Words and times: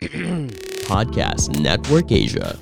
Podcast 0.88 1.60
Network 1.60 2.10
Asia. 2.10 2.56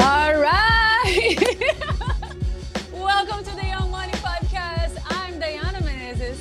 All 0.00 0.34
right. 0.34 1.36
Welcome 2.92 3.44
to 3.44 3.54
the 3.54 3.66
Young 3.66 3.88
Money 3.92 4.14
Podcast. 4.14 4.98
I'm 5.10 5.38
Diana 5.38 5.78
Menezes. 5.78 6.38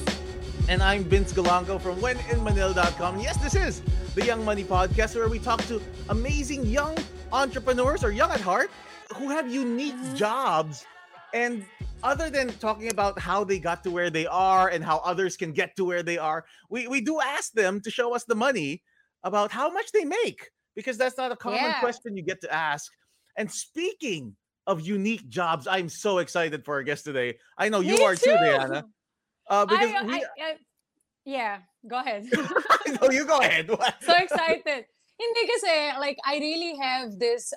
And 0.67 0.81
I'm 0.81 1.03
Vince 1.03 1.31
Golangco 1.31 1.79
from 1.79 1.97
WhenInManila.com. 1.97 3.19
Yes, 3.19 3.37
this 3.37 3.53
is 3.53 3.83
the 4.15 4.25
Young 4.25 4.43
Money 4.43 4.63
Podcast 4.63 5.15
where 5.15 5.29
we 5.29 5.37
talk 5.37 5.61
to 5.67 5.79
amazing 6.09 6.65
young 6.65 6.97
entrepreneurs 7.31 8.03
or 8.03 8.11
young 8.11 8.31
at 8.31 8.41
heart 8.41 8.71
who 9.15 9.29
have 9.29 9.47
unique 9.47 9.93
Mhm. 9.95 10.15
jobs. 10.15 10.85
And 11.35 11.63
other 12.03 12.29
than 12.29 12.49
talking 12.59 12.89
about 12.89 13.19
how 13.19 13.43
they 13.43 13.59
got 13.59 13.83
to 13.83 13.91
where 13.91 14.09
they 14.09 14.27
are 14.27 14.69
and 14.69 14.83
how 14.83 14.99
others 14.99 15.35
can 15.35 15.51
get 15.51 15.75
to 15.75 15.85
where 15.85 16.03
they 16.03 16.17
are, 16.17 16.45
we, 16.69 16.87
we 16.87 17.01
do 17.01 17.19
ask 17.21 17.51
them 17.53 17.81
to 17.81 17.91
show 17.91 18.13
us 18.15 18.23
the 18.25 18.35
money 18.35 18.83
about 19.23 19.51
how 19.51 19.69
much 19.69 19.91
they 19.91 20.05
make 20.05 20.49
because 20.75 20.97
that's 20.97 21.17
not 21.17 21.31
a 21.31 21.35
common 21.35 21.59
Yeah. 21.59 21.79
question 21.79 22.15
you 22.15 22.23
get 22.23 22.41
to 22.41 22.53
ask. 22.53 22.91
And 23.37 23.51
speaking 23.51 24.35
of 24.67 24.81
unique 24.81 25.27
jobs, 25.27 25.67
I'm 25.67 25.89
so 25.89 26.19
excited 26.19 26.63
for 26.63 26.75
our 26.75 26.83
guest 26.83 27.03
today. 27.03 27.37
I 27.57 27.69
know 27.69 27.81
you 27.81 27.97
are 28.03 28.15
too, 28.15 28.31
too. 28.31 28.37
Diana. 28.37 28.85
Uh, 29.49 29.65
because 29.65 29.91
I, 29.91 30.03
we, 30.05 30.13
I, 30.13 30.17
I, 30.41 30.55
yeah, 31.25 31.59
go 31.89 31.99
ahead. 31.99 32.25
no, 33.01 33.09
you 33.09 33.25
go 33.25 33.39
ahead. 33.39 33.67
so 34.01 34.15
excited. 34.15 34.85
Hindi 35.19 35.47
kasi, 35.47 35.99
like, 35.99 36.17
I 36.25 36.37
really 36.37 36.77
have 36.77 37.19
this, 37.19 37.51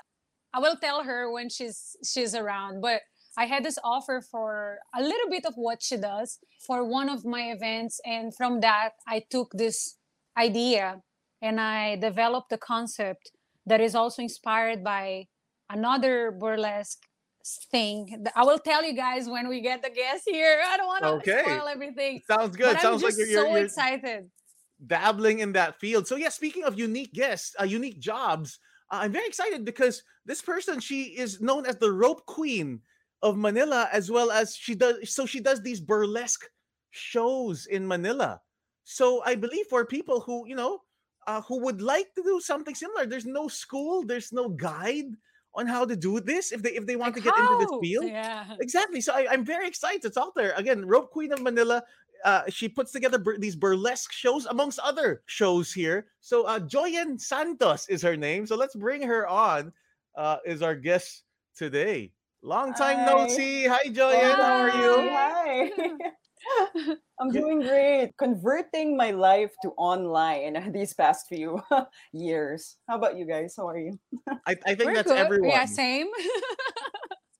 I 0.52 0.58
will 0.58 0.76
tell 0.76 1.04
her 1.04 1.30
when 1.30 1.48
she's 1.48 1.96
she's 2.02 2.34
around, 2.34 2.80
but 2.80 3.02
I 3.36 3.46
had 3.46 3.64
this 3.64 3.78
offer 3.82 4.20
for 4.20 4.78
a 4.94 5.00
little 5.02 5.30
bit 5.30 5.46
of 5.46 5.54
what 5.56 5.82
she 5.82 5.96
does 5.96 6.38
for 6.66 6.84
one 6.84 7.08
of 7.08 7.24
my 7.24 7.50
events. 7.52 8.00
And 8.04 8.34
from 8.34 8.60
that, 8.60 8.90
I 9.08 9.24
took 9.30 9.52
this 9.52 9.96
idea 10.36 11.00
and 11.40 11.60
I 11.60 11.96
developed 11.96 12.52
a 12.52 12.58
concept 12.58 13.32
that 13.66 13.80
is 13.80 13.94
also 13.94 14.22
inspired 14.22 14.84
by 14.84 15.26
another 15.70 16.30
burlesque 16.30 17.00
thing. 17.70 18.24
I 18.36 18.44
will 18.44 18.58
tell 18.58 18.84
you 18.84 18.94
guys 18.94 19.28
when 19.28 19.48
we 19.48 19.60
get 19.60 19.82
the 19.82 19.90
guest 19.90 20.24
here. 20.26 20.60
I 20.66 20.76
don't 20.76 20.86
want 20.86 21.04
to 21.04 21.10
Okay. 21.12 21.42
spoil 21.42 21.68
everything. 21.68 22.20
Sounds 22.26 22.54
good. 22.56 22.74
But 22.74 22.82
Sounds 22.82 23.02
I'm 23.02 23.08
like 23.08 23.16
just 23.16 23.18
you're, 23.18 23.28
you're, 23.28 23.46
so 23.46 23.54
you're 23.56 23.64
excited. 23.64 24.30
dabbling 24.86 25.38
in 25.40 25.52
that 25.52 25.80
field. 25.80 26.06
So 26.06 26.16
yeah, 26.16 26.28
speaking 26.28 26.64
of 26.64 26.78
unique 26.78 27.12
guests, 27.14 27.54
uh, 27.58 27.64
unique 27.64 27.98
jobs, 27.98 28.58
uh, 28.90 29.00
I'm 29.02 29.12
very 29.12 29.26
excited 29.26 29.64
because 29.64 30.02
this 30.26 30.42
person 30.42 30.80
she 30.80 31.04
is 31.16 31.40
known 31.40 31.66
as 31.66 31.76
the 31.76 31.90
rope 31.90 32.26
queen 32.26 32.80
of 33.22 33.36
Manila, 33.36 33.88
as 33.92 34.10
well 34.10 34.30
as 34.30 34.54
she 34.56 34.74
does. 34.74 35.14
So 35.14 35.26
she 35.26 35.40
does 35.40 35.62
these 35.62 35.80
burlesque 35.80 36.44
shows 36.90 37.66
in 37.66 37.86
Manila. 37.86 38.40
So 38.84 39.22
I 39.24 39.36
believe 39.36 39.66
for 39.66 39.86
people 39.86 40.20
who 40.20 40.46
you 40.46 40.56
know 40.56 40.80
uh, 41.26 41.40
who 41.42 41.60
would 41.60 41.80
like 41.80 42.14
to 42.14 42.22
do 42.22 42.40
something 42.40 42.74
similar, 42.74 43.06
there's 43.06 43.26
no 43.26 43.48
school, 43.48 44.04
there's 44.04 44.32
no 44.32 44.48
guide 44.48 45.14
on 45.54 45.66
how 45.66 45.84
to 45.84 45.94
do 45.94 46.20
this 46.20 46.52
if 46.52 46.62
they 46.62 46.70
if 46.70 46.86
they 46.86 46.96
want 46.96 47.14
Like 47.14 47.24
to 47.24 47.30
get 47.30 47.38
into 47.38 47.58
this 47.58 47.78
field. 47.80 48.06
Yeah. 48.06 48.44
Exactly. 48.60 49.00
So 49.00 49.14
I, 49.14 49.26
I'm 49.30 49.44
very 49.44 49.66
excited. 49.68 50.04
It's 50.04 50.16
out 50.16 50.34
there. 50.34 50.52
Again, 50.56 50.84
Rope 50.86 51.10
Queen 51.10 51.32
of 51.32 51.40
Manila. 51.42 51.82
Uh, 52.24 52.42
she 52.48 52.68
puts 52.68 52.92
together 52.92 53.18
bur- 53.18 53.38
these 53.38 53.56
burlesque 53.56 54.12
shows 54.12 54.46
amongst 54.46 54.78
other 54.78 55.22
shows 55.26 55.72
here. 55.72 56.06
So 56.20 56.44
uh, 56.44 56.60
Joyen 56.60 57.20
Santos 57.20 57.88
is 57.88 58.00
her 58.02 58.16
name. 58.16 58.46
So 58.46 58.54
let's 58.56 58.76
bring 58.76 59.02
her 59.02 59.26
on. 59.26 59.72
Uh, 60.14 60.36
is 60.44 60.62
our 60.62 60.74
guest 60.74 61.24
today. 61.56 62.12
Long 62.42 62.74
time 62.74 63.04
no 63.04 63.18
Hi. 63.18 63.28
see. 63.28 63.66
Hi, 63.66 63.84
Joyen. 63.86 64.34
How 64.34 64.58
are 64.58 64.70
you? 64.70 65.10
Hi. 65.12 65.70
I'm 67.20 67.30
doing 67.30 67.62
great. 67.62 68.10
Converting 68.18 68.96
my 68.96 69.12
life 69.12 69.52
to 69.62 69.70
online 69.78 70.72
these 70.74 70.92
past 70.92 71.28
few 71.28 71.62
years. 72.12 72.76
How 72.88 72.96
about 72.96 73.16
you 73.16 73.26
guys? 73.26 73.54
How 73.56 73.68
are 73.68 73.78
you? 73.78 73.98
I, 74.46 74.56
I 74.66 74.74
think 74.74 74.86
We're 74.86 74.94
that's 74.94 75.06
good. 75.06 75.18
everyone. 75.18 75.50
Yeah, 75.50 75.64
same. 75.66 76.08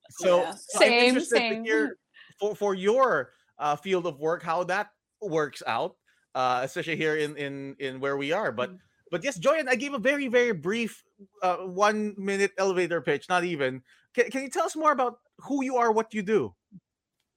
So, 0.09 0.37
Yeah. 0.39 0.51
so 0.55 0.79
Same, 0.79 1.15
I'm 1.15 1.19
same. 1.19 1.63
to 1.65 1.69
hear 1.69 1.97
for, 2.39 2.55
for 2.55 2.73
your 2.75 3.31
uh, 3.59 3.75
field 3.75 4.05
of 4.07 4.19
work 4.19 4.41
how 4.41 4.63
that 4.65 4.87
works 5.21 5.61
out, 5.67 5.97
uh, 6.33 6.61
especially 6.63 6.95
here 6.95 7.17
in 7.17 7.35
in 7.35 7.75
in 7.79 7.99
where 7.99 8.15
we 8.15 8.31
are. 8.31 8.51
But 8.53 8.69
Mm. 8.71 8.79
but 9.11 9.23
yes, 9.23 9.37
Joyen, 9.37 9.67
I 9.67 9.75
gave 9.75 9.93
a 9.93 9.99
very 9.99 10.27
very 10.29 10.53
brief 10.53 11.03
uh, 11.41 11.57
one 11.67 12.15
minute 12.17 12.51
elevator 12.57 13.01
pitch, 13.01 13.27
not 13.27 13.43
even. 13.43 13.83
Can, 14.15 14.29
can 14.29 14.43
you 14.43 14.49
tell 14.49 14.65
us 14.65 14.75
more 14.75 14.91
about 14.91 15.19
who 15.39 15.63
you 15.63 15.77
are, 15.77 15.91
what 15.91 16.13
you 16.13 16.21
do? 16.21 16.53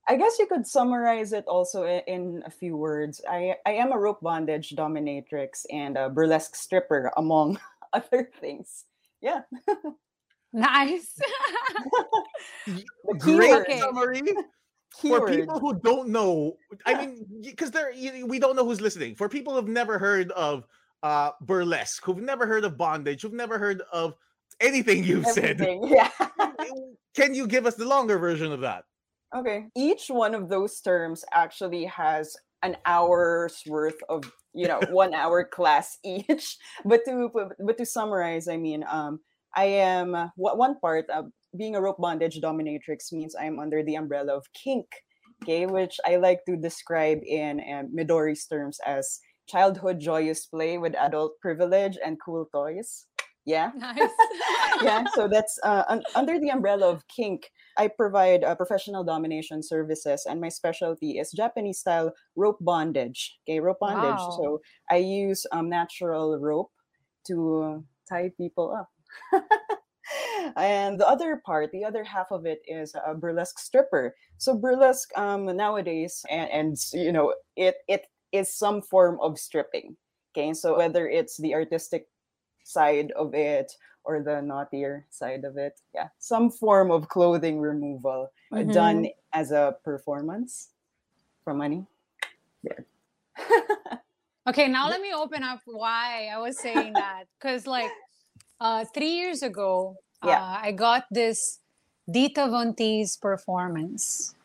I 0.09 0.17
guess 0.17 0.39
you 0.39 0.47
could 0.47 0.67
summarize 0.67 1.33
it 1.33 1.47
also 1.47 1.85
in 1.85 2.43
a 2.47 2.51
few 2.51 2.77
words. 2.77 3.21
I, 3.29 3.57
I 3.67 3.73
am 3.73 3.93
a 3.93 3.99
rope 3.99 4.21
bondage 4.21 4.71
dominatrix 4.77 5.67
and 5.71 5.97
a 5.97 6.09
burlesque 6.09 6.55
stripper, 6.55 7.13
among 7.17 7.59
other 7.93 8.31
things. 8.41 8.85
Yeah. 9.21 9.41
nice. 10.53 11.19
Great. 13.19 13.53
Okay. 13.53 13.81
summary 13.81 14.23
for 15.01 15.27
people 15.27 15.59
who 15.59 15.79
don't 15.81 16.09
know. 16.09 16.57
I 16.85 16.95
mean, 16.95 17.27
because 17.43 17.71
they're 17.71 17.93
we 18.25 18.39
don't 18.39 18.57
know 18.57 18.65
who's 18.65 18.81
listening. 18.81 19.17
For 19.17 19.29
people 19.29 19.55
who've 19.55 19.69
never 19.69 19.99
heard 19.99 20.31
of 20.33 20.65
uh 21.03 21.31
burlesque, 21.41 22.05
who've 22.05 22.23
never 22.23 22.47
heard 22.47 22.65
of 22.65 22.77
bondage, 22.77 23.23
who've 23.23 23.33
never 23.33 23.59
heard 23.59 23.83
of 23.93 24.15
anything 24.61 25.05
you've 25.05 25.27
said. 25.27 25.67
Yeah. 25.83 26.11
Can 27.15 27.35
you 27.35 27.47
give 27.47 27.67
us 27.67 27.75
the 27.75 27.87
longer 27.87 28.19
version 28.19 28.53
of 28.53 28.61
that? 28.61 28.85
Okay. 29.35 29.67
Each 29.77 30.09
one 30.09 30.35
of 30.35 30.49
those 30.49 30.81
terms 30.81 31.25
actually 31.33 31.85
has 31.87 32.37
an 32.63 32.77
hour's 32.87 33.63
worth 33.67 34.01
of, 34.09 34.31
you 34.55 34.69
know, 34.69 34.81
one 34.91 35.15
hour 35.15 35.45
class 35.45 35.99
each. 36.05 36.57
But 36.85 37.01
to 37.07 37.31
but 37.59 37.79
to 37.79 37.87
summarize, 37.87 38.49
I 38.49 38.57
mean, 38.57 38.85
um, 38.89 39.21
I 39.55 39.65
am 39.65 40.15
uh, 40.15 40.29
one 40.37 40.79
part 40.81 41.09
of 41.11 41.27
being 41.57 41.75
a 41.75 41.81
rope 41.81 41.99
bondage 41.99 42.41
dominatrix 42.41 43.13
means 43.13 43.35
I'm 43.35 43.59
under 43.59 43.83
the 43.83 43.97
umbrella 43.97 44.37
of 44.37 44.45
kink, 44.53 44.87
okay, 45.43 45.67
which 45.67 45.97
I 46.05 46.17
like 46.17 46.45
to 46.47 46.57
describe 46.57 47.21
in 47.25 47.61
um, 47.73 47.89
Midori's 47.97 48.47
terms 48.47 48.79
as 48.87 49.21
childhood 49.49 50.01
joyous 50.01 50.47
play 50.47 50.77
with 50.77 50.95
adult 50.97 51.41
privilege 51.41 51.97
and 52.05 52.19
cool 52.23 52.47
toys. 52.53 53.07
Yeah? 53.47 53.71
Nice. 53.77 54.11
yeah 54.83 55.05
so 55.15 55.29
that's 55.29 55.59
uh, 55.63 55.85
un- 55.89 56.03
under 56.15 56.39
the 56.39 56.51
umbrella 56.51 56.91
of 56.91 57.07
kink 57.09 57.51
i 57.79 57.89
provide 57.89 58.45
uh, 58.45 58.55
professional 58.55 59.05
domination 59.05 59.63
services 59.63 60.27
and 60.29 60.41
my 60.41 60.49
specialty 60.49 61.19
is 61.19 61.31
japanese 61.31 61.79
style 61.79 62.13
rope 62.35 62.59
bondage 62.61 63.39
okay 63.49 63.61
rope 63.61 63.79
bondage. 63.81 64.19
Wow. 64.19 64.37
so 64.37 64.61
i 64.91 64.97
use 64.97 65.47
um, 65.53 65.71
natural 65.71 66.39
rope 66.39 66.73
to 67.27 67.85
tie 68.09 68.31
people 68.37 68.75
up. 68.75 68.91
And 70.55 71.01
the 71.01 71.09
other 71.09 71.43
part 71.45 71.73
the 71.73 71.85
other 71.85 72.05
half 72.05 72.31
of 72.31 72.47
it 72.47 72.61
is 72.67 72.95
a 72.95 73.15
burlesque 73.15 73.59
stripper. 73.59 74.15
So 74.39 74.57
burlesque 74.57 75.11
um, 75.19 75.45
nowadays 75.57 76.25
and, 76.31 76.49
and 76.51 76.77
you 76.93 77.11
know 77.11 77.35
it 77.57 77.77
it 77.89 78.07
is 78.31 78.55
some 78.55 78.83
form 78.83 79.19
of 79.21 79.39
stripping 79.39 79.97
okay? 80.31 80.55
So 80.55 80.77
whether 80.77 81.09
it's 81.09 81.37
the 81.39 81.55
artistic 81.55 82.07
side 82.67 83.13
of 83.13 83.35
it 83.35 83.73
or 84.05 84.21
the 84.23 84.43
naughtier 84.43 85.07
side 85.11 85.45
of 85.45 85.57
it. 85.57 85.79
Yeah, 85.95 86.09
some 86.19 86.51
form 86.51 86.91
of 86.91 87.09
clothing 87.09 87.61
removal 87.61 88.31
uh, 88.53 88.63
done 88.63 89.09
as 89.33 89.51
a 89.53 89.77
performance 89.85 90.69
for 91.45 91.55
money. 91.55 91.87
Yeah. 92.63 92.83
Okay, 94.49 94.69
now 94.69 94.89
let 94.89 95.01
me 95.01 95.13
open 95.13 95.43
up 95.43 95.59
why 95.67 96.31
I 96.33 96.39
was 96.39 96.57
saying 96.57 96.93
that. 96.95 97.25
Because, 97.35 97.67
like, 97.67 97.91
uh, 98.61 98.85
three 98.95 99.19
years 99.19 99.43
ago, 99.43 99.99
Yeah. 100.23 100.39
uh, 100.39 100.59
I 100.63 100.71
got 100.71 101.03
this 101.11 101.59
Dita 102.09 102.47
Von 102.47 102.71
Teese 102.79 103.19
performance. 103.21 104.37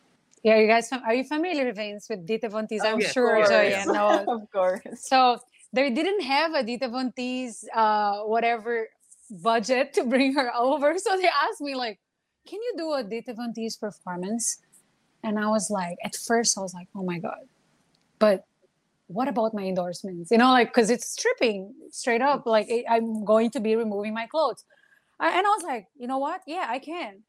Yeah, 0.42 0.58
you 0.58 0.66
guys, 0.66 0.90
are 0.90 1.14
you 1.14 1.22
familiar, 1.22 1.72
Vince, 1.72 2.10
with 2.10 2.26
Dita 2.26 2.48
Von 2.50 2.66
Teese? 2.66 2.82
I'm 2.82 2.94
Of 2.98 3.02
yes, 3.02 3.12
sure, 3.12 3.46
course. 3.46 3.48
Joya. 3.48 3.84
No, 3.86 4.24
of 4.42 4.50
course. 4.50 4.82
So 5.06 5.38
they 5.72 5.90
didn't 5.90 6.22
have 6.22 6.52
Adita 6.52 6.66
Dita 6.66 6.88
Von 6.88 7.12
Teese, 7.12 7.64
uh, 7.74 8.20
whatever 8.24 8.88
budget 9.30 9.92
to 9.94 10.04
bring 10.04 10.34
her 10.34 10.52
over. 10.58 10.98
So 10.98 11.16
they 11.16 11.28
asked 11.28 11.60
me, 11.60 11.74
like, 11.74 11.98
can 12.46 12.60
you 12.60 12.74
do 12.76 12.84
Adita 12.84 13.10
Dita 13.10 13.34
Von 13.34 13.52
Teese 13.54 13.78
performance? 13.78 14.58
And 15.24 15.38
I 15.38 15.46
was 15.48 15.70
like, 15.70 15.96
at 16.04 16.16
first, 16.16 16.58
I 16.58 16.62
was 16.62 16.74
like, 16.74 16.88
oh 16.96 17.02
my 17.04 17.18
God. 17.18 17.38
But 18.18 18.44
what 19.06 19.28
about 19.28 19.54
my 19.54 19.62
endorsements? 19.64 20.30
You 20.30 20.38
know, 20.38 20.50
like, 20.50 20.68
because 20.68 20.90
it's 20.90 21.08
stripping 21.10 21.74
straight 21.90 22.22
up. 22.22 22.46
Like, 22.46 22.68
I'm 22.88 23.24
going 23.24 23.50
to 23.50 23.60
be 23.60 23.76
removing 23.76 24.14
my 24.14 24.26
clothes. 24.26 24.64
I- 25.20 25.38
And 25.38 25.46
I 25.46 25.50
was 25.50 25.62
like, 25.64 25.86
you 25.96 26.06
know 26.06 26.18
what? 26.18 26.40
Yeah, 26.46 26.66
I 26.68 26.78
can. 26.78 27.22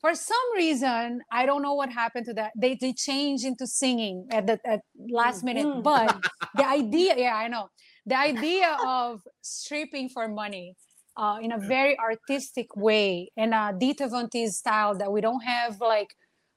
For 0.00 0.14
some 0.14 0.46
reason, 0.56 1.20
I 1.30 1.44
don't 1.46 1.62
know 1.62 1.74
what 1.74 1.90
happened 1.90 2.26
to 2.26 2.34
that. 2.34 2.52
They, 2.56 2.76
they 2.80 2.92
changed 2.92 3.44
into 3.44 3.66
singing 3.66 4.26
at 4.30 4.46
the 4.46 4.58
at 4.64 4.80
last 5.10 5.44
minute. 5.44 5.66
Mhm. 5.66 5.82
But 5.82 6.16
the 6.56 6.66
idea, 6.66 7.14
yeah, 7.18 7.34
I 7.34 7.48
know. 7.48 7.68
The 8.06 8.16
idea 8.16 8.76
of 8.86 9.20
stripping 9.42 10.08
for 10.08 10.26
money 10.28 10.74
uh, 11.16 11.38
in 11.42 11.52
a 11.52 11.58
very 11.58 11.98
artistic 11.98 12.68
way 12.76 13.30
in 13.36 13.52
a 13.52 13.74
Dita 13.78 14.08
Von 14.08 14.28
Teese 14.30 14.54
style 14.54 14.94
that 14.96 15.12
we 15.12 15.20
don't 15.20 15.42
have 15.44 15.80
like 15.80 16.08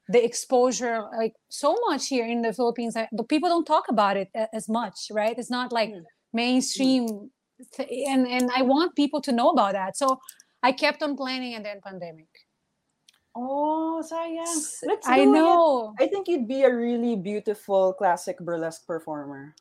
the 0.09 0.23
exposure 0.23 1.01
like 1.17 1.33
so 1.49 1.77
much 1.87 2.07
here 2.09 2.25
in 2.25 2.41
the 2.41 2.51
philippines 2.51 2.93
but 3.17 3.29
people 3.29 3.47
don't 3.47 3.65
talk 3.65 3.85
about 3.87 4.17
it 4.17 4.27
as 4.53 4.67
much 4.67 5.07
right 5.11 5.35
it's 5.37 5.49
not 5.49 5.71
like 5.71 5.91
Mm. 5.91 6.03
mainstream 6.33 7.03
th- 7.75 7.89
and 8.11 8.27
and 8.27 8.49
i 8.59 8.61
want 8.63 8.95
people 8.97 9.21
to 9.21 9.31
know 9.31 9.49
about 9.55 9.71
that 9.79 9.95
so 9.95 10.19
i 10.61 10.73
kept 10.73 11.01
on 11.01 11.15
planning 11.15 11.53
and 11.55 11.63
then 11.65 11.79
pandemic 11.89 12.27
Oh, 13.35 14.03
sayang. 14.05 14.61
Let's 14.85 15.07
i 15.07 15.25
do 15.25 15.33
it. 15.33 15.37
know 15.37 15.93
I 15.99 16.07
think 16.07 16.27
you'd 16.27 16.47
be 16.47 16.63
a 16.63 16.73
really 16.73 17.15
beautiful 17.15 17.93
classic 17.93 18.39
burlesque 18.39 18.85
performer. 18.85 19.55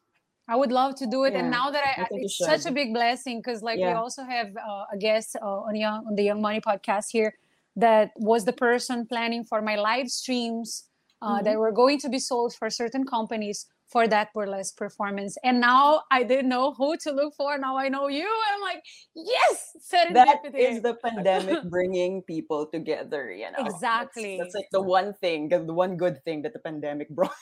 I 0.49 0.57
would 0.57 0.73
love 0.73 0.97
to 0.97 1.07
do 1.07 1.25
it, 1.25 1.35
and 1.35 1.51
now 1.51 1.71
that 1.71 1.83
I, 1.87 2.03
I 2.03 2.05
think 2.07 2.25
it's 2.25 2.37
such 2.37 2.67
a 2.67 2.73
big 2.73 2.93
blessing 2.93 3.39
because 3.39 3.63
like 3.63 3.79
we 3.79 3.87
also 3.87 4.25
have 4.25 4.53
uh, 4.57 4.85
a 4.93 4.99
guest 4.99 5.37
uh, 5.41 5.69
on 5.69 5.77
young 5.77 6.05
on 6.07 6.15
the 6.17 6.25
Young 6.25 6.43
Money 6.43 6.61
podcast 6.61 7.07
here 7.11 7.33
that 7.77 8.11
was 8.17 8.45
the 8.45 8.53
person 8.53 9.07
planning 9.07 9.45
for 9.45 9.63
my 9.63 9.77
live 9.77 10.09
streams 10.09 10.85
uh, 11.23 11.37
Mm-hmm. 11.37 11.45
that 11.45 11.59
were 11.59 11.71
going 11.73 11.99
to 12.01 12.09
be 12.09 12.19
sold 12.19 12.53
for 12.53 12.69
certain 12.69 13.07
companies 13.07 13.67
for 13.93 14.09
that 14.09 14.33
burlesque 14.33 14.77
performance. 14.79 15.37
And 15.45 15.61
now 15.61 16.03
I 16.11 16.23
didn't 16.23 16.49
know 16.49 16.73
who 16.73 16.97
to 17.05 17.13
look 17.13 17.35
for. 17.37 17.59
Now 17.59 17.77
I 17.77 17.89
know 17.91 18.09
you. 18.09 18.25
And 18.25 18.55
I'm 18.57 18.63
like, 18.63 18.83
yes, 19.15 19.77
That 20.13 20.41
serendipity. 20.43 20.71
is 20.71 20.83
the 20.83 20.95
pandemic 20.95 21.63
bringing 21.69 22.23
people 22.23 22.67
together, 22.67 23.31
you 23.31 23.51
know. 23.53 23.59
Exactly. 23.67 24.39
That's, 24.39 24.55
like 24.55 24.69
the 24.73 24.81
one 24.81 25.13
thing, 25.21 25.51
the 25.51 25.59
the 25.61 25.75
one 25.75 25.97
good 25.99 26.25
thing 26.25 26.41
that 26.43 26.55
the 26.55 26.59
pandemic 26.61 27.09
brought. 27.19 27.37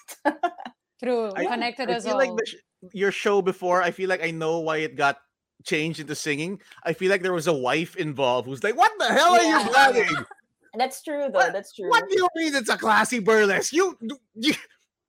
True, 1.03 1.31
I- 1.37 1.47
connected 1.47 1.89
I 1.89 1.95
us 1.95 2.05
feel 2.05 2.13
all. 2.15 2.19
like 2.19 2.35
the 2.37 2.47
sh- 2.47 2.57
your 2.93 3.13
show 3.13 3.41
before. 3.41 3.81
I 3.83 3.91
feel 3.91 4.09
like 4.09 4.23
I 4.23 4.31
know 4.33 4.59
why 4.61 4.79
it 4.79 4.97
got 4.97 5.19
changed 5.65 6.01
into 6.01 6.15
singing. 6.15 6.61
I 6.85 6.93
feel 6.93 7.11
like 7.11 7.23
there 7.23 7.33
was 7.33 7.47
a 7.47 7.55
wife 7.55 7.97
involved 7.97 8.49
who's 8.49 8.65
like, 8.65 8.77
"What 8.77 8.93
the 8.99 9.07
hell 9.07 9.33
are 9.35 9.43
you 9.43 9.49
Yeah. 9.49 9.69
planning? 9.69 10.11
That's 10.75 11.03
true 11.03 11.27
though. 11.33 11.39
What- 11.47 11.53
That's 11.53 11.73
true. 11.73 11.89
What 11.89 12.09
do 12.09 12.17
you 12.19 12.29
mean 12.37 12.55
it's 12.55 12.69
a 12.69 12.77
classy 12.77 13.19
burlesque? 13.21 13.73
You, 13.73 13.97
you, 14.01 14.17
you 14.35 14.55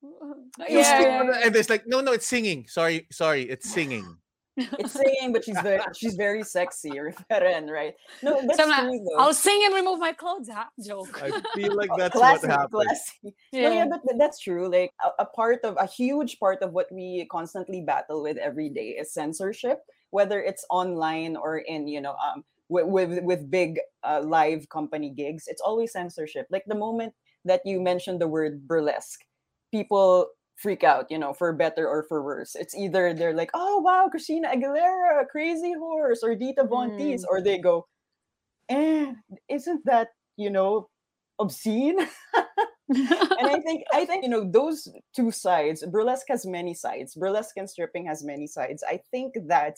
yeah, 0.60 0.66
yeah, 0.70 1.24
yeah. 1.24 1.42
and 1.46 1.56
it's 1.56 1.70
like, 1.70 1.88
no, 1.88 2.02
no, 2.02 2.12
it's 2.12 2.28
singing. 2.28 2.66
Sorry, 2.68 3.08
sorry, 3.12 3.44
it's 3.44 3.70
singing. 3.70 4.06
It's 4.58 4.92
singing, 4.92 5.32
but 5.32 5.46
she's 5.46 5.60
very 5.62 5.82
she's 5.96 6.16
very 6.16 6.44
sexy, 6.44 6.92
Referen, 6.92 7.70
right? 7.72 7.96
No, 8.22 8.42
that's 8.46 8.58
So 8.58 8.64
I'm 8.66 8.70
like, 8.70 8.82
true 8.82 9.08
though. 9.10 9.18
I'll 9.18 9.34
sing 9.34 9.62
and 9.64 9.74
remove 9.74 10.00
my 10.00 10.12
clothes. 10.12 10.50
Huh? 10.52 10.66
Joke. 10.86 11.24
I 11.24 11.32
feel 11.56 11.74
like 11.76 11.90
that's 11.98 12.14
classy, 12.14 12.48
what 12.48 12.60
happened. 12.60 12.86
classy. 12.86 13.36
No, 13.54 13.72
yeah, 13.72 13.86
but 13.88 14.02
that's 14.18 14.40
true. 14.40 14.70
Like 14.70 14.92
a, 15.04 15.24
a 15.24 15.26
part 15.26 15.64
of 15.64 15.78
a 15.80 15.88
huge 15.88 16.38
part 16.38 16.62
of 16.62 16.74
what 16.74 16.92
we 16.92 17.26
constantly 17.32 17.82
battle 17.82 18.22
with 18.22 18.38
every 18.38 18.70
day 18.70 18.90
is 19.00 19.14
censorship, 19.14 19.80
whether 20.12 20.44
it's 20.44 20.66
online 20.70 21.38
or 21.38 21.60
in 21.60 21.88
you 21.88 22.02
know 22.02 22.16
um 22.20 22.44
with 22.68 22.88
with, 22.88 23.24
with 23.24 23.50
big 23.50 23.80
uh, 24.04 24.22
live 24.24 24.68
company 24.70 25.10
gigs. 25.10 25.48
It's 25.48 25.62
always 25.62 25.94
censorship. 25.94 26.48
Like 26.52 26.66
the 26.68 26.76
moment 26.76 27.14
that 27.46 27.62
you 27.66 27.80
mentioned 27.82 28.20
the 28.20 28.28
word 28.28 28.68
burlesque, 28.68 29.24
people 29.72 30.28
freak 30.58 30.84
out. 30.84 31.08
You 31.10 31.18
know, 31.20 31.34
for 31.34 31.54
better 31.54 31.88
or 31.88 32.04
for 32.04 32.22
worse. 32.24 32.56
It's 32.56 32.76
either 32.76 33.14
they're 33.14 33.34
like, 33.36 33.52
"Oh 33.54 33.80
wow, 33.80 34.08
Christina 34.10 34.50
Aguilera, 34.50 35.28
Crazy 35.30 35.74
Horse," 35.74 36.24
or 36.24 36.36
Dita 36.36 36.64
Von 36.66 36.92
Teese, 37.00 37.24
or 37.30 37.42
they 37.42 37.58
go, 37.58 37.88
"Eh, 38.70 39.14
isn't 39.50 39.86
that 39.86 40.10
you 40.38 40.50
know 40.50 40.90
obscene?" 41.40 42.00
and 42.90 43.48
I 43.48 43.60
think 43.62 43.84
I 43.94 44.06
think 44.06 44.24
you 44.24 44.30
know 44.30 44.44
those 44.50 44.88
two 45.16 45.32
sides. 45.32 45.86
Burlesque 45.86 46.28
has 46.30 46.46
many 46.46 46.74
sides. 46.74 47.16
Burlesque 47.16 47.58
and 47.58 47.70
stripping 47.70 48.06
has 48.08 48.24
many 48.24 48.48
sides. 48.48 48.84
I 48.88 49.00
think 49.12 49.36
that 49.48 49.78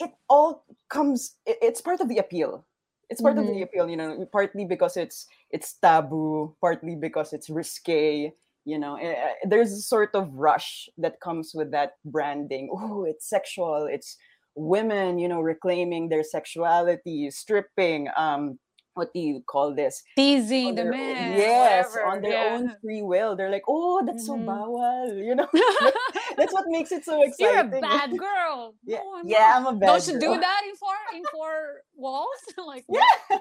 it 0.00 0.12
all 0.28 0.64
comes. 0.88 1.36
it- 1.46 1.58
it's 1.62 1.80
part 1.80 2.00
of 2.00 2.08
the 2.08 2.18
appeal. 2.18 2.66
It's 3.10 3.20
part 3.22 3.38
of 3.38 3.46
the 3.46 3.62
appeal. 3.62 3.88
You 3.88 3.96
know, 3.96 4.26
partly 4.32 4.64
because 4.66 4.96
it's 4.96 5.26
it's 5.50 5.74
taboo, 5.74 6.54
partly 6.60 6.94
because 6.96 7.32
it's 7.32 7.48
risque. 7.50 8.32
You 8.68 8.78
know, 8.78 8.96
eh, 8.96 9.14
eh, 9.16 9.34
there's 9.48 9.72
a 9.72 9.80
sort 9.80 10.12
of 10.14 10.28
rush 10.34 10.88
that 10.98 11.20
comes 11.20 11.52
with 11.54 11.70
that 11.72 11.92
branding. 12.04 12.68
Oh, 12.70 13.04
it's 13.08 13.26
sexual. 13.28 13.88
It's 13.90 14.16
women. 14.54 15.18
You 15.18 15.28
know, 15.28 15.40
reclaiming 15.40 16.08
their 16.10 16.22
sexuality, 16.22 17.30
stripping. 17.30 18.08
Um, 18.16 18.58
what 18.98 19.12
do 19.14 19.20
you 19.20 19.40
call 19.46 19.72
this? 19.74 20.02
Teasing 20.16 20.74
the 20.74 20.84
man. 20.84 21.38
yes, 21.38 21.86
whatever, 21.94 22.06
on 22.10 22.20
their 22.20 22.32
yeah. 22.32 22.54
own 22.56 22.74
free 22.82 23.00
will. 23.00 23.36
They're 23.36 23.48
like, 23.56 23.62
oh, 23.68 24.02
that's 24.04 24.26
so 24.26 24.34
Mhm. 24.34 24.44
bawal. 24.44 25.16
You 25.28 25.34
know, 25.38 25.46
that's 26.36 26.52
what 26.52 26.64
makes 26.66 26.90
it 26.90 27.04
so 27.04 27.22
exciting. 27.22 27.46
You're 27.72 27.78
a 27.78 27.80
bad 27.80 28.10
girl. 28.28 28.74
Yeah, 28.84 28.98
No, 28.98 29.14
I'm 29.18 29.28
yeah, 29.28 29.38
not. 29.38 29.56
I'm 29.56 29.66
a 29.66 29.72
bad. 29.78 29.86
Girl, 29.86 29.98
don't 29.98 30.06
you 30.12 30.18
do 30.18 30.40
that 30.40 30.60
in 30.68 30.74
four 30.82 30.98
in 31.14 31.22
four 31.32 31.54
walls? 31.94 32.42
like 32.58 32.84
Yeah, 32.90 33.38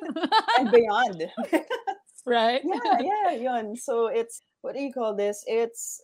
and 0.60 0.72
beyond. 0.72 1.26
Right? 2.28 2.62
yeah, 2.64 3.00
yeah, 3.00 3.32
yun. 3.32 3.76
So 3.76 4.08
it's 4.08 4.42
what 4.62 4.76
do 4.76 4.82
you 4.82 4.92
call 4.92 5.16
this? 5.16 5.44
It's 5.48 6.04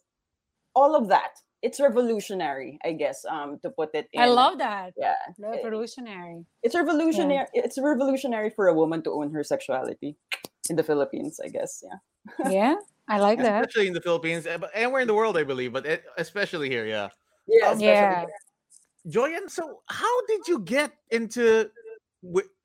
all 0.74 0.96
of 0.96 1.10
that. 1.10 1.36
It's 1.62 1.80
revolutionary, 1.80 2.80
I 2.84 2.92
guess. 2.94 3.26
Um, 3.26 3.60
to 3.62 3.70
put 3.70 3.92
it. 3.94 4.08
In, 4.14 4.22
I 4.22 4.28
love 4.28 4.58
that. 4.58 4.94
Yeah, 4.98 5.16
Revolutionary. 5.38 6.46
it's 6.64 6.76
revolutionary. 6.76 7.48
It's 7.54 7.78
revolutionary 7.78 8.50
for 8.50 8.68
a 8.68 8.74
woman 8.74 9.04
to 9.04 9.12
own 9.12 9.32
her 9.32 9.44
sexuality 9.44 10.16
in 10.70 10.76
the 10.76 10.84
Philippines, 10.84 11.40
I 11.44 11.50
guess. 11.50 11.84
Yeah. 11.84 12.00
Yeah, 12.50 12.76
I 13.10 13.20
like 13.20 13.40
that. 13.40 13.68
Especially 13.68 13.88
in 13.88 13.94
the 13.94 14.02
Philippines, 14.02 14.48
eh, 14.48 14.56
but 14.56 14.72
anywhere 14.74 15.02
in 15.02 15.08
the 15.08 15.14
world, 15.14 15.36
I 15.38 15.44
believe, 15.44 15.74
but 15.74 15.86
it, 15.86 16.06
especially 16.18 16.70
here, 16.70 16.86
yeah. 16.88 17.10
Yeah. 17.48 17.68
Um, 17.72 17.80
Yeah. 17.80 18.26
Joyen, 19.08 19.50
so 19.50 19.82
how 19.88 20.26
did 20.28 20.48
you 20.48 20.60
get 20.60 20.92
into 21.12 21.70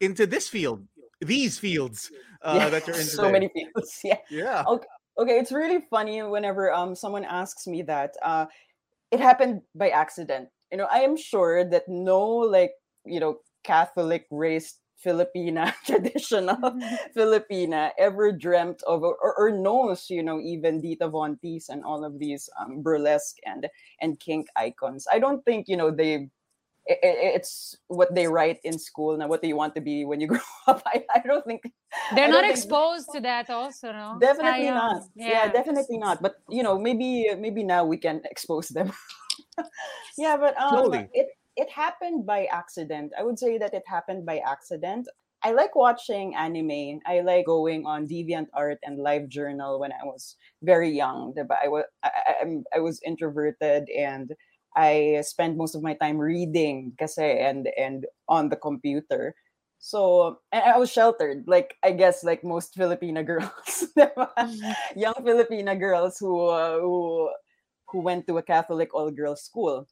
into 0.01 0.27
this 0.27 0.47
field, 0.49 0.87
these 1.21 1.59
fields 1.59 2.11
uh, 2.43 2.59
Yeah, 2.59 2.71
that 2.71 2.87
you're 2.87 2.99
in 2.99 3.09
so 3.17 3.31
today? 3.31 3.31
many 3.31 3.49
fields. 3.49 4.01
Yeah. 4.05 4.19
Yeah. 4.29 4.67
Okay, 4.67 4.87
Okay, 5.19 5.39
it's 5.41 5.51
really 5.51 5.81
funny 5.91 6.23
whenever 6.23 6.73
um 6.73 6.95
someone 6.95 7.25
asks 7.25 7.67
me 7.67 7.83
that. 7.83 8.15
Uh 8.23 8.47
it 9.11 9.21
happened 9.21 9.63
by 9.75 9.91
accident. 9.91 10.51
You 10.73 10.79
know, 10.79 10.89
I 10.91 11.01
am 11.01 11.17
sure 11.17 11.65
that 11.65 11.89
no 11.89 12.21
like, 12.27 12.73
you 13.07 13.21
know, 13.21 13.41
Catholic 13.65 14.27
raised 14.31 14.81
Filipina, 15.05 15.75
traditional 15.87 16.59
Filipina 17.17 17.93
ever 17.99 18.33
dreamt 18.33 18.83
of 18.85 19.03
or, 19.05 19.17
or 19.39 19.51
knows, 19.53 20.11
you 20.11 20.23
know, 20.23 20.41
even 20.41 20.81
Dita 20.83 21.09
Von 21.09 21.39
Teese 21.39 21.69
and 21.71 21.85
all 21.85 22.05
of 22.05 22.19
these 22.19 22.51
um, 22.61 22.83
burlesque 22.83 23.39
and 23.47 23.69
and 24.01 24.21
kink 24.21 24.49
icons. 24.57 25.07
I 25.13 25.19
don't 25.21 25.45
think, 25.45 25.69
you 25.69 25.77
know, 25.77 25.91
they 25.91 26.31
i- 26.91 27.01
i- 27.09 27.33
it's 27.39 27.77
what 27.89 28.15
they 28.15 28.27
write 28.27 28.59
in 28.65 28.79
school 28.79 29.17
now 29.17 29.29
what 29.29 29.43
do 29.43 29.49
you 29.49 29.57
want 29.57 29.75
to 29.75 29.81
be 29.81 30.05
when 30.05 30.21
you 30.21 30.27
grow 30.33 30.49
up 30.67 30.83
I, 30.87 31.05
I 31.15 31.21
don't 31.27 31.45
think 31.45 31.63
They're 32.15 32.25
I 32.25 32.29
not 32.29 32.43
don't 32.43 32.43
think- 32.51 32.57
exposed 32.57 33.09
to 33.15 33.21
that 33.21 33.51
also, 33.51 33.93
no? 33.93 34.17
definitely 34.21 34.67
Sayang. 34.69 34.75
not 34.75 35.03
yeah. 35.15 35.49
definitely 35.53 35.99
not 35.99 36.23
but 36.23 36.35
you 36.49 36.63
know 36.63 36.79
maybe 36.79 37.29
maybe 37.39 37.63
now 37.65 37.85
we 37.85 37.97
can 37.99 38.23
expose 38.25 38.69
them 38.69 38.93
yeah 40.19 40.37
but 40.37 40.57
um 40.61 40.71
Slowly. 40.71 41.09
it 41.13 41.29
it 41.57 41.69
happened 41.71 42.25
by 42.27 42.47
accident 42.47 43.13
i 43.19 43.23
would 43.23 43.39
say 43.39 43.59
that 43.59 43.75
it 43.75 43.83
happened 43.87 44.25
by 44.25 44.39
accident 44.47 45.09
i 45.43 45.51
like 45.53 45.75
watching 45.75 46.35
anime 46.35 47.01
i 47.07 47.21
like 47.21 47.47
going 47.47 47.87
on 47.87 48.07
deviantart 48.07 48.77
and 48.85 48.99
livejournal 48.99 49.79
when 49.81 49.93
i 49.93 50.05
was 50.05 50.37
very 50.63 50.91
young 50.91 51.35
But 51.35 51.59
i 51.63 51.69
was 51.69 51.85
I, 52.03 52.11
I, 52.11 52.33
I'm- 52.43 52.65
I 52.75 52.79
was 52.81 53.01
introverted 53.05 53.89
and 53.91 54.33
i 54.79 55.19
spent 55.27 55.59
most 55.59 55.75
of 55.75 55.83
my 55.83 55.95
time 55.99 56.19
reading 56.19 56.95
kasi 56.95 57.43
and 57.43 57.67
and 57.75 58.07
on 58.31 58.49
the 58.49 58.57
computer 58.57 59.35
so 59.79 60.41
and 60.53 60.63
I 60.63 60.77
was 60.77 60.91
sheltered, 60.91 61.45
like 61.47 61.77
I 61.85 61.93
guess 61.93 62.25
like 62.25 62.43
most 62.43 62.75
Filipina 62.75 63.25
girls, 63.27 63.87
young 64.97 65.15
Filipina 65.23 65.79
girls 65.79 66.19
who 66.19 66.47
uh, 66.51 66.79
who 66.83 67.31
who 67.87 68.01
went 68.01 68.27
to 68.27 68.39
a 68.39 68.43
Catholic 68.43 68.93
all 68.93 69.11
girls 69.11 69.43
school. 69.43 69.87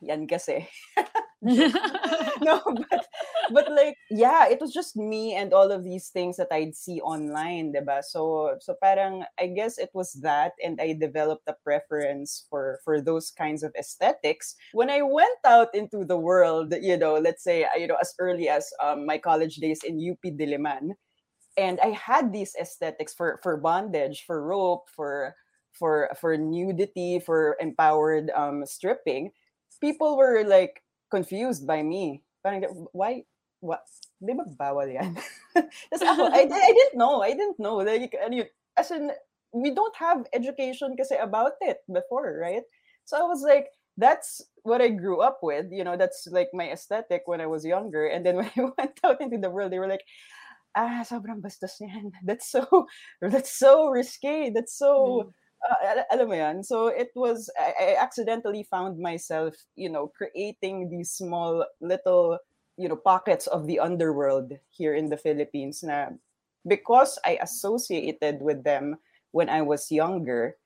Yan 0.00 0.26
kasi. 0.28 0.68
no, 1.42 2.62
but 2.62 3.06
but 3.52 3.70
like 3.70 3.96
yeah, 4.10 4.48
it 4.48 4.60
was 4.60 4.72
just 4.72 4.96
me 4.96 5.34
and 5.34 5.52
all 5.52 5.70
of 5.70 5.84
these 5.84 6.08
things 6.08 6.36
that 6.36 6.48
I'd 6.52 6.74
see 6.76 7.00
online, 7.00 7.72
diba? 7.72 8.02
So 8.02 8.56
so 8.60 8.74
parang 8.82 9.24
I 9.38 9.48
guess 9.48 9.78
it 9.78 9.90
was 9.94 10.12
that 10.22 10.52
and 10.64 10.80
I 10.80 10.94
developed 10.94 11.48
a 11.48 11.56
preference 11.64 12.46
for 12.50 12.80
for 12.84 13.00
those 13.00 13.30
kinds 13.30 13.62
of 13.62 13.72
aesthetics 13.78 14.56
when 14.72 14.90
I 14.90 15.02
went 15.02 15.38
out 15.46 15.74
into 15.74 16.04
the 16.04 16.18
world, 16.18 16.74
you 16.80 16.96
know, 16.96 17.14
let's 17.14 17.44
say 17.44 17.66
you 17.78 17.86
know 17.86 17.98
as 18.00 18.14
early 18.18 18.48
as 18.48 18.68
um, 18.82 19.06
my 19.06 19.18
college 19.18 19.56
days 19.56 19.80
in 19.84 20.00
UP 20.00 20.22
Diliman 20.24 20.96
and 21.56 21.78
I 21.80 21.90
had 21.90 22.32
these 22.32 22.54
aesthetics 22.60 23.14
for 23.14 23.38
for 23.42 23.56
bondage, 23.56 24.24
for 24.26 24.42
rope, 24.42 24.88
for 24.94 25.34
for 25.72 26.10
for 26.20 26.36
nudity, 26.36 27.20
for 27.20 27.56
empowered 27.60 28.30
um, 28.34 28.64
stripping. 28.66 29.32
People 29.80 30.16
were 30.16 30.44
like 30.46 30.82
confused 31.10 31.66
by 31.66 31.82
me. 31.82 32.22
Why? 32.92 33.24
What? 33.62 33.86
Di 34.22 34.34
ba 34.34 34.42
bawal 34.46 34.90
yan? 34.90 35.14
Tapos 35.90 36.02
ako, 36.02 36.22
I, 36.34 36.50
I 36.50 36.70
didn't 36.74 36.98
know. 36.98 37.22
I 37.22 37.30
didn't 37.34 37.58
know. 37.62 37.78
Like, 37.78 38.14
ano 38.18 38.42
yun, 38.42 38.50
as 38.74 38.90
in, 38.90 39.14
we 39.54 39.70
don't 39.70 39.94
have 39.96 40.26
education 40.34 40.98
kasi 40.98 41.14
about 41.16 41.54
it 41.62 41.78
before, 41.86 42.38
right? 42.42 42.66
So 43.06 43.18
I 43.18 43.26
was 43.26 43.42
like, 43.42 43.70
that's 43.98 44.42
what 44.62 44.80
I 44.80 44.88
grew 44.90 45.20
up 45.22 45.38
with. 45.42 45.70
You 45.70 45.84
know, 45.84 45.96
that's 45.96 46.26
like 46.30 46.50
my 46.54 46.70
aesthetic 46.70 47.22
when 47.26 47.40
I 47.40 47.46
was 47.46 47.64
younger. 47.64 48.06
And 48.06 48.26
then 48.26 48.36
when 48.42 48.50
I 48.50 48.62
went 48.78 48.98
out 49.04 49.20
into 49.22 49.38
the 49.38 49.50
world, 49.50 49.70
they 49.70 49.78
were 49.78 49.90
like, 49.90 50.04
ah, 50.74 51.04
sobrang 51.06 51.42
bastos 51.42 51.78
niyan. 51.82 52.10
That's 52.24 52.50
so, 52.50 52.64
that's 53.20 53.52
so 53.52 53.88
risque. 53.92 54.50
That's 54.54 54.78
so, 54.78 55.28
uh, 55.60 56.02
alam 56.10 56.28
mo 56.28 56.34
yan. 56.34 56.64
So 56.64 56.88
it 56.88 57.12
was, 57.14 57.50
I, 57.60 57.74
I 57.76 57.96
accidentally 58.00 58.64
found 58.64 58.98
myself, 58.98 59.54
you 59.76 59.90
know, 59.90 60.08
creating 60.16 60.88
these 60.88 61.12
small 61.12 61.66
little, 61.80 62.38
you 62.82 62.90
know, 62.90 62.98
pockets 62.98 63.46
of 63.46 63.70
the 63.70 63.78
underworld 63.78 64.58
here 64.74 64.98
in 64.98 65.06
the 65.06 65.16
Philippines 65.16 65.86
na 65.86 66.10
because 66.66 67.18
I 67.22 67.38
associated 67.38 68.42
with 68.42 68.66
them 68.66 68.98
when 69.30 69.46
I 69.48 69.62
was 69.62 69.90
younger, 69.94 70.58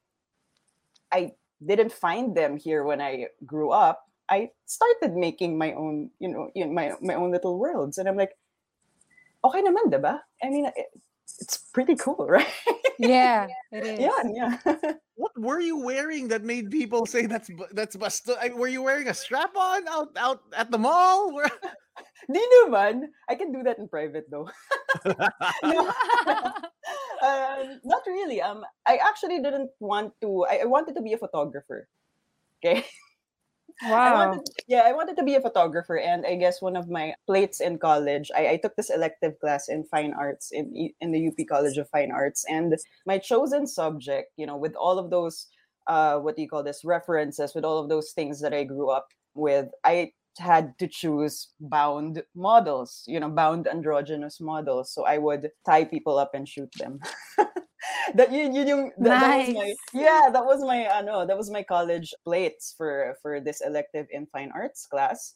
I 1.12 1.36
didn't 1.60 1.92
find 1.92 2.32
them 2.36 2.56
here 2.56 2.84
when 2.84 3.00
I 3.04 3.28
grew 3.44 3.70
up. 3.70 4.08
I 4.28 4.50
started 4.64 5.14
making 5.14 5.58
my 5.60 5.72
own, 5.76 6.10
you 6.18 6.28
know, 6.32 6.48
in 6.56 6.72
my 6.74 6.96
my 7.04 7.14
own 7.14 7.30
little 7.30 7.60
worlds, 7.60 8.00
and 8.00 8.08
I'm 8.08 8.16
like, 8.16 8.32
okay 9.44 9.62
naman, 9.62 9.92
diba? 9.92 10.18
I 10.42 10.48
mean, 10.48 10.66
it, 10.72 10.88
it's 11.38 11.58
pretty 11.70 11.94
cool, 11.94 12.26
right? 12.32 12.48
Yeah, 12.98 13.46
it 13.72 13.84
is. 13.84 14.00
yeah, 14.00 14.22
yeah. 14.32 14.92
What 15.16 15.32
were 15.40 15.60
you 15.64 15.80
wearing 15.80 16.28
that 16.28 16.44
made 16.44 16.68
people 16.70 17.06
say 17.08 17.24
that's 17.24 17.48
bu- 17.48 17.72
that's 17.72 17.96
basta? 17.96 18.36
I- 18.36 18.52
Were 18.52 18.68
you 18.68 18.82
wearing 18.84 19.08
a 19.08 19.14
strap 19.16 19.56
on 19.56 19.88
out 19.88 20.12
out 20.16 20.44
at 20.52 20.68
the 20.70 20.76
mall? 20.76 21.32
Di 22.26 22.42
naman. 22.42 23.14
I 23.28 23.34
can 23.34 23.52
do 23.52 23.62
that 23.62 23.78
in 23.78 23.88
private 23.88 24.30
though. 24.30 24.50
No. 25.62 25.86
um, 27.22 27.80
not 27.84 28.02
really. 28.06 28.40
Um, 28.40 28.64
I 28.86 28.96
actually 28.96 29.42
didn't 29.42 29.70
want 29.78 30.12
to. 30.22 30.46
I, 30.48 30.62
I 30.62 30.64
wanted 30.64 30.94
to 30.96 31.02
be 31.02 31.12
a 31.12 31.18
photographer. 31.18 31.88
Okay. 32.64 32.84
I 33.82 33.90
wow. 33.90 34.28
wanted, 34.28 34.46
yeah, 34.66 34.82
I 34.86 34.92
wanted 34.92 35.16
to 35.18 35.22
be 35.22 35.34
a 35.34 35.40
photographer, 35.40 35.98
and 35.98 36.24
I 36.24 36.36
guess 36.36 36.62
one 36.62 36.76
of 36.76 36.88
my 36.88 37.14
plates 37.26 37.60
in 37.60 37.78
college, 37.78 38.30
I, 38.34 38.48
I 38.48 38.56
took 38.56 38.74
this 38.74 38.88
elective 38.88 39.38
class 39.38 39.68
in 39.68 39.84
fine 39.84 40.14
arts 40.14 40.50
in 40.52 40.72
in 41.00 41.12
the 41.12 41.28
UP 41.28 41.36
College 41.46 41.76
of 41.76 41.88
Fine 41.90 42.10
Arts, 42.10 42.46
and 42.48 42.74
my 43.04 43.18
chosen 43.18 43.66
subject, 43.66 44.32
you 44.36 44.46
know, 44.46 44.56
with 44.56 44.74
all 44.76 44.98
of 44.98 45.10
those, 45.10 45.48
uh, 45.88 46.16
what 46.18 46.36
do 46.36 46.42
you 46.42 46.48
call 46.48 46.62
this, 46.62 46.84
references, 46.84 47.54
with 47.54 47.64
all 47.64 47.78
of 47.78 47.90
those 47.90 48.12
things 48.12 48.40
that 48.40 48.54
I 48.54 48.64
grew 48.64 48.88
up 48.88 49.12
with, 49.34 49.68
I 49.84 50.12
had 50.38 50.78
to 50.78 50.88
choose 50.88 51.48
bound 51.60 52.22
models, 52.34 53.02
you 53.06 53.20
know, 53.20 53.28
bound 53.28 53.66
androgynous 53.66 54.40
models. 54.40 54.92
So 54.92 55.04
I 55.04 55.18
would 55.18 55.50
tie 55.64 55.84
people 55.84 56.18
up 56.18 56.34
and 56.34 56.48
shoot 56.48 56.72
them. 56.78 57.00
that 58.14 58.32
yun, 58.32 58.54
yun 58.54 58.66
yung, 58.66 58.92
that, 58.98 59.20
that 59.20 59.38
was 59.38 59.54
my 59.54 59.74
yeah 59.92 60.28
that 60.32 60.44
was 60.44 60.60
my 60.62 60.86
uh, 60.86 61.02
no 61.02 61.26
that 61.26 61.36
was 61.36 61.50
my 61.50 61.62
college 61.62 62.14
plates 62.24 62.74
for 62.76 63.16
for 63.22 63.40
this 63.40 63.60
elective 63.60 64.06
in 64.10 64.26
fine 64.26 64.50
arts 64.54 64.86
class 64.86 65.34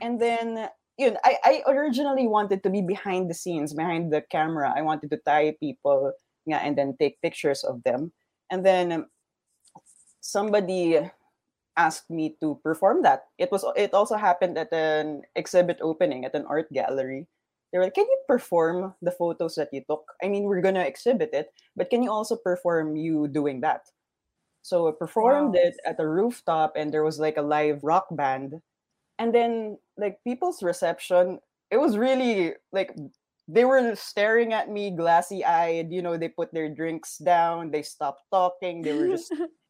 and 0.00 0.20
then 0.20 0.68
yun, 0.98 1.16
I, 1.24 1.36
I 1.44 1.70
originally 1.70 2.26
wanted 2.26 2.62
to 2.62 2.70
be 2.70 2.82
behind 2.82 3.30
the 3.30 3.34
scenes 3.34 3.74
behind 3.74 4.12
the 4.12 4.22
camera 4.30 4.72
i 4.76 4.82
wanted 4.82 5.10
to 5.10 5.18
tie 5.18 5.56
people 5.60 6.12
yeah 6.46 6.58
and 6.58 6.76
then 6.76 6.96
take 6.98 7.20
pictures 7.20 7.64
of 7.64 7.82
them 7.82 8.12
and 8.50 8.64
then 8.64 9.06
somebody 10.20 11.00
asked 11.76 12.10
me 12.10 12.36
to 12.40 12.60
perform 12.62 13.02
that. 13.02 13.26
It 13.38 13.50
was 13.52 13.64
it 13.76 13.94
also 13.94 14.16
happened 14.16 14.58
at 14.58 14.72
an 14.72 15.22
exhibit 15.36 15.78
opening 15.82 16.24
at 16.24 16.34
an 16.34 16.46
art 16.46 16.72
gallery. 16.72 17.26
They 17.72 17.78
were 17.78 17.84
like 17.84 17.94
can 17.94 18.06
you 18.06 18.18
perform 18.28 18.94
the 19.02 19.10
photos 19.12 19.54
that 19.56 19.70
you 19.72 19.82
took? 19.88 20.04
I 20.22 20.28
mean 20.28 20.44
we're 20.44 20.62
gonna 20.62 20.84
exhibit 20.84 21.30
it 21.32 21.52
but 21.76 21.90
can 21.90 22.02
you 22.02 22.10
also 22.10 22.36
perform 22.36 22.96
you 22.96 23.28
doing 23.28 23.60
that? 23.62 23.90
So 24.62 24.88
I 24.88 24.92
performed 24.92 25.54
Wow. 25.54 25.54
it 25.54 25.76
at 25.84 26.00
a 26.00 26.08
rooftop 26.08 26.74
and 26.76 26.92
there 26.92 27.02
was 27.04 27.18
like 27.18 27.36
a 27.36 27.42
live 27.42 27.82
rock 27.82 28.06
band. 28.10 28.62
And 29.18 29.34
then 29.34 29.78
like 29.96 30.20
people's 30.24 30.62
reception 30.62 31.40
it 31.70 31.78
was 31.78 31.98
really 31.98 32.54
like 32.72 32.96
they 33.48 33.64
were 33.64 33.94
staring 33.96 34.52
at 34.52 34.70
me 34.70 34.90
glassy 34.90 35.44
eyed 35.44 35.92
you 35.92 36.02
know 36.02 36.16
they 36.18 36.28
put 36.28 36.52
their 36.54 36.68
drinks 36.68 37.18
down 37.18 37.70
they 37.72 37.82
stopped 37.82 38.22
talking 38.32 38.84
they 38.84 38.92
were 38.92 39.08
just 39.08 39.32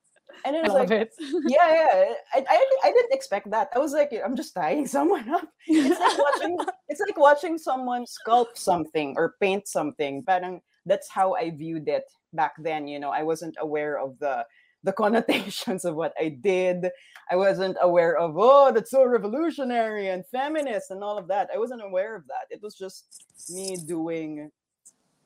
and 0.44 0.56
it 0.56 0.60
I 0.60 0.62
was 0.62 0.72
love 0.72 0.90
like 0.90 0.90
it. 0.90 1.12
yeah 1.20 1.38
yeah 1.48 2.14
I, 2.34 2.44
I, 2.48 2.66
I 2.84 2.92
didn't 2.92 3.12
expect 3.12 3.50
that. 3.50 3.68
I 3.74 3.78
was 3.78 3.92
like 3.92 4.12
i'm 4.24 4.36
just 4.36 4.54
tying 4.54 4.86
someone 4.96 5.28
up. 5.28 5.48
It's 5.66 5.98
like 6.00 6.18
watching 6.18 6.58
it's 6.88 7.00
like 7.00 7.18
watching 7.18 7.58
someone 7.58 8.04
sculpt 8.04 8.56
something 8.56 9.14
or 9.16 9.34
paint 9.40 9.68
something. 9.68 10.22
Parang 10.24 10.60
that's 10.86 11.08
how 11.10 11.34
i 11.34 11.50
viewed 11.50 11.88
it 11.88 12.04
back 12.32 12.54
then 12.58 12.88
you 12.88 12.98
know? 12.98 13.10
I 13.10 13.22
wasn't 13.22 13.56
aware 13.60 13.98
of 13.98 14.18
the 14.18 14.44
the 14.84 14.92
connotations 14.92 15.84
of 15.84 15.94
what 15.94 16.12
i 16.18 16.28
did. 16.28 16.90
I 17.30 17.36
wasn't 17.36 17.76
aware 17.80 18.16
of 18.18 18.34
oh 18.36 18.72
that's 18.72 18.90
so 18.90 19.04
revolutionary 19.04 20.08
and 20.08 20.24
feminist 20.26 20.90
and 20.90 21.04
all 21.04 21.18
of 21.18 21.28
that. 21.28 21.50
I 21.54 21.58
wasn't 21.58 21.84
aware 21.84 22.16
of 22.16 22.26
that. 22.26 22.46
It 22.50 22.60
was 22.62 22.74
just 22.74 23.24
me 23.48 23.76
doing 23.86 24.50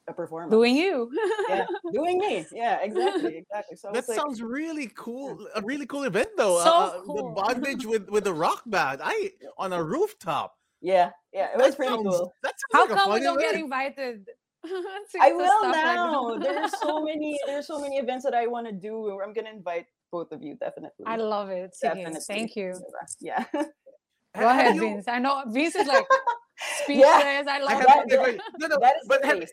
a 0.08 0.12
performance 0.12 0.50
Doing 0.52 0.76
you. 0.76 1.10
yeah 1.48 1.66
doing 1.92 2.18
me 2.18 2.46
yeah 2.52 2.78
exactly 2.82 3.36
exactly 3.38 3.76
so 3.76 3.88
that 3.92 4.06
was 4.06 4.08
like, 4.08 4.18
sounds 4.18 4.40
really 4.42 4.90
cool. 4.96 5.36
A 5.54 5.62
really 5.62 5.86
cool 5.86 6.04
event 6.04 6.28
though. 6.36 6.62
So 6.62 6.70
uh, 6.72 7.02
uh, 7.08 7.14
The 7.16 7.22
bondage 7.34 7.84
with 7.86 8.08
with 8.08 8.24
the 8.24 8.32
rock 8.34 8.62
band. 8.66 9.00
I 9.02 9.32
on 9.58 9.72
a 9.72 9.82
rooftop. 9.82 10.54
yeah 10.80 11.10
yeah 11.32 11.48
it 11.54 11.58
was 11.58 11.74
pretty 11.74 11.92
sounds- 11.94 12.06
cool 12.08 12.32
That 12.42 12.54
sounds 12.54 12.72
How 12.72 12.80
like 12.82 12.90
a 12.90 12.94
come 13.02 13.12
we 13.14 13.20
don't 13.20 13.40
get 13.40 13.54
invited? 13.56 14.28
I 15.20 15.32
will 15.32 15.46
stuff 15.46 15.62
like 15.62 15.72
that? 15.74 15.94
now. 15.96 16.38
there's 16.38 16.72
so 16.80 17.02
many. 17.10 17.38
There's 17.46 17.66
so 17.66 17.80
many 17.80 17.96
events 17.98 18.24
that 18.24 18.34
I 18.34 18.46
want 18.48 18.66
to 18.66 18.72
do. 18.72 19.20
I'm 19.22 19.32
gonna 19.32 19.50
invite 19.50 19.86
both 20.10 20.30
of 20.32 20.42
you 20.42 20.54
definitely. 20.56 21.04
I 21.06 21.16
love 21.16 21.50
it. 21.50 21.74
Definitely. 21.80 22.20
Thank 22.26 22.56
you. 22.56 22.74
Yeah. 23.20 23.44
Go 23.54 24.48
ahead, 24.48 24.74
you- 24.76 24.80
Vince. 24.82 25.06
I 25.08 25.18
know 25.18 25.42
Vince 25.48 25.76
is 25.76 25.86
like 25.86 26.06
speechless. 26.82 27.06
I 27.14 27.44
I 27.48 27.58
love 27.60 27.70
have, 27.72 27.86
That- 27.86 28.18
okay, 28.20 28.38
no, 28.60 28.66
no, 28.68 28.76
that 28.80 28.94
is 29.02 29.08
but 29.08 29.22
the 29.22 29.26
have, 29.28 29.44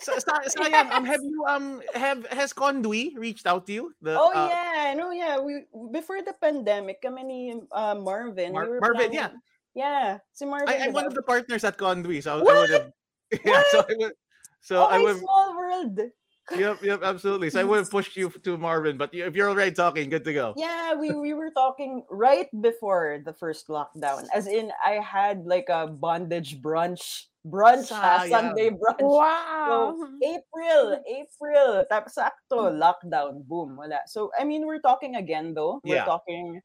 Sa- 0.00 0.18
sa- 0.18 0.46
sayang, 0.54 0.90
um, 0.94 1.04
have 1.04 1.22
you 1.22 1.42
um 1.46 1.82
have 1.94 2.26
has 2.30 2.52
Conduit 2.54 3.14
reached 3.18 3.46
out 3.46 3.66
to 3.66 3.72
you? 3.72 3.84
The, 4.02 4.14
Oh 4.18 4.30
uh, 4.30 4.46
yeah, 4.48 4.94
no, 4.94 5.10
yeah. 5.10 5.38
We 5.42 5.66
before 5.90 6.22
the 6.22 6.34
pandemic, 6.38 7.02
kami 7.02 7.22
ni 7.24 7.40
uh, 7.72 7.94
Marvin. 7.98 8.52
Mar- 8.54 8.70
we 8.70 8.78
Marvin, 8.78 9.10
planning- 9.10 9.40
yeah. 9.74 10.18
Si 10.32 10.44
Marvin. 10.46 10.68
I, 10.70 10.86
I'm 10.86 10.92
one 10.92 11.06
of 11.06 11.14
the 11.14 11.22
partners 11.24 11.64
at 11.64 11.76
Conduit, 11.76 12.22
so 12.22 12.36
I, 12.36 12.38
I 12.38 12.42
What? 12.42 12.56
would 12.56 12.70
have. 12.70 12.88
Yeah, 13.48 13.62
so 13.72 13.78
I 13.80 13.94
would. 13.96 14.14
So 14.60 14.74
Oh, 14.84 14.92
I 14.92 14.98
would. 15.00 15.18
small 15.18 15.56
world. 15.56 15.96
Yep, 16.52 16.82
yep, 16.82 17.00
absolutely. 17.02 17.48
So 17.48 17.60
I 17.60 17.64
would 17.64 17.86
have 17.86 17.90
pushed 17.96 18.12
you 18.18 18.28
to 18.28 18.58
Marvin, 18.58 18.98
but 18.98 19.14
if 19.14 19.32
you're 19.34 19.48
already 19.48 19.72
talking, 19.72 20.10
good 20.10 20.22
to 20.28 20.34
go. 20.34 20.52
Yeah, 20.58 20.92
we, 20.94 21.14
we 21.14 21.32
were 21.32 21.50
talking 21.50 22.04
right 22.10 22.50
before 22.60 23.22
the 23.24 23.32
first 23.32 23.68
lockdown. 23.72 24.26
As 24.34 24.46
in, 24.46 24.70
I 24.84 25.00
had 25.00 25.46
like 25.46 25.70
a 25.70 25.86
bondage 25.86 26.60
brunch, 26.60 27.31
brunch, 27.46 27.90
ah, 27.90 28.24
Sunday 28.28 28.70
brunch. 28.70 29.00
Wow. 29.00 29.96
So, 29.98 30.08
April, 30.22 31.02
April, 31.20 31.84
tapos 31.90 32.14
sakto, 32.18 32.70
lockdown, 32.70 33.44
boom, 33.46 33.76
wala. 33.76 34.00
So, 34.06 34.30
I 34.38 34.44
mean, 34.44 34.66
we're 34.66 34.80
talking 34.80 35.16
again 35.16 35.54
though. 35.54 35.80
We're 35.84 36.02
Yeah. 36.02 36.04
talking 36.04 36.60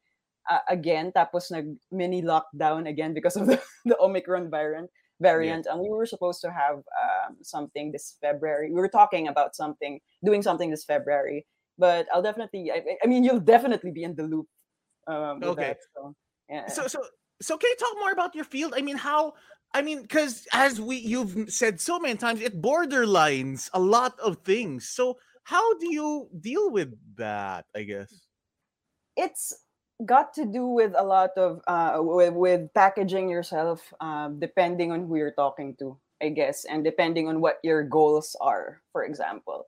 uh, 0.48 0.64
again, 0.68 1.12
tapos 1.12 1.50
nag 1.50 1.76
mini 1.92 2.22
lockdown 2.22 2.88
again 2.88 3.12
because 3.12 3.36
of 3.36 3.46
the, 3.50 3.60
the 3.84 3.96
Omicron 4.00 4.50
variant. 4.50 4.90
Variant, 5.20 5.66
and 5.66 5.82
we 5.82 5.90
were 5.90 6.06
supposed 6.06 6.40
to 6.42 6.50
have 6.54 6.78
um, 6.94 7.42
something 7.42 7.90
this 7.90 8.14
February. 8.22 8.70
We 8.70 8.78
were 8.78 8.86
talking 8.88 9.26
about 9.26 9.56
something, 9.56 9.98
doing 10.22 10.46
something 10.46 10.70
this 10.70 10.84
February, 10.86 11.42
but 11.76 12.06
I'll 12.14 12.22
definitely. 12.22 12.70
I, 12.70 12.86
I 13.02 13.06
mean, 13.10 13.24
you'll 13.24 13.42
definitely 13.42 13.90
be 13.90 14.04
in 14.06 14.14
the 14.14 14.22
loop. 14.22 14.46
Um, 15.10 15.42
Okay. 15.42 15.74
That, 15.74 15.78
so, 15.90 16.14
yeah. 16.48 16.68
So, 16.70 16.86
so, 16.86 17.02
so, 17.42 17.58
can 17.58 17.66
you 17.66 17.76
talk 17.82 17.98
more 17.98 18.12
about 18.12 18.36
your 18.36 18.44
field? 18.46 18.74
I 18.76 18.80
mean, 18.80 18.96
how? 18.96 19.34
I 19.74 19.82
mean, 19.82 20.02
because 20.02 20.46
as 20.52 20.80
we 20.80 20.96
you've 20.96 21.50
said 21.52 21.80
so 21.80 21.98
many 21.98 22.16
times, 22.16 22.40
it 22.40 22.60
borderlines 22.60 23.68
a 23.72 23.80
lot 23.80 24.18
of 24.20 24.38
things. 24.44 24.88
So, 24.88 25.18
how 25.44 25.78
do 25.78 25.92
you 25.92 26.28
deal 26.40 26.70
with 26.70 26.94
that? 27.16 27.66
I 27.74 27.82
guess. 27.84 28.28
it's 29.16 29.52
got 30.04 30.32
to 30.34 30.46
do 30.46 30.66
with 30.66 30.94
a 30.96 31.02
lot 31.02 31.30
of 31.36 31.60
uh 31.66 31.98
with, 32.00 32.34
with 32.34 32.72
packaging 32.74 33.28
yourself 33.28 33.92
um 34.00 34.38
depending 34.38 34.92
on 34.92 35.06
who 35.06 35.16
you're 35.16 35.34
talking 35.34 35.74
to 35.76 35.98
i 36.22 36.28
guess 36.28 36.64
and 36.64 36.84
depending 36.84 37.26
on 37.26 37.40
what 37.40 37.58
your 37.64 37.82
goals 37.82 38.36
are 38.40 38.80
for 38.92 39.04
example 39.04 39.66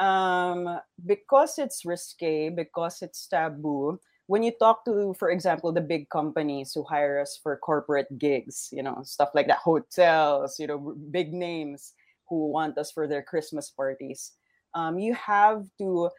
um 0.00 0.80
because 1.06 1.58
it's 1.58 1.84
risque 1.84 2.48
because 2.50 3.02
it's 3.02 3.26
taboo 3.28 4.00
when 4.28 4.44
you 4.44 4.52
talk 4.60 4.84
to 4.84 5.14
for 5.18 5.30
example 5.30 5.72
the 5.72 5.80
big 5.80 6.08
companies 6.10 6.72
who 6.74 6.84
hire 6.84 7.18
us 7.20 7.40
for 7.42 7.56
corporate 7.58 8.08
gigs 8.18 8.70
you 8.72 8.82
know 8.82 9.00
stuff 9.02 9.30
like 9.34 9.48
that 9.48 9.58
hotels 9.58 10.60
you 10.60 10.66
know 10.68 10.94
big 11.10 11.34
names 11.34 11.94
who 12.28 12.48
want 12.48 12.78
us 12.78 12.92
for 12.92 13.08
their 13.08 13.22
christmas 13.22 13.70
parties 13.70 14.32
um 14.74 14.98
you 14.98 15.14
have 15.14 15.64
to 15.78 16.10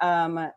um 0.00 0.50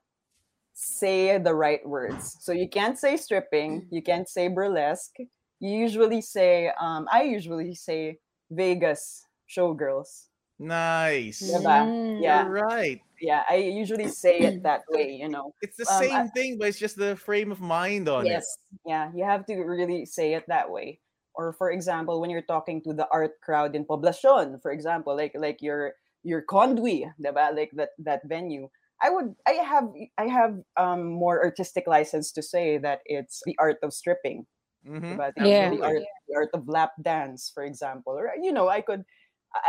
say 0.79 1.37
the 1.37 1.53
right 1.53 1.85
words. 1.85 2.37
So 2.39 2.53
you 2.53 2.69
can't 2.69 2.97
say 2.97 3.17
stripping, 3.17 3.87
you 3.91 4.01
can't 4.01 4.29
say 4.29 4.47
burlesque. 4.47 5.15
You 5.59 5.69
usually 5.77 6.21
say, 6.21 6.71
um, 6.79 7.07
I 7.11 7.23
usually 7.23 7.75
say 7.75 8.19
Vegas 8.49 9.25
showgirls. 9.49 10.28
Nice. 10.59 11.39
Diba? 11.41 11.87
Mm. 11.87 12.21
Yeah. 12.21 12.43
You're 12.43 12.51
right. 12.67 13.01
Yeah, 13.21 13.43
I 13.49 13.55
usually 13.55 14.07
say 14.07 14.39
it 14.39 14.63
that 14.63 14.83
way, 14.91 15.11
you 15.11 15.27
know. 15.27 15.53
It's 15.61 15.75
the 15.75 15.87
Um, 15.91 15.99
same 16.03 16.15
I- 16.15 16.27
thing, 16.35 16.57
but 16.59 16.67
it's 16.67 16.79
just 16.79 16.95
the 16.95 17.15
frame 17.15 17.51
of 17.51 17.59
mind 17.59 18.07
on 18.07 18.25
it. 18.27 18.29
Yes. 18.35 18.47
Yeah, 18.85 19.11
you 19.15 19.23
have 19.23 19.45
to 19.47 19.55
really 19.63 20.05
say 20.05 20.33
it 20.35 20.45
that 20.47 20.69
way. 20.69 20.99
or 21.37 21.53
for 21.53 21.71
example 21.71 22.19
when 22.19 22.27
you're 22.33 22.43
talking 22.51 22.81
to 22.83 22.91
the 22.91 23.07
art 23.13 23.39
crowd 23.39 23.71
in 23.77 23.85
poblacion 23.85 24.59
for 24.59 24.73
example 24.75 25.15
like 25.15 25.31
like 25.37 25.61
your 25.61 25.93
your 26.25 26.41
conduit 26.41 27.05
diba? 27.21 27.53
like 27.55 27.69
that 27.79 27.93
that 28.01 28.19
venue 28.27 28.67
i 28.99 29.07
would 29.13 29.37
i 29.47 29.55
have 29.61 29.87
i 30.17 30.25
have 30.27 30.57
um 30.75 31.05
more 31.05 31.39
artistic 31.45 31.85
license 31.87 32.33
to 32.33 32.41
say 32.41 32.75
that 32.81 32.99
it's 33.05 33.39
the 33.45 33.55
art 33.61 33.77
of 33.85 33.93
stripping 33.93 34.43
Mhm. 34.83 35.15
diba? 35.15 35.27
The- 35.37 35.47
Yeah. 35.47 35.69
the, 35.69 35.79
art, 35.85 36.03
the 36.27 36.33
art 36.35 36.51
of 36.57 36.67
lap 36.67 36.91
dance 37.05 37.47
for 37.53 37.63
example 37.63 38.17
or 38.19 38.33
you 38.35 38.51
know 38.51 38.67
i 38.67 38.81
could 38.81 39.05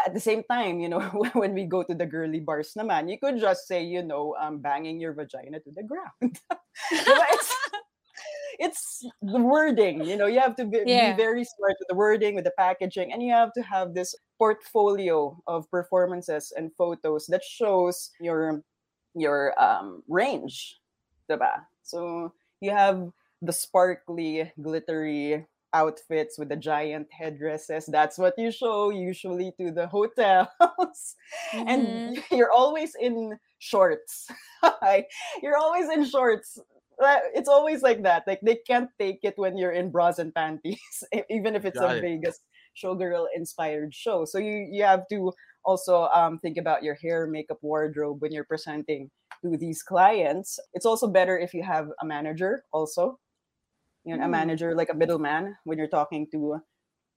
at 0.06 0.14
the 0.14 0.20
same 0.20 0.42
time, 0.44 0.80
you 0.80 0.88
know, 0.88 1.00
when 1.34 1.54
we 1.54 1.64
go 1.64 1.82
to 1.82 1.94
the 1.94 2.06
girly 2.06 2.40
bars 2.40 2.72
naman, 2.76 3.10
you 3.10 3.18
could 3.18 3.40
just 3.40 3.66
say, 3.66 3.82
you 3.82 4.02
know, 4.02 4.36
um, 4.40 4.58
banging 4.58 5.00
your 5.00 5.12
vagina 5.12 5.60
to 5.60 5.70
the 5.72 5.82
ground. 5.84 6.38
It's, 7.32 7.50
it's 8.58 9.06
the 9.22 9.40
wording, 9.40 10.04
you 10.04 10.16
know, 10.16 10.26
you 10.26 10.40
have 10.40 10.56
to 10.56 10.64
be, 10.64 10.80
Yeah. 10.86 11.12
be 11.12 11.16
very 11.16 11.44
smart 11.44 11.76
with 11.78 11.88
the 11.88 11.94
wording, 11.94 12.34
with 12.34 12.44
the 12.44 12.52
packaging, 12.58 13.12
and 13.12 13.22
you 13.22 13.32
have 13.32 13.52
to 13.54 13.62
have 13.62 13.94
this 13.94 14.14
portfolio 14.38 15.36
of 15.46 15.70
performances 15.70 16.52
and 16.56 16.70
photos 16.76 17.26
that 17.26 17.42
shows 17.44 18.10
your 18.20 18.62
your 19.14 19.54
um 19.60 20.02
range. 20.08 20.78
Diba? 21.30 21.64
So 21.82 22.32
you 22.60 22.70
have 22.70 23.10
the 23.42 23.52
sparkly, 23.52 24.52
glittery 24.60 25.46
outfits 25.72 26.38
with 26.38 26.48
the 26.48 26.56
giant 26.56 27.08
headdresses. 27.12 27.86
That's 27.86 28.18
what 28.18 28.34
you 28.38 28.50
show 28.50 28.90
usually 28.90 29.52
to 29.60 29.70
the 29.70 29.86
hotels. 29.88 31.16
Mhm. 31.52 31.64
and 31.66 32.22
you're 32.30 32.52
always 32.52 32.94
in 33.00 33.38
shorts. 33.58 34.28
you're 35.42 35.56
always 35.56 35.88
in 35.90 36.04
shorts. 36.04 36.58
It's 37.34 37.48
always 37.48 37.82
like 37.82 38.02
that. 38.02 38.24
Like 38.26 38.40
they 38.42 38.56
can't 38.66 38.90
take 38.98 39.20
it 39.22 39.34
when 39.36 39.56
you're 39.56 39.72
in 39.72 39.90
bras 39.90 40.18
and 40.18 40.34
panties, 40.34 41.04
even 41.30 41.56
if 41.56 41.64
it's 41.64 41.78
Got 41.78 41.96
a 41.96 41.98
it. 41.98 42.00
Vegas 42.00 42.40
showgirl 42.76 43.26
inspired 43.34 43.94
show. 43.94 44.24
So 44.24 44.38
you 44.38 44.68
you 44.70 44.84
have 44.84 45.06
to 45.10 45.32
also 45.64 46.08
um, 46.14 46.38
think 46.38 46.56
about 46.58 46.82
your 46.82 46.94
hair, 46.96 47.26
makeup, 47.26 47.58
wardrobe 47.62 48.20
when 48.22 48.32
you're 48.32 48.44
presenting 48.44 49.10
to 49.42 49.56
these 49.56 49.82
clients. 49.82 50.58
It's 50.74 50.86
also 50.86 51.08
better 51.08 51.38
if 51.38 51.54
you 51.54 51.62
have 51.62 51.88
a 52.02 52.06
manager 52.06 52.64
also. 52.72 53.18
You 54.04 54.16
know, 54.16 54.24
a 54.24 54.28
Mm. 54.28 54.30
manager 54.30 54.74
like 54.74 54.88
a 54.90 54.94
middleman 54.94 55.56
when 55.64 55.76
you're 55.78 55.88
talking 55.92 56.26
to 56.32 56.60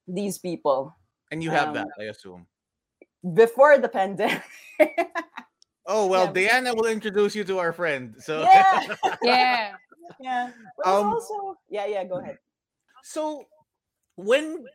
these 0.08 0.38
people 0.38 0.94
And 1.32 1.42
you 1.42 1.50
have 1.50 1.70
Um, 1.70 1.74
that, 1.75 1.88
I 1.98 2.04
assume. 2.13 2.46
before 3.34 3.78
the 3.80 3.88
pandemic. 3.90 4.44
Oh 5.88 6.06
well, 6.12 6.25
yeah, 6.25 6.25
but- 6.28 6.34
Diana 6.36 6.74
will 6.75 6.88
introduce 6.92 7.34
you 7.36 7.44
to 7.46 7.58
our 7.60 7.72
friend. 7.74 8.13
So 8.20 8.42
yeah, 8.44 8.84
yeah. 9.24 9.75
yeah. 10.20 10.52
Um, 10.86 11.13
also 11.16 11.56
yeah, 11.70 11.86
yeah. 11.88 12.04
Go 12.04 12.20
ahead. 12.20 12.38
so 13.04 13.48
when 14.16 14.66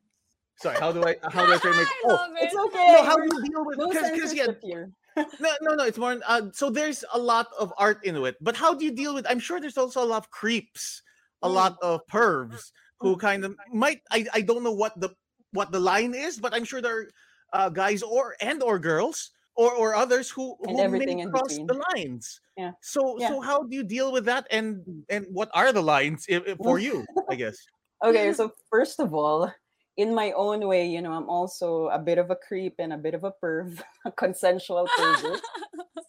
sorry, 0.58 0.76
how 0.80 0.90
do 0.90 1.04
I 1.04 1.14
how 1.30 1.46
do 1.46 1.52
I 1.52 1.58
say 1.58 1.70
make 1.70 1.86
oh 2.04 2.08
love 2.08 2.30
It's 2.40 2.56
okay. 2.56 2.92
no, 2.92 3.04
how 3.04 3.16
do 3.16 3.24
you 3.30 3.38
deal 3.46 3.62
with 3.64 3.78
no 3.78 3.88
because 3.92 4.10
because 4.10 4.34
yeah 4.34 4.50
here. 4.64 4.90
no 5.38 5.50
no 5.62 5.74
no 5.78 5.84
it's 5.84 5.98
more 5.98 6.18
uh, 6.26 6.42
so 6.52 6.70
there's 6.70 7.04
a 7.14 7.18
lot 7.18 7.46
of 7.58 7.72
art 7.78 8.02
into 8.04 8.24
it 8.26 8.34
but 8.40 8.56
how 8.56 8.74
do 8.74 8.84
you 8.84 8.90
deal 8.90 9.14
with 9.14 9.26
i'm 9.30 9.38
sure 9.38 9.58
there's 9.60 9.78
also 9.78 10.02
a 10.02 10.06
lot 10.06 10.18
of 10.22 10.30
creeps 10.30 11.02
a 11.42 11.48
Mm. 11.48 11.54
lot 11.54 11.74
of 11.82 12.00
pervs 12.10 12.72
who 13.00 13.16
kind 13.16 13.44
of 13.44 13.54
might 13.72 14.02
I, 14.10 14.26
I 14.34 14.40
don't 14.42 14.64
know 14.64 14.72
what 14.74 14.98
the 14.98 15.10
what 15.52 15.70
the 15.70 15.78
line 15.80 16.14
is 16.14 16.38
but 16.38 16.52
i'm 16.54 16.64
sure 16.64 16.82
there 16.82 16.98
are 16.98 17.06
uh, 17.54 17.68
guys 17.70 18.02
or 18.02 18.34
and 18.40 18.62
or 18.62 18.78
girls 18.78 19.30
or 19.56 19.70
or 19.72 19.94
others 19.94 20.28
who 20.30 20.56
And 20.66 20.74
who 20.78 20.98
may 20.98 21.22
cross 21.30 21.54
between. 21.54 21.66
the 21.70 21.78
lines 21.94 22.40
Yeah. 22.58 22.72
so 22.82 23.16
Yeah. 23.18 23.28
so 23.30 23.40
how 23.40 23.62
do 23.62 23.70
you 23.76 23.84
deal 23.86 24.10
with 24.12 24.24
that 24.26 24.46
and 24.50 24.82
and 25.08 25.26
what 25.30 25.48
are 25.54 25.70
the 25.72 25.82
lines 25.82 26.26
if, 26.28 26.42
if- 26.46 26.58
for 26.58 26.78
you 26.82 27.06
i 27.30 27.34
guess 27.42 27.56
Okay, 27.98 28.30
so 28.30 28.54
first 28.70 29.00
of 29.02 29.10
all, 29.10 29.50
in 29.98 30.14
my 30.14 30.30
own 30.38 30.62
way, 30.70 30.86
you 30.86 31.02
know, 31.02 31.10
I'm 31.10 31.26
also 31.26 31.90
a 31.90 31.98
bit 31.98 32.14
of 32.14 32.30
a 32.30 32.38
creep 32.38 32.78
and 32.78 32.94
a 32.94 32.96
bit 32.96 33.10
of 33.18 33.26
a 33.26 33.34
perv, 33.42 33.82
a 34.06 34.12
consensual 34.14 34.86
pervert. 34.86 35.42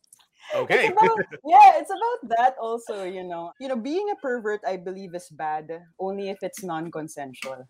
okay 0.55 0.87
It's 0.87 0.91
about, 0.97 1.17
yeah, 1.45 1.77
it's 1.77 1.91
about 1.91 2.19
that 2.37 2.55
also, 2.61 3.03
you 3.03 3.23
know. 3.23 3.51
You 3.59 3.67
know, 3.69 3.75
being 3.77 4.09
a 4.11 4.15
pervert, 4.15 4.61
I 4.65 4.77
believe, 4.77 5.13
is 5.15 5.29
bad 5.29 5.69
only 5.99 6.29
if 6.29 6.37
it's 6.41 6.63
non-consensual. 6.63 7.67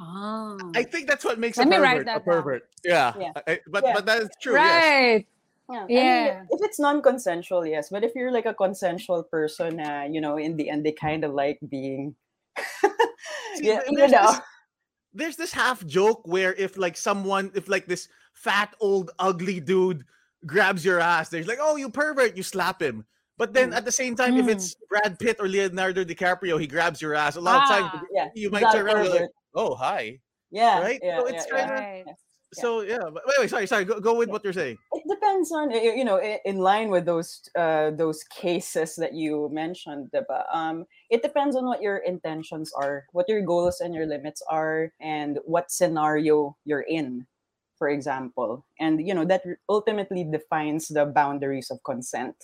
Ah. 0.00 0.56
i 0.74 0.82
think 0.82 1.06
that's 1.06 1.24
what 1.24 1.38
makes 1.38 1.56
Let 1.56 1.68
a 1.68 1.70
me 1.70 1.76
write 1.78 2.02
pervert 2.02 2.02
a 2.02 2.04
that 2.10 2.24
down. 2.26 2.34
pervert 2.34 2.62
yeah, 2.84 3.12
Yeah. 3.14 3.32
I- 3.46 3.60
but 3.70 3.84
Yeah. 3.86 3.94
but 3.94 4.06
that 4.06 4.22
is 4.22 4.30
true 4.42 4.54
yes 4.54 4.82
right. 4.82 5.26
Yeah. 5.70 5.80
I 5.80 5.86
mean, 5.86 6.48
if 6.50 6.60
it's 6.60 6.78
non-consensual, 6.78 7.64
yes. 7.64 7.88
But 7.88 8.04
if 8.04 8.12
you're 8.14 8.30
like 8.30 8.44
a 8.44 8.52
consensual 8.52 9.22
person, 9.24 9.80
uh, 9.80 10.04
you 10.10 10.20
know, 10.20 10.36
in 10.36 10.58
the 10.58 10.68
end, 10.68 10.84
they 10.84 10.92
kind 10.92 11.24
of 11.24 11.32
like 11.32 11.56
being, 11.70 12.14
See, 13.56 13.72
yeah, 13.72 13.80
th- 13.80 13.88
you 13.88 13.96
know, 13.96 14.08
this- 14.28 14.40
there's 15.14 15.36
this 15.40 15.54
half 15.54 15.80
joke 15.86 16.20
where 16.28 16.52
if 16.52 16.76
like 16.76 16.98
someone 16.98 17.48
if 17.54 17.66
like 17.66 17.86
this 17.86 18.08
fat 18.34 18.76
old 18.78 19.10
ugly 19.18 19.56
dude 19.58 20.04
grabs 20.46 20.84
your 20.84 21.00
ass 21.00 21.28
They're 21.28 21.44
like 21.44 21.58
oh 21.60 21.76
you 21.76 21.88
pervert 21.90 22.36
you 22.36 22.42
slap 22.42 22.80
him 22.82 23.04
but 23.36 23.52
then 23.52 23.70
Mm. 23.72 23.76
at 23.76 23.84
the 23.84 23.92
same 23.92 24.14
time 24.14 24.36
if 24.36 24.46
Mm. 24.46 24.52
it's 24.52 24.74
brad 24.88 25.18
pitt 25.18 25.36
or 25.40 25.48
leonardo 25.48 26.04
dicaprio 26.04 26.60
he 26.60 26.66
grabs 26.66 27.00
your 27.02 27.14
ass 27.14 27.36
a 27.36 27.40
lot 27.40 27.62
of 27.62 27.68
times 27.68 27.90
Ah. 27.94 28.02
yeah, 28.12 28.28
you 28.34 28.50
might 28.50 28.70
turn 28.72 28.86
around 28.86 28.98
and 28.98 29.12
be 29.12 29.18
like 29.20 29.30
oh 29.54 29.74
hi 29.74 30.20
yeah, 30.50 30.80
right? 30.80 31.00
yeah, 31.02 31.18
So 31.18 31.26
yeah, 31.28 31.34
it's 31.34 31.46
yeah. 31.50 31.56
kinda- 31.58 31.74
Right. 31.74 32.04
so 32.54 32.68
yeah 32.82 32.98
but 33.10 33.22
wait 33.26 33.36
wait 33.40 33.50
sorry 33.50 33.66
sorry 33.66 33.84
go, 33.84 33.98
go 33.98 34.14
with 34.14 34.28
Yeah. 34.28 34.32
what 34.38 34.44
you're 34.44 34.52
saying 34.54 34.78
it 34.92 35.02
depends 35.10 35.50
on 35.50 35.72
you 35.72 36.04
know 36.04 36.20
in 36.22 36.58
line 36.58 36.88
with 36.88 37.04
those 37.04 37.42
uh 37.58 37.90
those 37.90 38.22
cases 38.30 38.94
that 38.94 39.12
you 39.14 39.48
mentioned 39.50 40.06
diba? 40.14 40.44
um 40.54 40.86
it 41.10 41.22
depends 41.26 41.56
on 41.56 41.64
what 41.66 41.82
your 41.82 41.98
intentions 42.06 42.70
are 42.78 43.06
what 43.10 43.26
your 43.28 43.42
goals 43.42 43.80
and 43.80 43.90
your 43.94 44.06
limits 44.06 44.40
are 44.48 44.92
and 45.00 45.38
what 45.44 45.72
scenario 45.72 46.54
you're 46.64 46.86
in 46.86 47.26
for 47.78 47.88
example 47.88 48.64
and 48.80 49.06
you 49.06 49.14
know 49.14 49.24
that 49.24 49.42
ultimately 49.68 50.24
defines 50.24 50.88
the 50.88 51.06
boundaries 51.06 51.70
of 51.70 51.82
consent 51.84 52.36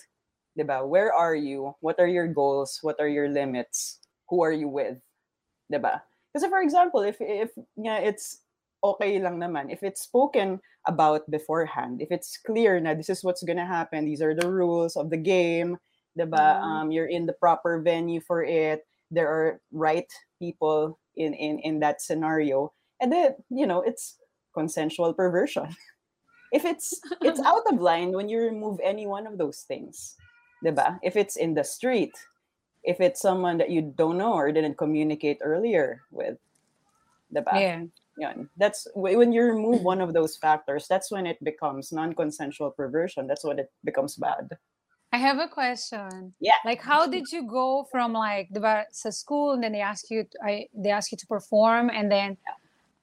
diba? 0.57 0.85
where 0.87 1.13
are 1.13 1.35
you 1.35 1.73
what 1.81 1.99
are 1.99 2.07
your 2.07 2.27
goals 2.27 2.79
what 2.81 2.99
are 2.99 3.07
your 3.07 3.29
limits 3.29 3.99
who 4.29 4.41
are 4.43 4.53
you 4.53 4.67
with 4.67 4.97
diba? 5.71 6.01
Kasi 6.35 6.47
for 6.47 6.61
example 6.61 7.01
if 7.01 7.17
if 7.19 7.51
yeah, 7.75 7.99
it's 7.99 8.43
okay 8.83 9.19
lang 9.19 9.37
naman 9.39 9.71
if 9.71 9.83
it's 9.83 10.03
spoken 10.03 10.59
about 10.87 11.29
beforehand. 11.29 12.01
If 12.01 12.09
it's 12.11 12.37
clear 12.41 12.79
na 12.79 12.93
this 12.95 13.09
is 13.09 13.23
what's 13.23 13.43
gonna 13.43 13.67
happen, 13.67 14.05
these 14.05 14.21
are 14.21 14.33
the 14.33 14.49
rules 14.49 14.95
of 14.97 15.09
the 15.09 15.17
game, 15.19 15.77
diba? 16.17 16.57
Mhm. 16.57 16.63
Um, 16.63 16.87
you're 16.91 17.09
in 17.09 17.25
the 17.25 17.37
proper 17.37 17.81
venue 17.81 18.21
for 18.21 18.41
it. 18.43 18.85
There 19.11 19.29
are 19.29 19.61
right 19.71 20.09
people 20.39 20.97
in 21.17 21.33
in 21.35 21.59
in 21.61 21.79
that 21.83 22.01
scenario, 22.01 22.73
and 23.01 23.11
then 23.11 23.35
you 23.51 23.67
know 23.67 23.83
it's 23.83 24.17
consensual 24.53 25.13
perversion. 25.13 25.75
if 26.51 26.65
it's 26.65 26.99
it's 27.21 27.39
out 27.45 27.63
of 27.71 27.79
line 27.79 28.11
when 28.11 28.29
you 28.29 28.39
remove 28.39 28.79
any 28.83 29.07
one 29.07 29.25
of 29.25 29.37
those 29.37 29.61
things, 29.61 30.15
diba? 30.63 30.99
If 31.01 31.15
it's 31.15 31.35
in 31.35 31.53
the 31.53 31.63
street, 31.63 32.13
if 32.83 32.99
it's 32.99 33.21
someone 33.21 33.57
that 33.57 33.69
you 33.69 33.81
don't 33.81 34.17
know 34.17 34.33
or 34.33 34.51
didn't 34.51 34.77
communicate 34.77 35.39
earlier 35.41 36.01
with, 36.11 36.37
diba? 37.33 37.53
Yeah. 37.53 37.83
Yun. 38.17 38.49
That's 38.57 38.87
when 38.93 39.31
you 39.31 39.43
remove 39.43 39.83
one 39.83 40.01
of 40.01 40.13
those 40.13 40.35
factors, 40.35 40.85
that's 40.87 41.09
when 41.11 41.25
it 41.25 41.41
becomes 41.43 41.91
non-consensual 41.91 42.71
perversion. 42.71 43.25
That's 43.25 43.43
when 43.43 43.57
it 43.57 43.71
becomes 43.85 44.15
bad. 44.15 44.57
I 45.13 45.17
have 45.17 45.39
a 45.39 45.47
question. 45.47 46.33
Yeah. 46.39 46.59
Like, 46.63 46.81
how 46.81 47.07
did 47.07 47.31
you 47.31 47.47
go 47.47 47.87
from 47.91 48.13
like 48.13 48.49
the 48.51 48.85
sa 48.91 49.09
school, 49.09 49.51
and 49.51 49.63
then 49.63 49.71
they 49.73 49.81
ask 49.81 50.09
you, 50.09 50.23
to, 50.23 50.37
I 50.43 50.67
they 50.73 50.91
ask 50.91 51.11
you 51.11 51.17
to 51.17 51.27
perform, 51.27 51.89
and 51.89 52.11
then 52.11 52.37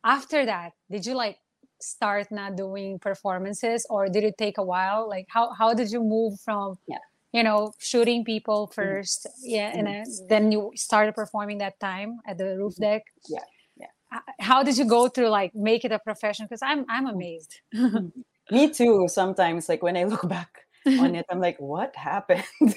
after 0.04 0.44
that, 0.46 0.72
did 0.90 1.06
you 1.06 1.14
like 1.14 1.38
start 1.80 2.30
not 2.30 2.56
doing 2.56 2.98
performances, 2.98 3.86
or 3.88 4.08
did 4.08 4.24
it 4.24 4.36
take 4.38 4.58
a 4.58 4.62
while? 4.62 5.08
Like, 5.08 5.26
how 5.28 5.52
how 5.52 5.74
did 5.74 5.90
you 5.90 6.02
move 6.02 6.40
from, 6.40 6.78
Yeah. 6.86 6.98
you 7.32 7.42
know, 7.42 7.72
shooting 7.78 8.24
people 8.24 8.70
1st 8.74 9.26
yeah, 9.42 9.70
and 9.74 9.86
then, 9.86 10.04
then 10.28 10.52
you 10.52 10.72
started 10.74 11.14
performing 11.14 11.58
that 11.58 11.78
time 11.80 12.18
at 12.26 12.38
the 12.38 12.56
roof 12.58 12.74
deck. 12.76 13.02
Yeah, 13.28 13.44
yeah. 13.76 14.20
How 14.40 14.62
did 14.62 14.76
you 14.78 14.84
go 14.84 15.08
through 15.08 15.28
like 15.28 15.54
make 15.54 15.84
it 15.84 15.92
a 15.92 15.98
profession? 15.98 16.46
Because 16.46 16.62
I'm 16.62 16.84
I'm 16.88 17.06
amazed. 17.06 17.60
Me 18.50 18.70
too. 18.70 19.06
Sometimes, 19.08 19.68
like 19.68 19.82
when 19.82 19.96
I 19.96 20.04
look 20.04 20.26
back 20.28 20.48
on 20.86 21.14
it, 21.14 21.26
I'm 21.30 21.40
like, 21.40 21.58
what 21.60 21.94
happened? 21.96 22.44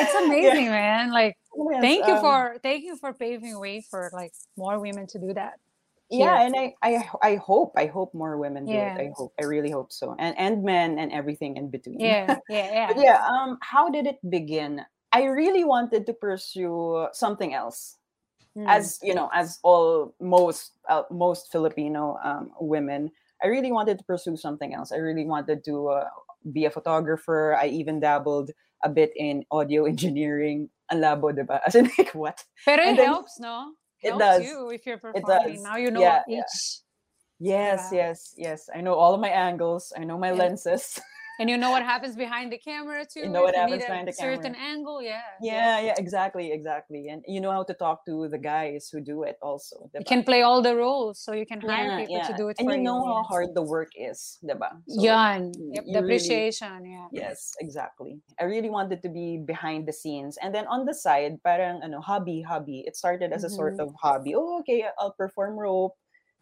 It's 0.00 0.14
amazing, 0.24 0.68
man. 0.68 1.10
Like. 1.10 1.34
Yes, 1.72 1.80
thank 1.80 2.06
you 2.06 2.14
um, 2.14 2.20
for 2.20 2.56
thank 2.62 2.84
you 2.84 2.94
for 2.94 3.12
paving 3.12 3.58
way 3.58 3.80
for 3.80 4.10
like 4.12 4.32
more 4.56 4.78
women 4.78 5.08
to 5.08 5.18
do 5.18 5.34
that 5.34 5.58
yeah, 6.10 6.42
and 6.42 6.56
I, 6.56 6.74
I 6.82 6.92
I 7.22 7.32
hope 7.36 7.72
I 7.76 7.86
hope 7.86 8.12
more 8.16 8.36
women 8.40 8.64
do 8.64 8.72
Yeah. 8.72 8.96
it. 8.96 9.00
I 9.00 9.08
hope 9.16 9.32
I 9.40 9.44
really 9.44 9.70
hope 9.70 9.92
so, 9.92 10.16
and 10.18 10.32
and 10.38 10.64
men 10.64 10.98
and 10.98 11.12
everything 11.12 11.56
in 11.56 11.68
between. 11.70 12.00
yeah 12.00 12.36
yeah 12.48 12.68
yeah 12.88 12.88
yeah, 12.96 13.18
um, 13.28 13.58
how 13.60 13.88
did 13.92 14.06
it 14.08 14.16
begin? 14.28 14.80
I 15.12 15.24
really 15.28 15.64
wanted 15.64 16.04
to 16.08 16.14
pursue 16.16 17.08
something 17.12 17.52
else. 17.54 17.96
Mm. 18.56 18.64
as 18.66 18.98
you 19.04 19.14
know 19.14 19.28
as 19.30 19.60
all 19.62 20.16
most 20.18 20.72
uh, 20.88 21.04
most 21.12 21.52
filipino 21.52 22.16
um, 22.24 22.50
women 22.58 23.12
i 23.44 23.46
really 23.46 23.70
wanted 23.70 24.00
to 24.00 24.04
pursue 24.08 24.34
something 24.40 24.72
else 24.74 24.90
i 24.90 24.98
really 24.98 25.28
wanted 25.28 25.62
to 25.68 25.92
uh, 25.94 26.08
be 26.50 26.64
a 26.64 26.72
photographer 26.72 27.54
i 27.60 27.68
even 27.70 28.00
dabbled 28.00 28.50
a 28.82 28.88
bit 28.90 29.12
in 29.14 29.44
audio 29.52 29.84
engineering 29.92 30.66
ang 30.90 30.98
labo 31.04 31.30
diba 31.30 31.60
as 31.68 31.76
in 31.78 31.86
like 32.00 32.10
what 32.18 32.42
pero 32.66 32.82
it 32.82 32.96
then- 32.98 33.06
helps 33.06 33.38
no 33.38 33.77
It 34.02 34.18
does. 34.18 34.44
you 34.44 34.70
if 34.70 34.86
you're 34.86 34.96
It 34.96 35.00
performing. 35.00 35.54
does. 35.54 35.62
Now 35.62 35.76
you 35.76 35.90
know 35.90 36.00
Yeah, 36.00 36.22
each, 36.28 36.80
Yes, 37.40 37.88
Yeah. 37.92 37.98
yes, 37.98 38.34
yes. 38.36 38.68
I 38.74 38.80
know 38.80 38.94
all 38.94 39.14
of 39.14 39.20
my 39.20 39.28
angles. 39.28 39.92
I 39.96 40.04
know 40.04 40.18
my 40.18 40.32
lenses. 40.32 40.98
and 41.38 41.48
you 41.48 41.56
know 41.56 41.70
what 41.70 41.82
happens 41.82 42.16
behind 42.16 42.52
the 42.52 42.58
camera 42.58 43.06
too. 43.06 43.20
You 43.20 43.28
know 43.28 43.42
what 43.42 43.54
happens 43.54 43.84
behind 43.84 44.08
the 44.08 44.12
camera. 44.12 44.36
certain 44.36 44.54
angle. 44.54 45.00
Yeah. 45.02 45.22
yeah, 45.40 45.80
yeah, 45.80 45.94
exactly, 45.96 46.52
exactly. 46.52 47.08
And 47.08 47.24
you 47.26 47.40
know 47.40 47.50
how 47.52 47.62
to 47.62 47.74
talk 47.74 48.04
to 48.06 48.28
the 48.28 48.38
guys 48.38 48.88
who 48.90 49.00
do 49.00 49.22
it 49.22 49.38
also. 49.42 49.90
You 49.94 50.04
can 50.04 50.22
play 50.24 50.42
all 50.42 50.60
the 50.62 50.74
roles, 50.74 51.20
so 51.20 51.32
you 51.32 51.46
can 51.46 51.60
hire 51.60 51.86
yeah, 51.86 51.98
people 52.06 52.20
to 52.26 52.34
do 52.36 52.48
it 52.48 52.56
and 52.58 52.68
for 52.68 52.74
you 52.74 52.82
know 52.82 53.04
how 53.04 53.22
hard 53.22 53.54
the 53.54 53.62
work 53.62 53.90
is, 53.94 54.38
diba? 54.42 54.70
So, 54.88 55.02
Yan. 55.02 55.52
y- 55.54 55.78
Yep, 55.78 55.84
you 55.86 55.92
the 55.94 56.02
really- 56.02 56.18
Yeah. 56.58 57.06
Yes, 57.12 57.54
exactly. 57.60 58.20
I 58.40 58.44
really 58.44 58.70
wanted 58.70 59.02
to 59.02 59.08
be 59.08 59.38
behind 59.38 59.86
the 59.86 59.92
scenes. 59.92 60.36
And 60.42 60.54
then 60.54 60.66
on 60.66 60.84
the 60.84 60.94
side, 60.94 61.40
parang 61.42 61.80
ano, 61.82 62.00
hobby, 62.00 62.42
hobby. 62.42 62.84
It 62.86 62.96
started 62.96 63.32
as 63.32 63.44
a 63.44 63.50
sort 63.50 63.76
Mhm. 63.76 63.84
of 63.88 63.94
hobby. 64.02 64.34
Oh, 64.34 64.60
okay, 64.60 64.84
I'll 64.98 65.14
perform 65.14 65.58
rope. 65.58 65.94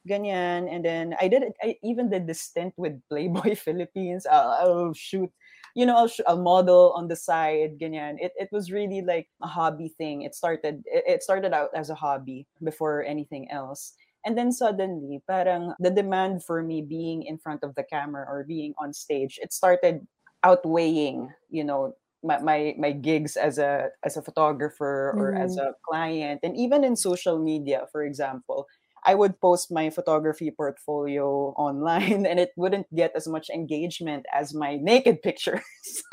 Ganyan. 0.06 0.72
And 0.72 0.84
then 0.84 1.14
I 1.20 1.28
did 1.28 1.42
it. 1.42 1.54
I 1.62 1.76
even 1.82 2.10
did 2.10 2.26
this 2.26 2.40
stint 2.40 2.74
with 2.76 3.00
Playboy 3.10 3.56
Philippines. 3.56 4.26
I'll, 4.30 4.50
I'll 4.50 4.94
shoot, 4.94 5.30
you 5.74 5.86
know, 5.86 5.96
I'll, 5.96 6.08
sh- 6.08 6.26
I'll 6.26 6.40
model 6.42 6.92
on 6.96 7.08
the 7.08 7.16
side. 7.16 7.78
Ganyan. 7.78 8.16
It, 8.20 8.32
it 8.36 8.48
was 8.52 8.70
really 8.70 9.02
like 9.02 9.28
a 9.42 9.46
hobby 9.46 9.94
thing. 9.98 10.22
It 10.22 10.34
started, 10.34 10.82
it, 10.86 11.04
it 11.06 11.22
started 11.22 11.52
out 11.52 11.70
as 11.74 11.90
a 11.90 11.94
hobby 11.94 12.46
before 12.62 13.04
anything 13.04 13.50
else. 13.50 13.94
And 14.24 14.36
then 14.36 14.50
suddenly, 14.50 15.22
parang 15.28 15.72
the 15.78 15.90
demand 15.90 16.42
for 16.42 16.60
me 16.60 16.82
being 16.82 17.22
in 17.22 17.38
front 17.38 17.62
of 17.62 17.76
the 17.76 17.84
camera 17.84 18.26
or 18.28 18.42
being 18.42 18.74
on 18.76 18.92
stage, 18.92 19.38
it 19.40 19.52
started 19.52 20.04
outweighing, 20.42 21.30
you 21.48 21.62
know, 21.62 21.94
my, 22.24 22.38
my, 22.40 22.74
my 22.76 22.90
gigs 22.90 23.36
as 23.36 23.58
a 23.58 23.88
as 24.02 24.16
a 24.16 24.22
photographer 24.22 25.14
or 25.16 25.34
as 25.34 25.56
mm-hmm. 25.56 25.68
a 25.68 25.72
client. 25.88 26.40
And 26.42 26.56
even 26.56 26.82
in 26.82 26.96
social 26.96 27.38
media, 27.38 27.86
for 27.92 28.04
example, 28.04 28.66
I 29.04 29.14
would 29.14 29.40
post 29.40 29.70
my 29.70 29.90
photography 29.90 30.50
portfolio 30.50 31.52
online 31.56 32.26
and 32.26 32.40
it 32.40 32.52
wouldn't 32.56 32.92
get 32.94 33.12
as 33.14 33.28
much 33.28 33.50
engagement 33.50 34.26
as 34.32 34.54
my 34.54 34.76
naked 34.76 35.22
pictures 35.22 35.62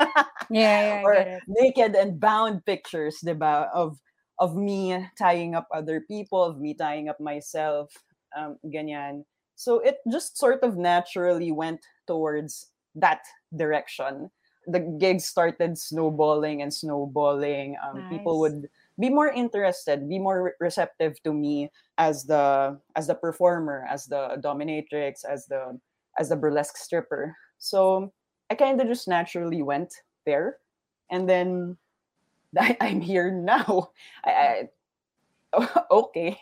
Yeah, 0.50 1.02
yeah, 1.02 1.02
or 1.04 1.26
naked 1.46 1.94
and 1.96 2.20
bound 2.20 2.64
pictures, 2.64 3.18
diba, 3.24 3.70
of 3.74 3.98
of 4.38 4.56
me 4.56 5.06
tying 5.16 5.54
up 5.54 5.68
other 5.72 6.00
people, 6.00 6.42
of 6.42 6.58
me 6.60 6.74
tying 6.74 7.08
up 7.08 7.20
myself, 7.20 7.94
um, 8.36 8.58
ganyan. 8.66 9.24
So 9.54 9.78
it 9.78 9.98
just 10.10 10.36
sort 10.36 10.62
of 10.62 10.76
naturally 10.76 11.52
went 11.52 11.86
towards 12.06 12.70
that 12.96 13.22
direction. 13.54 14.30
The 14.66 14.80
gigs 14.80 15.24
started 15.24 15.78
snowballing 15.78 16.62
and 16.62 16.74
snowballing. 16.74 17.76
Um, 17.78 18.04
People 18.08 18.40
would 18.40 18.68
be 18.98 19.10
more 19.10 19.28
interested, 19.28 20.08
be 20.08 20.18
more 20.18 20.54
receptive 20.60 21.20
to 21.24 21.32
me 21.32 21.70
as 21.98 22.24
the 22.24 22.78
as 22.96 23.06
the 23.06 23.14
performer, 23.14 23.86
as 23.90 24.06
the 24.06 24.38
dominatrix, 24.42 25.24
as 25.24 25.46
the 25.46 25.78
as 26.18 26.28
the 26.28 26.36
burlesque 26.36 26.76
stripper. 26.76 27.36
So 27.58 28.12
I 28.50 28.54
kind 28.54 28.80
of 28.80 28.86
just 28.86 29.08
naturally 29.08 29.62
went 29.62 29.92
there, 30.26 30.58
and 31.10 31.28
then 31.28 31.76
I, 32.58 32.76
I'm 32.80 33.00
here 33.00 33.30
now. 33.30 33.90
I, 34.24 34.30
I 34.30 34.68
okay, 35.90 36.38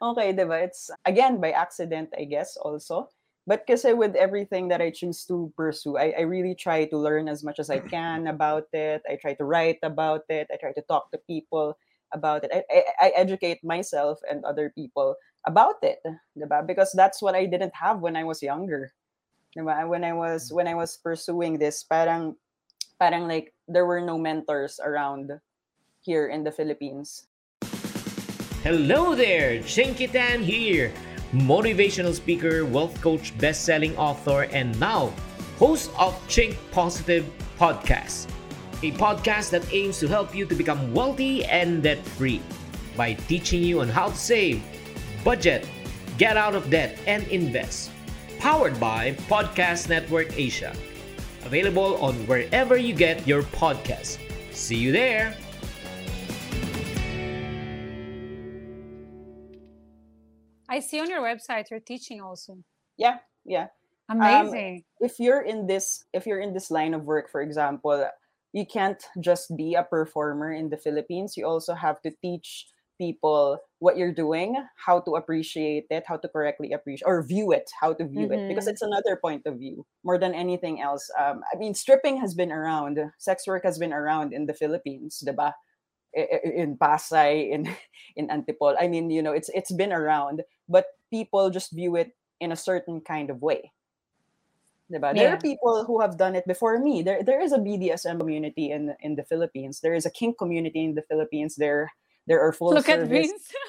okay, 0.00 0.32
diba? 0.32 0.64
It's 0.64 0.90
again 1.04 1.40
by 1.40 1.52
accident, 1.52 2.10
I 2.16 2.24
guess, 2.24 2.56
also. 2.56 3.08
But 3.46 3.62
kasi 3.62 3.94
with 3.94 4.16
everything 4.16 4.66
that 4.68 4.82
I 4.82 4.90
choose 4.90 5.24
to 5.30 5.52
pursue, 5.56 5.96
I, 5.96 6.18
I 6.18 6.22
really 6.26 6.54
try 6.56 6.84
to 6.86 6.98
learn 6.98 7.28
as 7.28 7.44
much 7.44 7.60
as 7.60 7.70
I 7.70 7.78
can 7.94 8.26
about 8.26 8.66
it. 8.72 9.02
I 9.08 9.16
try 9.16 9.34
to 9.34 9.44
write 9.44 9.78
about 9.82 10.24
it. 10.28 10.48
I 10.52 10.56
try 10.56 10.72
to 10.72 10.82
talk 10.82 11.12
to 11.12 11.18
people 11.30 11.78
about 12.12 12.44
it. 12.44 12.50
I, 12.52 12.62
I, 12.70 12.82
I 13.00 13.08
educate 13.16 13.64
myself 13.64 14.18
and 14.30 14.44
other 14.44 14.70
people 14.74 15.16
about 15.46 15.82
it, 15.82 16.02
diba? 16.36 16.66
Because 16.66 16.92
that's 16.92 17.22
what 17.22 17.34
I 17.34 17.46
didn't 17.46 17.74
have 17.74 18.00
when 18.00 18.16
I 18.16 18.24
was 18.24 18.42
younger. 18.42 18.92
Diba? 19.56 19.88
When 19.88 20.04
I 20.04 20.12
was 20.12 20.50
mm. 20.50 20.56
when 20.56 20.68
I 20.68 20.74
was 20.74 20.98
pursuing 20.98 21.58
this, 21.58 21.82
parang 21.84 22.36
parang 22.98 23.28
like 23.28 23.54
there 23.68 23.86
were 23.86 24.00
no 24.00 24.18
mentors 24.18 24.80
around 24.82 25.32
here 26.02 26.28
in 26.28 26.44
the 26.44 26.52
Philippines. 26.52 27.26
Hello 28.62 29.14
there, 29.14 29.62
Chinkee 29.62 30.10
Tan 30.10 30.42
here, 30.42 30.92
motivational 31.30 32.12
speaker, 32.12 32.66
wealth 32.66 33.00
coach, 33.00 33.30
best-selling 33.38 33.96
author, 33.96 34.50
and 34.50 34.74
now 34.80 35.14
host 35.58 35.90
of 35.98 36.18
Chink 36.26 36.58
Positive 36.70 37.24
Podcast, 37.58 38.26
a 38.82 38.92
podcast 38.92 39.50
that 39.50 39.64
aims 39.72 39.98
to 40.00 40.08
help 40.08 40.34
you 40.34 40.44
to 40.46 40.54
become 40.54 40.92
wealthy 40.92 41.44
and 41.44 41.82
debt-free 41.82 42.42
by 42.96 43.14
teaching 43.14 43.62
you 43.62 43.80
on 43.80 43.88
how 43.88 44.08
to 44.08 44.16
save, 44.16 44.62
budget, 45.24 45.68
get 46.18 46.36
out 46.36 46.54
of 46.54 46.68
debt, 46.68 46.98
and 47.06 47.26
invest. 47.28 47.90
Powered 48.38 48.78
by 48.78 49.12
Podcast 49.28 49.88
Network 49.88 50.36
Asia. 50.36 50.74
Available 51.44 51.96
on 52.04 52.14
wherever 52.26 52.76
you 52.76 52.94
get 52.94 53.26
your 53.26 53.42
podcasts. 53.42 54.18
See 54.52 54.76
you 54.76 54.92
there. 54.92 55.36
I 60.68 60.80
see 60.80 61.00
on 61.00 61.08
your 61.08 61.22
website 61.22 61.70
you're 61.70 61.80
teaching 61.80 62.20
also. 62.20 62.58
Yeah, 62.96 63.18
yeah. 63.44 63.68
Um, 64.08 64.20
Amazing. 64.20 64.84
If 65.00 65.18
you're 65.18 65.42
in 65.42 65.66
this 65.66 66.04
if 66.12 66.26
you're 66.26 66.40
in 66.40 66.52
this 66.52 66.70
line 66.70 66.94
of 66.94 67.04
work, 67.04 67.30
for 67.30 67.40
example, 67.40 68.08
you 68.56 68.66
can't 68.66 69.04
just 69.20 69.52
be 69.56 69.74
a 69.76 69.84
performer 69.84 70.52
in 70.52 70.70
the 70.70 70.78
Philippines. 70.80 71.36
You 71.36 71.46
also 71.46 71.74
have 71.76 72.00
to 72.02 72.12
teach 72.22 72.66
people 72.98 73.60
what 73.80 73.98
you're 73.98 74.14
doing, 74.14 74.56
how 74.86 75.00
to 75.02 75.16
appreciate 75.16 75.86
it, 75.90 76.04
how 76.08 76.16
to 76.16 76.28
correctly 76.28 76.72
appreciate 76.72 77.06
or 77.06 77.22
view 77.22 77.52
it, 77.52 77.70
how 77.80 77.92
to 77.94 78.08
view 78.08 78.32
it, 78.32 78.42
because 78.48 78.66
Mhm. 78.66 78.68
it's 78.68 78.82
another 78.82 79.16
point 79.20 79.44
of 79.46 79.58
view 79.58 79.86
more 80.04 80.18
than 80.18 80.34
anything 80.34 80.80
else. 80.80 81.04
Um, 81.20 81.42
I 81.52 81.58
mean, 81.58 81.74
stripping 81.74 82.18
has 82.18 82.34
been 82.34 82.52
around, 82.52 82.98
sex 83.18 83.46
work 83.46 83.64
has 83.64 83.78
been 83.78 83.92
around 83.92 84.32
in 84.32 84.46
the 84.46 84.54
Philippines, 84.54 85.22
diba? 85.26 85.52
In 86.14 86.78
Pasay, 86.78 87.50
in 87.50 87.68
in 88.16 88.28
Antipol. 88.28 88.76
I 88.80 88.88
mean, 88.88 89.10
you 89.10 89.22
know, 89.22 89.32
it's 89.32 89.50
it's 89.50 89.72
been 89.72 89.92
around, 89.92 90.42
but 90.68 90.86
people 91.12 91.50
just 91.50 91.72
view 91.76 91.96
it 91.96 92.12
in 92.40 92.52
a 92.52 92.56
certain 92.56 93.02
kind 93.02 93.30
of 93.30 93.42
way. 93.42 93.72
Diba? 94.92 95.14
There 95.14 95.32
are 95.32 95.38
people 95.38 95.84
who 95.84 96.00
have 96.00 96.16
done 96.16 96.36
it 96.36 96.46
before 96.46 96.78
me. 96.78 97.02
There, 97.02 97.22
there 97.22 97.40
is 97.40 97.50
a 97.52 97.58
BDSM 97.58 98.20
community 98.20 98.70
in 98.70 98.94
in 99.00 99.16
the 99.16 99.24
Philippines. 99.24 99.80
There 99.80 99.94
is 99.94 100.06
a 100.06 100.10
kink 100.10 100.38
community 100.38 100.84
in 100.84 100.94
the 100.94 101.02
Philippines. 101.10 101.56
There, 101.56 101.90
there 102.26 102.40
are 102.40 102.52
full 102.52 102.70
Look 102.70 102.88
at 102.88 103.00
service. 103.00 103.26
Vince. 103.26 103.50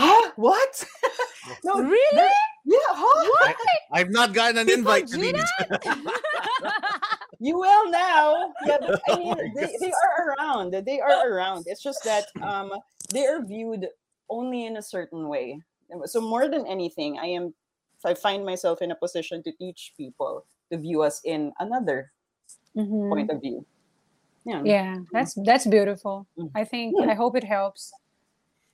Huh? 0.00 0.30
What? 0.36 0.84
no, 1.64 1.82
really? 1.82 2.16
there- 2.16 2.30
yeah. 2.64 2.78
Huh? 2.88 3.28
What? 3.40 3.56
I've 3.92 4.08
not 4.08 4.32
gotten 4.32 4.56
an 4.56 4.64
People 4.66 4.78
invite 4.80 5.08
to 5.08 5.16
do 5.18 5.32
these. 5.32 5.44
You 7.40 7.58
will 7.58 7.90
now. 7.90 8.52
Yeah, 8.66 8.76
but 8.80 9.00
I 9.08 9.16
mean, 9.18 9.34
they, 9.56 9.76
they 9.80 9.92
are 9.92 10.36
around. 10.36 10.72
They 10.84 11.00
are 11.00 11.32
around. 11.32 11.64
It's 11.66 11.82
just 11.82 12.04
that 12.04 12.26
um, 12.42 12.70
they 13.12 13.26
are 13.26 13.44
viewed 13.44 13.88
only 14.28 14.66
in 14.66 14.76
a 14.76 14.82
certain 14.82 15.26
way. 15.26 15.58
So 16.04 16.20
more 16.20 16.48
than 16.48 16.66
anything, 16.66 17.18
I 17.18 17.26
am. 17.26 17.54
I 18.04 18.14
find 18.14 18.44
myself 18.44 18.80
in 18.82 18.90
a 18.90 18.94
position 18.96 19.42
to 19.44 19.52
teach 19.52 19.92
people 19.96 20.46
to 20.72 20.78
view 20.78 21.02
us 21.02 21.20
in 21.24 21.52
another 21.60 22.12
Mhm. 22.76 23.08
point 23.10 23.30
of 23.30 23.40
view. 23.40 23.66
Yeah. 24.44 24.62
Yeah, 24.64 24.96
that's 25.12 25.34
that's 25.44 25.66
beautiful. 25.66 26.26
Mm. 26.38 26.50
I 26.54 26.64
think 26.64 26.94
I 27.02 27.14
hope 27.14 27.36
it 27.36 27.44
helps. 27.44 27.92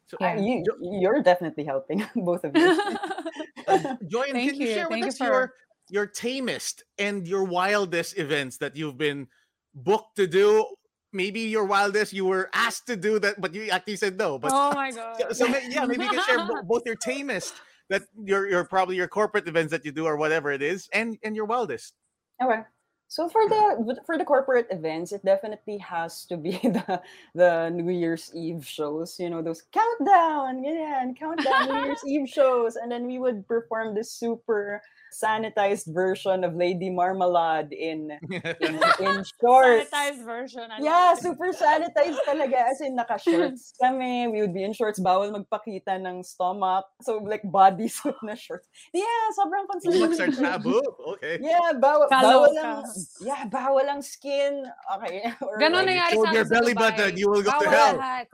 So, 0.07 0.17
Yeah. 0.21 0.37
Uh, 0.37 0.41
you, 0.41 0.63
you're 1.03 1.23
definitely 1.23 1.65
helping 1.65 2.05
both 2.15 2.45
of 2.45 2.55
you. 2.55 2.71
Joy, 4.07 4.31
Thank 4.31 4.53
can 4.53 4.61
you, 4.61 4.67
you, 4.67 4.75
share 4.75 4.87
with 4.87 4.93
thank 4.95 5.05
you 5.05 5.11
us 5.11 5.19
for- 5.19 5.25
your 5.27 5.53
your 5.89 6.07
tamest 6.07 6.83
and 6.99 7.27
your 7.27 7.45
wildest 7.45 8.19
events 8.19 8.59
that 8.59 8.75
you've 8.77 8.99
been 8.99 9.27
booked 9.75 10.17
to 10.17 10.27
do? 10.27 10.67
Maybe 11.13 11.41
your 11.51 11.65
wildest 11.65 12.13
you 12.13 12.27
were 12.27 12.51
asked 12.53 12.87
to 12.89 12.97
do 12.97 13.19
that, 13.21 13.41
but 13.41 13.55
you 13.55 13.71
actually 13.71 13.97
said 13.97 14.19
no. 14.19 14.39
But 14.39 14.53
oh 14.55 14.71
my 14.75 14.91
god. 14.93 15.17
yeah, 15.21 15.33
so 15.33 15.47
yeah, 15.47 15.87
maybe 15.87 16.05
you 16.05 16.11
can 16.11 16.23
share 16.27 16.63
both 16.63 16.83
your 16.87 16.97
tamest 16.97 17.55
that 17.89 18.03
your 18.23 18.49
your 18.49 18.65
probably 18.65 18.97
your 18.97 19.09
corporate 19.09 19.47
events 19.49 19.71
that 19.71 19.85
you 19.85 19.93
do 19.93 20.07
or 20.07 20.17
whatever 20.17 20.53
it 20.53 20.63
is, 20.63 20.89
and 20.93 21.19
and 21.23 21.37
your 21.37 21.45
wildest. 21.45 21.95
Okay. 22.43 22.63
So 23.09 23.29
for 23.29 23.49
the 23.49 24.01
for 24.05 24.19
the 24.19 24.25
corporate 24.25 24.67
events, 24.71 25.13
it 25.13 25.25
definitely 25.25 25.79
has 25.79 26.25
to 26.27 26.37
be 26.37 26.51
the 26.63 27.01
the 27.35 27.71
New 27.71 27.93
Year's 27.93 28.33
Eve 28.35 28.67
shows. 28.67 29.19
You 29.21 29.31
know 29.31 29.43
those 29.43 29.63
countdown, 29.73 30.65
yeah, 30.65 31.03
and 31.03 31.17
countdown 31.17 31.69
New 31.69 31.85
Year's 31.85 32.03
Eve 32.07 32.29
shows, 32.29 32.75
and 32.75 32.91
then 32.91 33.07
we 33.07 33.19
would 33.19 33.47
perform 33.47 33.95
this 33.95 34.11
super 34.11 34.83
sanitized 35.17 35.89
version 35.95 36.45
of 36.45 36.53
Lady 36.55 36.91
Marmalade 36.91 37.73
in 37.73 38.13
in, 38.61 38.75
in 39.01 39.15
shorts. 39.41 39.89
Sanitized 39.89 40.23
version. 40.25 40.69
I 40.69 40.77
Yeah, 40.81 41.17
love 41.17 41.19
super 41.25 41.49
sanitized 41.57 42.21
talaga. 42.29 42.69
As 42.69 42.81
in, 42.81 42.97
naka-shorts 42.97 43.73
kami. 43.81 44.29
We 44.29 44.41
would 44.45 44.53
be 44.53 44.65
in 44.65 44.73
shorts. 44.77 45.01
Bawal 45.01 45.33
magpakita 45.33 45.97
ng 45.97 46.23
stomach. 46.23 46.85
So, 47.01 47.19
like, 47.25 47.43
bodysuit 47.43 48.21
na 48.23 48.35
shorts. 48.37 48.69
Yeah, 48.93 49.05
sobrang 49.39 49.65
Stomachs 49.81 50.21
are 50.21 50.27
conservative. 50.29 50.37
taboo. 50.37 50.83
Okay. 51.17 51.39
Yeah, 51.41 51.73
bawal, 51.81 52.09
Kaloka. 52.13 52.53
bawal 52.53 52.53
lang, 52.55 52.85
yeah, 53.25 53.43
bawal 53.49 53.87
ang 53.89 54.03
skin. 54.03 54.65
Okay. 55.01 55.25
Or 55.47 55.57
Ganon 55.59 55.87
like, 55.87 55.97
nangyari 55.97 56.13
show 56.13 56.25
sa 56.25 56.33
your 56.33 56.45
belly 56.49 56.75
Dubai. 56.75 56.93
button, 56.97 57.17
you 57.17 57.29
will 57.31 57.43
go 57.43 57.55
to 57.57 57.69
hell. 57.69 57.97
lahat. 57.97 58.27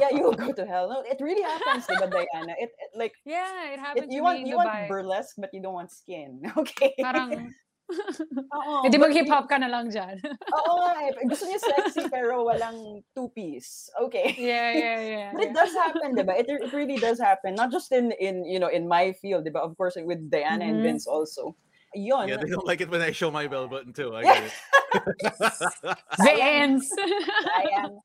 yeah, 0.00 0.10
you 0.12 0.22
will 0.24 0.36
go 0.38 0.52
to 0.52 0.64
hell. 0.64 0.88
No, 0.88 1.02
it 1.04 1.18
really 1.20 1.42
happens, 1.44 1.84
diba, 1.86 2.08
Diana? 2.08 2.54
It, 2.56 2.72
it 2.78 2.90
like, 2.96 3.12
Yeah, 3.24 3.74
it 3.74 3.80
it, 3.96 4.10
you 4.10 4.20
to 4.20 4.24
want 4.24 4.36
me 4.38 4.42
in 4.42 4.46
you 4.48 4.56
want 4.56 4.88
burlesque, 4.88 5.36
but 5.38 5.50
you 5.52 5.60
don't 5.60 5.74
want 5.74 5.90
skin. 6.06 6.38
Okay. 6.62 6.94
Parang, 7.02 7.50
Oo, 8.56 8.82
hindi 8.82 8.98
but 8.98 9.10
mag-hip-hop 9.10 9.46
ka 9.46 9.58
na 9.62 9.70
lang 9.70 9.90
dyan. 9.90 10.18
Oo 10.58 10.72
nga 10.82 11.06
eh. 11.06 11.10
Gusto 11.26 11.46
niya 11.46 11.58
sexy 11.62 12.02
pero 12.10 12.42
walang 12.42 13.02
two-piece. 13.14 13.90
Okay. 14.06 14.34
yeah, 14.38 14.74
yeah, 14.74 14.98
yeah. 15.02 15.28
But 15.34 15.42
it 15.42 15.54
yeah. 15.54 15.58
does 15.58 15.72
happen, 15.74 16.18
diba? 16.18 16.34
It, 16.34 16.50
it 16.50 16.74
really 16.74 16.98
does 16.98 17.22
happen. 17.22 17.54
Not 17.54 17.70
just 17.70 17.94
in, 17.94 18.10
in 18.18 18.42
you 18.42 18.58
know, 18.58 18.70
in 18.70 18.90
my 18.90 19.14
field, 19.22 19.46
diba? 19.46 19.62
Of 19.62 19.78
course, 19.78 19.94
with 19.98 20.30
Diana 20.30 20.66
and 20.66 20.82
Mhm. 20.82 20.98
Vince 20.98 21.06
also. 21.06 21.54
Yun. 21.94 22.26
Yeah, 22.28 22.42
they 22.42 22.50
don't 22.50 22.66
like 22.66 22.82
it 22.82 22.90
when 22.90 23.00
I 23.00 23.14
show 23.14 23.30
my 23.30 23.46
belly 23.46 23.70
button 23.70 23.94
too. 23.94 24.12
I 24.18 24.26
get 24.26 24.50
it. 24.50 24.54
Vince. 26.26 26.90
I 27.54 27.64
am. 27.86 28.02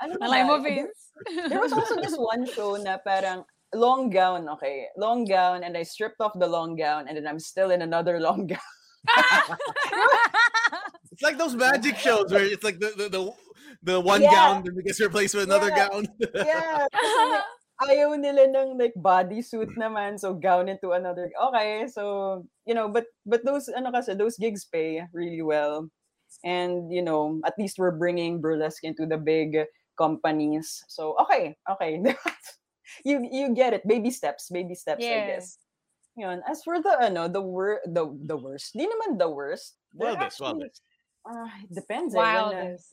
Ano 0.00 0.16
ba 0.16 0.30
Malay 0.30 0.46
mo. 0.46 0.62
Vince. 0.62 1.12
There 1.50 1.60
was 1.60 1.74
also 1.74 1.98
this 2.00 2.16
one 2.16 2.46
show 2.46 2.78
na 2.80 2.96
parang 3.02 3.44
long 3.74 4.10
gown, 4.10 4.48
okay? 4.58 4.86
Long 4.96 5.24
gown, 5.26 5.62
and 5.64 5.76
I 5.76 5.82
stripped 5.82 6.20
off 6.20 6.32
the 6.38 6.46
long 6.46 6.76
gown, 6.76 7.08
and 7.08 7.16
then 7.18 7.26
I'm 7.26 7.38
still 7.42 7.70
in 7.70 7.82
another 7.82 8.20
long 8.26 8.46
gown. 8.46 8.70
It's 11.12 11.22
like 11.22 11.38
those 11.38 11.54
magic 11.54 11.94
shows 11.96 12.26
where 12.32 12.42
it's 12.42 12.64
like 12.64 12.80
the 12.82 12.90
the 12.96 13.06
the, 13.08 13.22
the 13.82 13.96
one 14.00 14.22
Yeah. 14.22 14.34
gown 14.34 14.64
then 14.66 14.74
gets 14.82 14.98
replaced 14.98 15.34
with 15.38 15.44
another 15.46 15.70
Yeah. 15.70 15.86
gown. 15.86 16.10
Yeah. 16.34 16.86
like, 17.86 17.98
ayaw 17.98 18.18
nila 18.18 18.50
ng 18.50 18.78
like 18.78 18.94
bodysuit 18.98 19.78
naman, 19.78 20.18
so 20.18 20.34
gown 20.34 20.66
into 20.66 20.90
another. 20.90 21.30
Okay, 21.50 21.86
so, 21.86 22.42
you 22.66 22.74
know, 22.74 22.88
but 22.90 23.06
but 23.26 23.44
those, 23.46 23.68
ano 23.70 23.90
kasi, 23.94 24.14
those 24.18 24.34
gigs 24.38 24.66
pay 24.66 25.06
really 25.14 25.42
well. 25.42 25.86
And, 26.42 26.90
you 26.90 27.02
know, 27.02 27.38
at 27.46 27.54
least 27.58 27.78
we're 27.78 27.94
bringing 27.94 28.40
burlesque 28.42 28.82
into 28.82 29.06
the 29.06 29.18
big 29.18 29.54
companies. 29.94 30.82
So, 30.90 31.14
okay, 31.22 31.54
okay. 31.70 32.02
You 33.04 33.26
you 33.30 33.54
get 33.54 33.72
it. 33.72 33.86
Baby 33.86 34.10
steps, 34.10 34.48
baby 34.50 34.74
steps, 34.74 35.02
I 35.02 35.08
Yeah. 35.08 35.26
guess. 35.38 35.58
Yun. 36.16 36.42
As 36.46 36.62
for 36.62 36.78
the, 36.80 36.94
ano, 37.00 37.26
the 37.28 37.42
wor 37.42 37.80
the 37.86 38.06
the 38.24 38.36
worst. 38.38 38.72
Di 38.76 38.86
naman 38.86 39.18
the 39.18 39.28
worst. 39.30 39.74
Wildest, 39.94 40.38
actually- 40.40 40.70
wildest. 40.70 40.82
Uh, 41.24 41.48
it 41.64 41.72
depends. 41.74 42.14
eh, 42.14 42.18
when, 42.18 42.26
uh, 42.28 42.50
Wildest. 42.52 42.88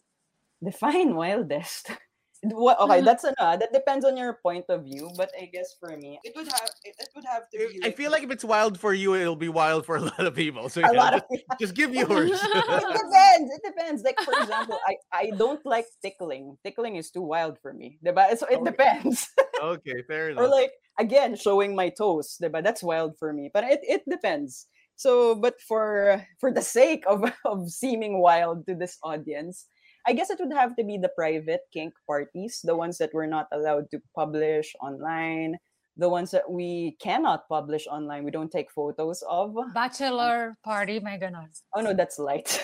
define 0.64 1.10
wildest. 1.16 1.92
What, 2.44 2.80
okay, 2.80 3.02
that's 3.02 3.24
ano, 3.24 3.36
ah, 3.38 3.56
that 3.56 3.72
depends 3.72 4.04
on 4.04 4.18
your 4.18 4.34
point 4.42 4.66
of 4.70 4.84
view, 4.84 5.14
but 5.16 5.30
I 5.40 5.46
guess 5.46 5.76
for 5.80 5.96
me, 5.96 6.20
it 6.24 6.34
would 6.36 6.48
have 6.48 6.70
it, 6.84 6.96
it 6.98 7.10
would 7.16 7.26
have 7.26 7.46
to 7.54 7.58
be. 7.70 7.80
I 7.86 7.92
feel 7.92 8.10
like 8.10 8.24
if 8.24 8.32
it's 8.32 8.44
wild 8.44 8.80
for 8.80 8.94
you, 8.96 9.14
it'll 9.14 9.36
be 9.36 9.50
wild 9.50 9.86
for 9.86 9.98
a 9.98 10.02
lot 10.10 10.26
of 10.26 10.34
people. 10.34 10.68
So 10.70 10.82
a 10.82 10.90
yeah, 10.90 10.98
lot 10.98 11.14
of 11.14 11.22
just, 11.32 11.46
just 11.60 11.74
give 11.76 11.94
yours. 11.94 12.32
it 12.54 12.90
depends. 12.98 13.48
It 13.54 13.62
depends. 13.64 14.02
Like 14.02 14.18
for 14.26 14.34
example, 14.34 14.80
I 14.88 14.96
I 15.14 15.32
don't 15.38 15.62
like 15.66 15.86
tickling. 16.02 16.58
Tickling 16.66 16.96
is 16.98 17.12
too 17.12 17.22
wild 17.22 17.60
for 17.62 17.74
me. 17.74 18.00
Diba? 18.04 18.36
So 18.38 18.48
it 18.50 18.58
Okay. 18.58 18.72
depends. 18.74 19.30
okay, 19.62 20.02
fair 20.08 20.30
enough. 20.34 20.42
or 20.44 20.48
like 20.50 20.72
again, 20.98 21.36
showing 21.36 21.76
my 21.76 21.90
toes. 21.90 22.38
Diba? 22.42 22.64
That's 22.64 22.82
wild 22.82 23.18
for 23.20 23.34
me. 23.34 23.52
But 23.54 23.66
it, 23.66 23.82
it 23.84 24.02
depends. 24.10 24.66
So, 24.96 25.36
but 25.36 25.62
for 25.62 26.26
for 26.40 26.52
the 26.52 26.62
sake 26.62 27.06
of 27.08 27.26
of 27.46 27.70
seeming 27.70 28.22
wild 28.22 28.66
to 28.68 28.76
this 28.76 28.98
audience, 29.04 29.66
I 30.08 30.14
guess 30.14 30.30
it 30.30 30.40
would 30.40 30.54
have 30.54 30.76
to 30.78 30.84
be 30.84 30.98
the 30.98 31.10
private 31.16 31.62
kink 31.74 31.94
parties, 32.08 32.62
the 32.64 32.76
ones 32.76 32.98
that 32.98 33.12
we're 33.14 33.28
not 33.30 33.48
allowed 33.52 33.90
to 33.92 34.02
publish 34.16 34.74
online, 34.82 35.58
the 35.98 36.10
ones 36.10 36.32
that 36.32 36.50
we 36.50 36.98
cannot 37.00 37.48
publish 37.50 37.86
online. 37.88 38.24
We 38.24 38.32
don't 38.32 38.52
take 38.52 38.72
photos 38.72 39.24
of. 39.30 39.56
Bachelor 39.74 40.58
party, 40.64 41.00
may 41.00 41.18
ganon. 41.20 41.50
Oh 41.76 41.82
no, 41.82 41.94
that's 41.94 42.18
light. 42.20 42.64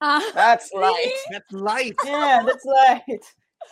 Ah, 0.00 0.22
that's 0.34 0.72
light. 0.74 1.14
That's 1.30 1.52
light. 1.52 1.94
Yeah, 2.04 2.42
that's 2.44 2.64
light. 2.64 3.22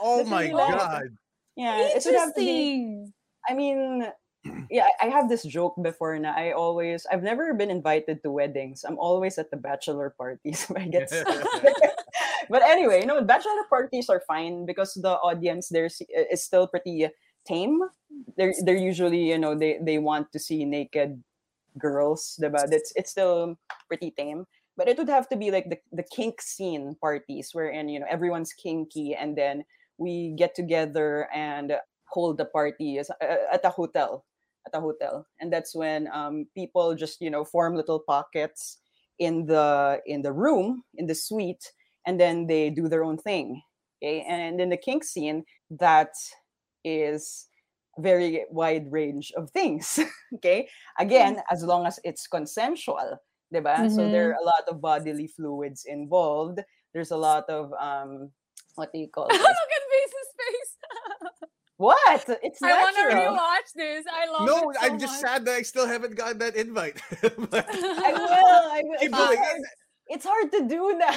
Oh 0.01 0.19
That's 0.19 0.31
my 0.31 0.43
really 0.47 0.55
light. 0.55 0.79
god. 0.79 1.09
Yeah, 1.57 1.91
it 1.91 2.03
would 2.07 2.15
have 2.15 2.35
to 2.35 2.41
be. 2.41 3.07
I 3.49 3.55
mean, 3.55 4.07
yeah, 4.71 4.87
I 5.03 5.07
I 5.07 5.11
have 5.11 5.29
this 5.29 5.43
joke 5.43 5.75
before 5.83 6.17
na 6.19 6.33
I 6.33 6.53
always 6.53 7.05
I've 7.11 7.23
never 7.27 7.53
been 7.55 7.71
invited 7.71 8.23
to 8.23 8.31
weddings. 8.31 8.85
I'm 8.87 8.99
always 8.99 9.37
at 9.39 9.51
the 9.51 9.59
bachelor 9.59 10.15
parties. 10.17 10.71
I 10.77 10.87
get 10.87 11.11
but 12.51 12.63
anyway, 12.63 13.05
no, 13.07 13.23
bachelor 13.23 13.65
parties 13.71 14.09
are 14.11 14.23
fine 14.27 14.67
because 14.67 14.95
the 14.95 15.17
audience 15.23 15.69
there's 15.71 16.03
is 16.11 16.43
still 16.43 16.67
pretty 16.67 17.09
tame. 17.47 17.81
They're 18.37 18.55
they're 18.65 18.77
usually, 18.77 19.31
you 19.31 19.39
know, 19.39 19.55
they 19.55 19.79
they 19.81 19.99
want 19.99 20.33
to 20.33 20.39
see 20.39 20.65
naked 20.65 21.23
girls, 21.79 22.39
but 22.41 22.73
It's 22.73 22.93
it's 22.97 23.11
still 23.11 23.57
pretty 23.89 24.11
tame. 24.11 24.47
But 24.77 24.89
it 24.89 24.99
would 24.99 25.09
have 25.09 25.29
to 25.29 25.37
be 25.37 25.51
like 25.51 25.69
the, 25.69 25.79
the 25.93 26.03
kink 26.03 26.41
scene 26.41 26.97
parties 27.01 27.51
wherein, 27.53 27.89
you 27.89 28.01
know, 28.01 28.07
everyone's 28.09 28.53
kinky 28.55 29.15
and 29.15 29.37
then 29.37 29.65
we 29.99 30.35
get 30.39 30.55
together 30.55 31.29
and 31.35 31.77
hold 32.07 32.39
the 32.39 32.47
party 32.47 32.99
uh, 32.99 33.05
at 33.53 33.65
a 33.65 33.71
hotel 33.71 34.25
at 34.67 34.77
a 34.77 34.81
hotel 34.81 35.27
and 35.41 35.53
that's 35.53 35.75
when 35.75 36.09
um, 36.13 36.47
people 36.55 36.95
just 36.95 37.21
you 37.21 37.31
know 37.31 37.45
form 37.45 37.77
little 37.77 38.01
pockets 38.01 38.79
in 39.19 39.47
the 39.47 40.01
in 40.07 40.23
the 40.23 40.33
room 40.33 40.83
in 40.97 41.07
the 41.07 41.15
suite 41.15 41.73
and 42.11 42.19
then 42.19 42.47
they 42.51 42.71
do 42.71 42.89
their 42.91 43.05
own 43.07 43.17
thing 43.17 43.63
okay 44.03 44.27
and 44.27 44.61
in 44.61 44.69
the 44.69 44.77
kink 44.77 45.05
scene 45.07 45.45
that 45.71 46.11
is 46.83 47.47
very 47.99 48.45
wide 48.51 48.91
range 48.91 49.31
of 49.39 49.49
things 49.51 49.99
okay 50.35 50.67
again 50.99 51.39
as 51.51 51.63
long 51.63 51.87
as 51.87 52.01
it's 52.03 52.27
consensual 52.27 53.15
diba? 53.55 53.87
so 53.91 54.11
there 54.11 54.31
are 54.31 54.39
a 54.43 54.45
lot 54.45 54.67
of 54.69 54.81
bodily 54.81 55.29
fluids 55.29 55.85
involved 55.87 56.59
there's 56.95 57.13
a 57.13 57.17
lot 57.17 57.47
of 57.49 57.71
um 57.79 58.31
what 58.75 58.91
do 58.93 58.99
you 58.99 59.09
call 59.09 59.29
Look 59.31 59.41
at 59.79 59.85
Vince's 59.95 60.31
face. 60.41 60.73
what 61.77 62.25
it's 62.43 62.63
I 62.63 62.73
want 62.83 62.97
to 62.97 63.03
natural 63.03 63.35
rewatch 63.35 63.71
this. 63.75 64.05
I 64.11 64.27
love 64.31 64.47
No, 64.47 64.71
it 64.71 64.77
so 64.81 64.87
I'm 64.87 64.99
just 64.99 65.15
much. 65.23 65.31
sad 65.31 65.45
that 65.47 65.55
I 65.55 65.63
still 65.63 65.87
haven't 65.87 66.15
gotten 66.15 66.39
that 66.39 66.55
invite. 66.57 67.01
I 67.23 67.31
will. 67.37 67.53
I 67.57 68.81
will. 68.85 68.99
Keep 69.01 69.11
It's 69.11 69.19
going. 69.19 69.65
Hard- 70.11 70.17
It's 70.17 70.27
hard 70.27 70.53
to 70.53 70.69
do 70.69 70.99
now. 70.99 71.17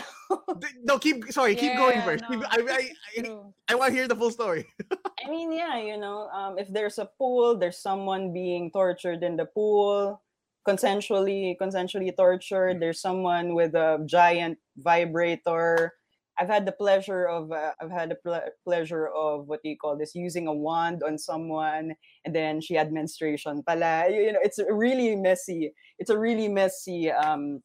no, 0.84 1.00
keep 1.00 1.32
sorry, 1.32 1.56
keep 1.56 1.76
going 1.78 1.98
Yeah, 1.98 2.06
first. 2.06 2.24
Keep- 2.28 2.40
no. 2.40 2.46
I, 2.50 2.58
I, 2.70 2.90
I, 3.18 3.38
I 3.70 3.76
want 3.76 3.90
to 3.92 3.96
hear 3.98 4.08
the 4.08 4.16
full 4.16 4.32
story. 4.32 4.66
I 5.26 5.30
mean, 5.30 5.52
yeah, 5.52 5.78
you 5.80 5.98
know, 5.98 6.28
um, 6.30 6.58
if 6.60 6.68
there's 6.72 7.00
a 7.00 7.10
pool, 7.18 7.58
there's 7.58 7.80
someone 7.82 8.34
being 8.34 8.72
tortured 8.72 9.24
in 9.24 9.36
the 9.38 9.46
pool, 9.46 10.22
consensually, 10.68 11.56
consensually 11.62 12.16
tortured. 12.16 12.80
There's 12.82 13.02
someone 13.02 13.56
with 13.56 13.74
a 13.76 14.04
giant 14.06 14.58
vibrator. 14.78 15.94
I've 16.40 16.50
had 16.50 16.66
the 16.66 16.72
pleasure 16.72 17.28
of, 17.28 17.52
uh, 17.52 17.74
I've 17.80 17.92
had 17.92 18.10
the 18.10 18.16
ple- 18.16 18.50
pleasure 18.66 19.08
of 19.10 19.48
what 19.48 19.62
do 19.62 19.70
you 19.70 19.78
call 19.78 19.96
this, 19.98 20.16
using 20.16 20.48
a 20.48 20.54
wand 20.54 21.04
on 21.06 21.18
someone, 21.20 21.94
and 22.26 22.34
then 22.36 22.60
she 22.60 22.74
had 22.74 22.92
menstruation. 22.92 23.62
Pala, 23.62 24.10
you 24.10 24.32
know, 24.34 24.40
it's 24.42 24.58
really 24.70 25.16
messy. 25.16 25.74
It's 26.00 26.10
a 26.10 26.18
really 26.18 26.48
messy. 26.48 27.12
Um, 27.12 27.62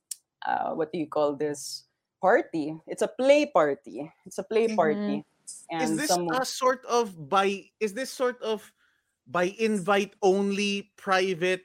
uh, 0.47 0.75
what 0.75 0.93
do 0.93 0.99
you 0.99 1.07
call 1.07 1.35
this? 1.35 1.85
Party. 2.21 2.75
It's 2.87 3.03
a 3.03 3.09
play 3.09 3.47
party. 3.47 4.11
It's 4.27 4.39
a 4.39 4.43
play 4.43 4.75
party. 4.75 5.23
And 5.71 5.83
is 5.83 5.97
this 5.97 6.09
someone, 6.11 6.43
a 6.43 6.45
sort 6.45 6.85
of 6.87 7.15
by 7.29 7.71
is 7.81 7.95
this 7.95 8.11
sort 8.11 8.43
of 8.43 8.61
by 9.27 9.55
invite 9.59 10.15
only 10.21 10.91
private 10.97 11.63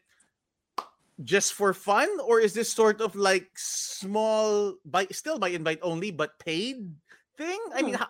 just 1.24 1.54
for 1.54 1.74
fun 1.74 2.08
or 2.26 2.40
is 2.40 2.54
this 2.54 2.72
sort 2.72 3.02
of 3.02 3.16
like 3.16 3.50
small 3.56 4.76
by 4.86 5.08
still 5.12 5.38
by 5.40 5.50
invite 5.50 5.80
only 5.82 6.12
but 6.12 6.38
paid 6.40 6.90
thing 7.38 7.60
i 7.76 7.82
mean 7.82 7.96
Hmm. 7.96 8.04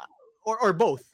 or 0.45 0.57
or 0.59 0.73
both 0.73 1.12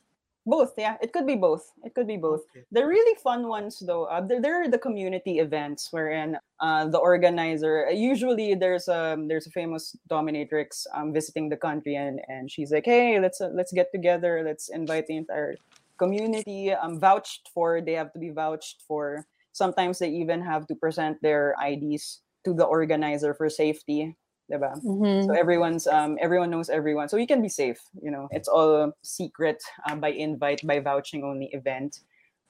both 0.50 0.74
yeah. 0.78 0.98
It 1.02 1.14
could 1.14 1.28
be 1.28 1.36
both. 1.36 1.72
It 1.84 1.94
could 1.94 2.08
be 2.08 2.18
both. 2.18 2.42
Okay. 2.52 2.66
the 2.72 2.86
really 2.86 3.16
fun 3.24 3.48
ones 3.48 3.80
though 3.80 4.06
uh, 4.06 4.22
there, 4.22 4.42
there 4.42 4.62
are 4.62 4.68
the 4.68 4.78
community 4.78 5.40
events 5.40 5.90
wherein 5.92 6.38
uh, 6.60 6.88
the 6.88 6.98
organizer 6.98 7.88
uh, 7.88 7.92
usually 7.92 8.56
there's 8.56 8.88
a 8.88 9.16
there's 9.28 9.48
a 9.48 9.52
famous 9.52 9.96
dominatrix 10.10 10.88
um, 10.96 11.14
visiting 11.14 11.50
the 11.50 11.58
country 11.58 11.96
and 11.96 12.20
and 12.28 12.50
she's 12.50 12.72
like 12.72 12.86
hey 12.86 13.20
let's 13.20 13.40
uh, 13.42 13.50
let's 13.54 13.72
get 13.72 13.92
together. 13.92 14.42
Let's 14.44 14.70
invite 14.70 15.08
the 15.08 15.18
entire 15.18 15.56
community. 15.98 16.74
Um, 16.74 17.00
vouched 17.00 17.50
for 17.54 17.82
they 17.82 17.94
have 17.94 18.12
to 18.14 18.20
be 18.20 18.30
vouched 18.30 18.84
for. 18.88 19.26
Sometimes 19.52 20.00
they 20.00 20.10
even 20.10 20.42
have 20.42 20.68
to 20.68 20.76
present 20.76 21.22
their 21.22 21.56
ids 21.62 22.22
to 22.46 22.54
the 22.54 22.64
organizer 22.64 23.34
for 23.34 23.50
safety 23.50 24.16
diba? 24.52 24.74
Mm-hmm. 24.82 25.28
so 25.28 25.34
everyone's 25.34 25.88
um 25.88 26.18
everyone 26.20 26.50
knows 26.50 26.70
everyone 26.70 27.10
so 27.10 27.18
you 27.18 27.28
can 27.28 27.42
be 27.42 27.50
safe 27.50 27.80
you 28.02 28.12
know 28.12 28.28
it's 28.32 28.48
all 28.48 28.92
secret 29.04 29.62
uh, 29.88 29.96
by 29.96 30.10
invite 30.10 30.66
by 30.66 30.80
vouching 30.80 31.24
only 31.24 31.50
event 31.54 32.02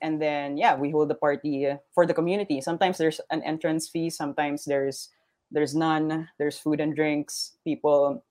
and 0.02 0.22
then 0.22 0.56
yeah 0.56 0.76
we 0.76 0.92
hold 0.92 1.10
the 1.10 1.16
party 1.16 1.68
uh, 1.68 1.78
for 1.94 2.06
the 2.06 2.14
community 2.14 2.62
sometimes 2.62 2.98
there's 2.98 3.20
an 3.32 3.44
entrance 3.44 3.90
fee 3.90 4.10
sometimes 4.10 4.64
there's 4.66 5.10
there's 5.52 5.76
none. 5.76 6.30
There's 6.38 6.58
food 6.58 6.80
and 6.80 6.96
drinks. 6.96 7.58
People 7.64 8.24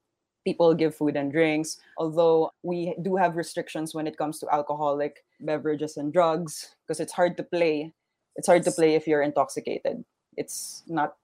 people 0.44 0.72
give 0.74 0.94
food 0.94 1.16
and 1.16 1.32
drinks. 1.32 1.78
Although 1.98 2.52
we 2.62 2.94
do 3.02 3.16
have 3.16 3.36
restrictions 3.36 3.94
when 3.94 4.06
it 4.06 4.16
comes 4.16 4.38
to 4.40 4.48
alcoholic 4.52 5.24
beverages 5.40 5.96
and 5.96 6.12
drugs 6.12 6.74
because 6.86 7.00
it's 7.00 7.12
hard 7.12 7.36
to 7.36 7.42
play. 7.42 7.92
It's 8.36 8.46
hard 8.46 8.62
to 8.64 8.72
play 8.72 8.94
if 8.94 9.06
you're 9.06 9.22
intoxicated. 9.22 10.04
It's 10.36 10.84
not 10.86 11.16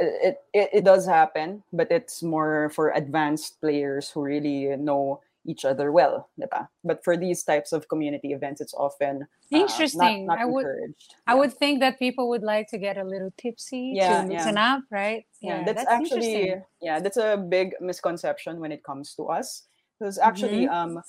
it, 0.00 0.36
it 0.52 0.70
it 0.72 0.84
does 0.84 1.06
happen, 1.06 1.62
but 1.72 1.90
it's 1.90 2.22
more 2.22 2.70
for 2.74 2.90
advanced 2.90 3.60
players 3.60 4.10
who 4.10 4.22
really 4.22 4.76
know 4.76 5.20
each 5.46 5.64
other 5.64 5.92
well, 5.92 6.28
diba? 6.40 6.68
But 6.84 7.04
for 7.04 7.16
these 7.16 7.42
types 7.44 7.72
of 7.72 7.88
community 7.88 8.32
events, 8.32 8.60
it's 8.60 8.74
often 8.74 9.22
uh, 9.52 9.58
Interesting. 9.58 10.26
Not, 10.26 10.38
not 10.38 10.42
I 10.42 10.44
would 10.46 10.66
encouraged. 10.66 11.14
I 11.26 11.34
Yeah. 11.34 11.38
would 11.40 11.52
think 11.54 11.80
that 11.80 11.98
people 11.98 12.28
would 12.30 12.42
like 12.42 12.68
to 12.68 12.78
get 12.78 12.96
a 12.96 13.04
little 13.04 13.30
tipsy 13.36 13.92
Yeah, 13.94 14.22
to 14.24 14.32
yeah. 14.32 14.38
loosen 14.38 14.58
up, 14.58 14.82
right? 14.90 15.24
yeah, 15.40 15.62
that's, 15.64 15.84
actually 15.86 16.48
interesting. 16.48 16.64
yeah 16.80 17.00
that's 17.00 17.18
a 17.18 17.36
big 17.36 17.74
misconception 17.80 18.58
when 18.60 18.72
it 18.72 18.82
comes 18.82 19.14
to 19.14 19.28
us 19.28 19.66
because 19.98 20.16
actually 20.18 20.64
Mm-hmm. 20.66 20.96
um 20.96 21.02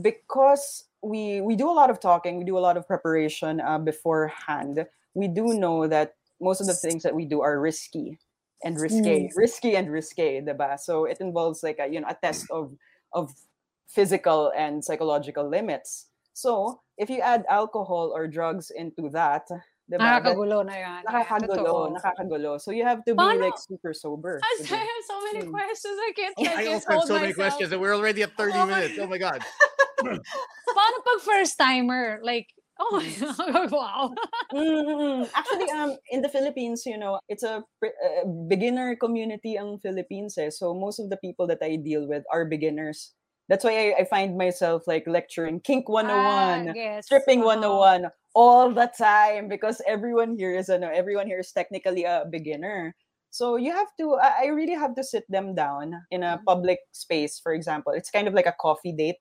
because 0.00 0.84
we 1.02 1.40
we 1.40 1.56
do 1.56 1.68
a 1.70 1.76
lot 1.76 1.90
of 1.90 2.00
talking 2.00 2.36
we 2.38 2.44
do 2.44 2.58
a 2.58 2.64
lot 2.68 2.76
of 2.76 2.86
preparation 2.86 3.60
uh, 3.60 3.78
beforehand 3.78 4.86
we 5.14 5.28
do 5.28 5.54
know 5.54 5.86
that 5.86 6.14
most 6.40 6.60
of 6.60 6.66
the 6.66 6.74
things 6.74 7.02
that 7.02 7.14
we 7.14 7.24
do 7.24 7.40
are 7.40 7.60
risky 7.60 8.18
and 8.64 8.80
risque 8.80 9.28
Mm. 9.28 9.36
risky 9.36 9.76
and 9.76 9.90
risque 9.92 10.40
diba? 10.40 10.78
so 10.80 11.04
it 11.04 11.18
involves 11.20 11.62
like 11.62 11.78
a 11.78 11.86
you 11.88 12.00
know 12.00 12.08
a 12.08 12.16
test 12.22 12.46
of 12.50 12.72
of 13.12 13.32
physical 13.88 14.52
and 14.56 14.84
psychological 14.84 15.48
limits 15.48 16.08
so 16.32 16.80
if 16.98 17.08
you 17.08 17.20
add 17.20 17.44
alcohol 17.48 18.12
or 18.14 18.26
drugs 18.28 18.70
into 18.74 19.08
that 19.12 19.44
diba, 19.88 20.02
that- 20.02 20.24
Nakakagulo 20.24 20.66
na 20.66 20.74
yan. 20.76 21.00
Nakakagulo, 21.06 21.94
nakakagulo. 21.94 22.58
So 22.60 22.72
you 22.74 22.82
have 22.82 23.04
to 23.06 23.14
be 23.14 23.22
Paano- 23.22 23.38
like 23.46 23.54
super 23.56 23.94
sober. 23.94 24.40
I 24.42 24.50
to 24.58 24.64
I 24.66 24.66
do- 24.66 24.82
have 24.82 25.04
so 25.06 25.16
many 25.30 25.40
Hmm. 25.46 25.52
questions. 25.54 25.94
I 26.02 26.10
can't, 26.16 26.34
I 26.38 26.42
I 26.42 26.46
can't 26.66 26.68
also 26.74 26.88
have 26.90 26.96
hold 26.98 27.06
so 27.06 27.14
many 27.14 27.26
myself. 27.30 27.36
questions, 27.38 27.68
and 27.70 27.78
we're 27.80 27.94
already 27.94 28.26
at 28.26 28.34
30 28.34 28.58
Oh 28.58 28.66
minutes. 28.66 28.98
Oh 28.98 29.06
my 29.06 29.16
god. 29.22 29.40
Paano 30.02 30.96
pag 31.06 31.20
first 31.22 31.54
timer? 31.58 32.18
Like, 32.22 32.50
oh 32.80 33.68
wow. 33.72 34.14
Mm-mm. 34.52 35.28
Actually, 35.34 35.70
um, 35.70 35.96
in 36.10 36.20
the 36.22 36.28
Philippines, 36.28 36.84
you 36.86 36.98
know, 36.98 37.20
it's 37.28 37.42
a 37.42 37.64
uh, 37.84 38.24
beginner 38.48 38.96
community 38.96 39.56
ang 39.56 39.78
Philippines 39.80 40.36
eh. 40.38 40.50
So 40.50 40.74
most 40.74 40.98
of 41.00 41.08
the 41.10 41.16
people 41.16 41.46
that 41.48 41.58
I 41.62 41.76
deal 41.76 42.06
with 42.06 42.24
are 42.32 42.44
beginners. 42.44 43.12
That's 43.48 43.64
why 43.64 43.94
I, 43.94 44.02
I 44.02 44.04
find 44.04 44.36
myself 44.36 44.82
like 44.86 45.04
lecturing 45.06 45.60
Kink 45.60 45.88
101, 45.88 46.68
Ah, 46.68 46.72
yes. 46.74 47.06
Stripping 47.06 47.40
Uh-huh. 47.40 47.46
101 47.46 48.10
all 48.34 48.72
the 48.72 48.90
time 48.98 49.48
because 49.48 49.80
everyone 49.86 50.36
here 50.36 50.52
is 50.54 50.68
ano, 50.68 50.90
everyone 50.92 51.26
here 51.26 51.40
is 51.40 51.52
technically 51.52 52.04
a 52.04 52.24
beginner. 52.28 52.94
So 53.30 53.56
you 53.56 53.72
have 53.72 53.88
to 54.00 54.16
I 54.20 54.44
I 54.44 54.46
really 54.52 54.74
have 54.74 54.94
to 54.96 55.04
sit 55.04 55.24
them 55.28 55.54
down 55.54 55.94
in 56.10 56.22
a 56.22 56.40
public 56.46 56.80
space, 56.92 57.38
for 57.40 57.52
example. 57.54 57.92
It's 57.92 58.10
kind 58.10 58.28
of 58.28 58.34
like 58.34 58.46
a 58.46 58.56
coffee 58.60 58.92
date. 58.92 59.20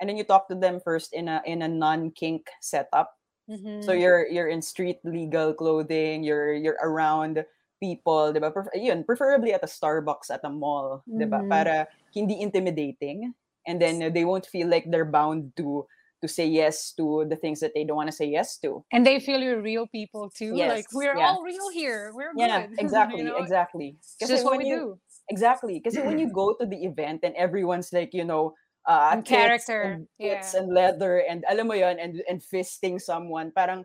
And 0.00 0.08
then 0.10 0.16
you 0.16 0.24
talk 0.24 0.48
to 0.48 0.54
them 0.58 0.80
first 0.82 1.12
in 1.14 1.28
a 1.28 1.42
in 1.46 1.62
a 1.62 1.68
non-kink 1.68 2.50
setup. 2.60 3.14
Mhm. 3.50 3.84
So 3.84 3.92
you're 3.92 4.26
you're 4.26 4.48
in 4.48 4.62
street 4.62 4.98
legal 5.04 5.54
clothing, 5.54 6.24
you're 6.24 6.54
you're 6.54 6.80
around 6.82 7.44
people, 7.78 8.32
'di 8.32 8.40
ba? 8.40 8.50
Pref- 8.50 8.72
yun, 8.74 9.04
preferably 9.04 9.52
at 9.52 9.62
a 9.62 9.68
Starbucks 9.70 10.30
at 10.32 10.40
a 10.44 10.50
mall, 10.50 11.04
'di 11.06 11.26
ba? 11.28 11.44
Mhm. 11.44 11.48
Para 11.52 11.76
hindi 12.16 12.40
intimidating 12.40 13.34
and 13.68 13.76
then 13.80 14.00
uh, 14.02 14.08
they 14.10 14.24
won't 14.24 14.46
feel 14.48 14.68
like 14.68 14.88
they're 14.90 15.08
bound 15.08 15.52
to 15.60 15.84
to 16.22 16.28
say 16.28 16.48
yes 16.48 16.96
to 16.96 17.28
the 17.28 17.36
things 17.36 17.60
that 17.60 17.76
they 17.76 17.84
don't 17.84 18.00
want 18.00 18.08
to 18.08 18.16
say 18.16 18.24
yes 18.24 18.56
to. 18.56 18.80
and 18.96 19.04
they 19.04 19.20
feel 19.20 19.44
you're 19.44 19.60
real 19.60 19.84
people 19.92 20.32
too. 20.32 20.56
like 20.56 20.88
Yes, 20.88 20.96
we're 20.96 21.12
yeah. 21.12 21.28
all 21.36 21.44
real 21.44 21.68
here. 21.68 22.16
We're 22.16 22.32
Yeah, 22.32 22.64
good. 22.64 22.80
exactly, 22.84 23.20
you 23.20 23.28
know? 23.28 23.36
exactly. 23.36 24.00
Just 24.24 24.40
what 24.42 24.56
when 24.56 24.64
we 24.64 24.72
you- 24.72 24.96
do. 24.96 25.00
Exactly. 25.28 25.76
Because 25.80 25.96
when 26.00 26.16
you 26.16 26.28
go 26.40 26.56
to 26.56 26.64
the 26.64 26.80
event 26.84 27.24
and 27.28 27.36
everyone's 27.36 27.92
like, 27.92 28.12
you 28.16 28.24
know, 28.24 28.52
uh, 28.86 29.20
character, 29.22 29.82
and, 29.82 30.08
tits 30.20 30.54
yeah. 30.54 30.60
and 30.60 30.72
leather 30.72 31.24
and 31.28 31.44
alam 31.50 31.68
mo 31.68 31.74
yun, 31.74 31.98
and, 31.98 32.22
and 32.28 32.42
fisting 32.42 33.00
someone, 33.00 33.50
parang, 33.50 33.84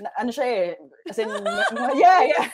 na, 0.00 0.10
ano 0.18 0.30
siya 0.30 0.46
eh, 0.46 0.74
as 1.08 1.18
in, 1.18 1.28
ma- 1.28 1.70
ma- 1.72 1.94
yeah, 1.98 2.22
yeah. 2.24 2.48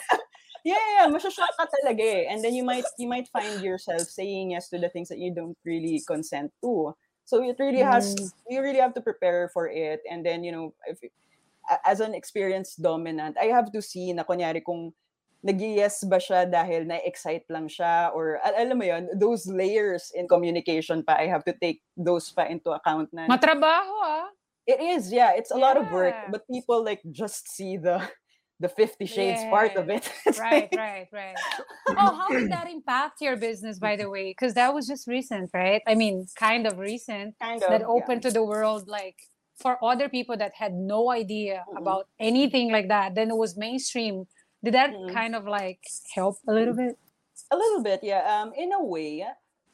Yeah, 0.61 0.77
yeah, 0.77 1.07
masyashock 1.09 1.57
ka 1.57 1.65
talaga 1.73 2.05
eh. 2.05 2.25
And 2.29 2.45
then 2.45 2.53
you 2.53 2.61
might 2.61 2.85
you 3.01 3.09
might 3.09 3.25
find 3.33 3.65
yourself 3.65 4.05
saying 4.13 4.53
yes 4.53 4.69
to 4.69 4.77
the 4.77 4.93
things 4.93 5.09
that 5.09 5.17
you 5.17 5.33
don't 5.33 5.57
really 5.65 6.05
consent 6.05 6.53
to. 6.61 6.93
So 7.25 7.41
it 7.41 7.57
really 7.57 7.81
has 7.81 8.13
Mm. 8.13 8.29
you 8.53 8.61
really 8.61 8.83
have 8.85 8.93
to 8.93 9.01
prepare 9.01 9.49
for 9.57 9.73
it. 9.73 10.05
And 10.05 10.21
then, 10.21 10.45
you 10.45 10.53
know, 10.53 10.77
if 10.85 11.01
as 11.89 12.05
an 12.05 12.13
experienced 12.13 12.83
dominant, 12.83 13.41
I 13.41 13.49
have 13.57 13.73
to 13.73 13.81
see 13.81 14.13
na 14.13 14.25
kunyari 14.29 14.61
kung 14.61 14.93
nag-yes 15.43 16.05
ba 16.05 16.21
siya 16.21 16.45
dahil 16.45 16.85
na-excite 16.85 17.49
lang 17.49 17.65
siya 17.65 18.13
or 18.13 18.37
al- 18.45 18.57
alam 18.61 18.77
mo 18.77 18.85
yun, 18.85 19.09
those 19.17 19.49
layers 19.49 20.13
in 20.15 20.29
communication 20.29 21.01
pa, 21.03 21.17
I 21.17 21.27
have 21.33 21.45
to 21.49 21.55
take 21.57 21.81
those 21.97 22.29
pa 22.29 22.45
into 22.45 22.71
account 22.77 23.09
na 23.13 23.25
Matrabaho 23.25 23.97
ah. 24.05 24.29
it 24.69 24.81
is, 24.81 25.09
yeah, 25.13 25.33
it's 25.35 25.51
a 25.51 25.57
lot 25.57 25.81
of 25.81 25.89
work, 25.91 26.13
Yeah. 26.13 26.29
but 26.31 26.45
people 26.47 26.85
like 26.85 27.01
just 27.11 27.49
see 27.49 27.81
the 27.81 28.05
the 28.61 28.69
50 28.69 29.07
shades 29.07 29.41
part 29.49 29.75
of 29.77 29.89
it. 29.89 30.05
Right, 30.39 30.69
right, 30.77 31.09
right. 31.13 31.37
Oh, 31.89 32.13
how 32.13 32.29
did 32.29 32.53
that 32.53 32.69
impact 32.69 33.25
your 33.25 33.37
business, 33.37 33.81
by 33.81 33.97
the 33.97 34.09
way? 34.13 34.37
Because 34.37 34.53
that 34.55 34.75
was 34.75 34.87
just 34.87 35.09
recent, 35.09 35.49
right? 35.57 35.81
I 35.89 35.95
mean, 35.97 36.27
kind 36.37 36.67
of 36.69 36.77
recent. 36.79 37.35
Kind 37.41 37.63
of, 37.63 37.71
that 37.71 37.81
yeah. 37.81 37.87
opened 37.89 38.21
to 38.23 38.31
the 38.31 38.45
world, 38.45 38.87
like 38.87 39.17
for 39.57 39.83
other 39.83 40.09
people 40.09 40.37
that 40.37 40.53
had 40.55 40.75
no 40.75 41.11
idea 41.11 41.65
Mm-mm. 41.69 41.81
about 41.81 42.09
anything 42.21 42.71
like 42.71 42.89
that. 42.89 43.15
Then 43.15 43.31
it 43.31 43.37
was 43.37 43.57
mainstream. 43.57 44.29
Did 44.65 44.75
that 44.75 44.91
Mm. 44.93 45.13
kind 45.13 45.35
of 45.35 45.45
like 45.47 45.81
help 46.15 46.37
a 46.47 46.53
little 46.53 46.75
bit? 46.75 46.97
A 47.51 47.57
little 47.57 47.83
bit, 47.83 48.01
yeah. 48.03 48.23
Um, 48.43 48.53
in 48.55 48.73
a 48.73 48.83
way, 48.85 49.27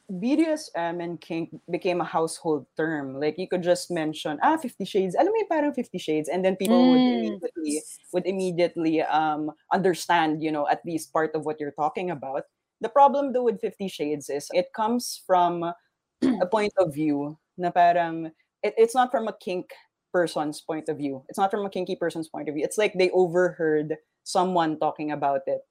BDSM 0.09 1.01
and 1.03 1.19
kink 1.19 1.51
became 1.69 1.99
a 1.99 2.05
household 2.05 2.65
term. 2.77 3.19
Like 3.19 3.37
you 3.37 3.47
could 3.47 3.61
just 3.63 3.91
mention, 3.91 4.39
ah, 4.41 4.55
Fifty 4.57 4.85
Shades. 4.85 5.15
Alam 5.19 5.33
mo 5.35 5.43
parang 5.51 5.73
Fifty 5.73 5.97
Shades, 5.99 6.29
and 6.29 6.45
then 6.45 6.55
people 6.55 6.87
would 6.89 7.03
Mm. 7.03 7.11
immediately 7.11 7.83
would 8.13 8.25
immediately 8.25 9.01
um 9.03 9.51
understand, 9.73 10.41
you 10.41 10.51
know, 10.51 10.67
at 10.69 10.85
least 10.85 11.11
part 11.11 11.35
of 11.35 11.45
what 11.45 11.59
you're 11.59 11.75
talking 11.75 12.09
about. 12.09 12.43
The 12.79 12.89
problem 12.89 13.33
though 13.33 13.43
with 13.43 13.59
Fifty 13.59 13.89
Shades 13.89 14.29
is 14.29 14.47
it 14.53 14.71
comes 14.73 15.21
from 15.27 15.63
a 15.63 15.75
point 16.51 16.73
of 16.79 16.93
view 16.93 17.37
na 17.57 17.71
parang 17.71 18.31
it, 18.63 18.73
it's 18.77 18.95
not 18.95 19.11
from 19.11 19.27
a 19.27 19.35
kink 19.37 19.71
person's 20.13 20.61
point 20.61 20.89
of 20.89 20.97
view. 20.97 21.23
It's 21.29 21.37
not 21.37 21.51
from 21.51 21.65
a 21.65 21.69
kinky 21.69 21.95
person's 21.95 22.29
point 22.29 22.47
of 22.49 22.55
view. 22.55 22.63
It's 22.63 22.77
like 22.77 22.93
they 22.95 23.11
overheard 23.11 23.97
someone 24.27 24.75
talking 24.75 25.15
about 25.15 25.47
it 25.47 25.63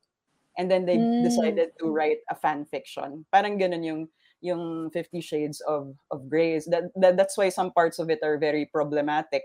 and 0.56 0.72
then 0.72 0.88
they 0.88 1.04
Mm. 1.04 1.20
decided 1.20 1.76
to 1.76 1.92
write 1.92 2.24
a 2.32 2.36
fan 2.36 2.64
fiction. 2.64 3.28
Parang 3.28 3.60
ganun 3.60 3.84
yung 3.84 4.00
yung 4.40 4.88
50 4.92 5.20
shades 5.20 5.60
of 5.68 5.92
of 6.08 6.24
grays. 6.32 6.64
That, 6.72 6.88
that 6.96 7.16
that's 7.20 7.36
why 7.36 7.52
some 7.52 7.72
parts 7.76 8.00
of 8.00 8.08
it 8.08 8.24
are 8.24 8.40
very 8.40 8.64
problematic. 8.64 9.44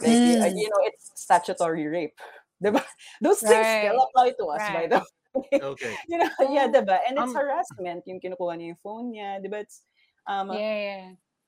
Like 0.00 0.24
Mm. 0.24 0.56
you 0.56 0.68
know, 0.72 0.82
it's 0.88 1.12
statutory 1.20 1.84
rape. 1.86 2.16
Diba? 2.64 2.82
Those 3.22 3.44
things 3.44 3.68
still 3.68 3.94
Right. 3.94 4.06
apply 4.08 4.28
to 4.40 4.44
us 4.50 4.64
by 4.72 4.88
Right. 4.88 4.90
the 4.90 4.98
way. 5.04 5.60
Okay. 5.62 5.94
you 6.08 6.18
know, 6.18 6.30
yeah, 6.50 6.66
diba? 6.66 6.98
And 7.06 7.14
it's 7.20 7.30
Um, 7.30 7.36
harassment 7.36 8.02
yung 8.08 8.18
kinukuha 8.18 8.56
niya 8.58 8.74
yung 8.74 8.82
phone 8.82 9.06
niya, 9.14 9.38
diba? 9.44 9.62
It's 9.62 9.84
um 10.26 10.50
Yeah, 10.50 10.76
yeah. 10.80 11.06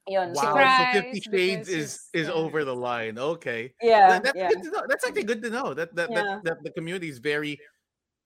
Yun. 0.09 0.29
Wow. 0.33 0.35
So, 0.35 0.41
Surprise, 0.41 0.95
So 0.95 1.03
50 1.03 1.21
Shades 1.31 1.69
is 1.69 2.09
is 2.15 2.29
over 2.29 2.65
the 2.65 2.75
line. 2.75 3.19
Okay. 3.19 3.73
yeah, 3.83 4.09
That- 4.09 4.25
that's 4.25 4.37
yeah. 4.37 4.49
good 4.49 4.63
to 4.65 4.71
know. 4.71 4.83
That's 4.89 5.05
actually 5.07 5.25
good 5.25 5.43
to 5.43 5.51
know 5.51 5.75
that 5.75 5.95
that, 5.95 6.11
Yeah. 6.11 6.17
that, 6.23 6.45
that 6.45 6.57
the 6.65 6.71
community 6.71 7.09
is 7.09 7.19
very 7.19 7.59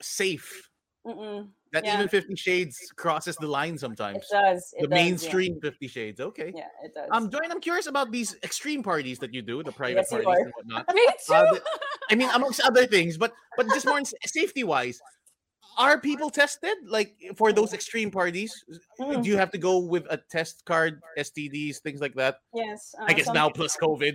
safe. 0.01 0.71
Mm-mm. 1.07 1.51
That 1.73 1.85
Yeah. 1.85 1.95
even 1.97 2.09
50 2.09 2.35
Shades 2.37 2.79
crosses 2.97 3.37
the 3.37 3.47
line 3.49 3.77
sometimes. 3.77 4.25
It 4.31 4.33
does. 4.33 4.73
It 4.79 4.83
the 4.83 4.87
does, 4.89 4.95
mainstream 4.95 5.61
50 5.61 5.89
Shades. 5.89 6.21
Okay. 6.21 6.53
Yeah, 6.55 6.69
it 6.83 6.95
does. 6.95 7.09
Um, 7.11 7.29
Joyen, 7.29 7.51
I'm 7.51 7.61
curious 7.61 7.87
about 7.87 8.11
these 8.11 8.37
extreme 8.43 8.83
parties 8.83 9.19
that 9.19 9.35
you 9.35 9.43
do, 9.43 9.63
the 9.63 9.73
private 9.73 10.07
Yes, 10.09 10.11
parties 10.11 10.29
and 10.29 10.53
whatnot. 10.57 10.87
Me 10.95 11.07
too. 11.27 11.35
Uh, 11.35 11.53
the- 11.55 11.63
I 12.11 12.15
mean, 12.15 12.31
amongst 12.31 12.61
other 12.61 12.87
things, 12.87 13.19
but 13.19 13.33
but 13.57 13.67
just 13.69 13.87
more 13.87 14.01
safety 14.25 14.63
wise, 14.65 15.01
are 15.77 16.01
people 16.01 16.31
tested 16.31 16.77
like 16.87 17.17
for 17.37 17.53
those 17.53 17.73
extreme 17.73 18.11
parties? 18.11 18.65
Mm. 19.01 19.23
Do 19.23 19.29
you 19.29 19.37
have 19.37 19.51
to 19.53 19.59
go 19.59 19.79
with 19.79 20.07
a 20.11 20.19
test 20.31 20.65
card, 20.65 21.01
STDs, 21.19 21.79
things 21.79 22.01
like 22.01 22.15
that? 22.15 22.39
yes. 22.55 22.95
I 23.01 23.13
uh, 23.13 23.15
guess 23.15 23.29
now 23.33 23.49
people- 23.49 23.67
plus 23.67 23.77
COVID. 23.77 24.15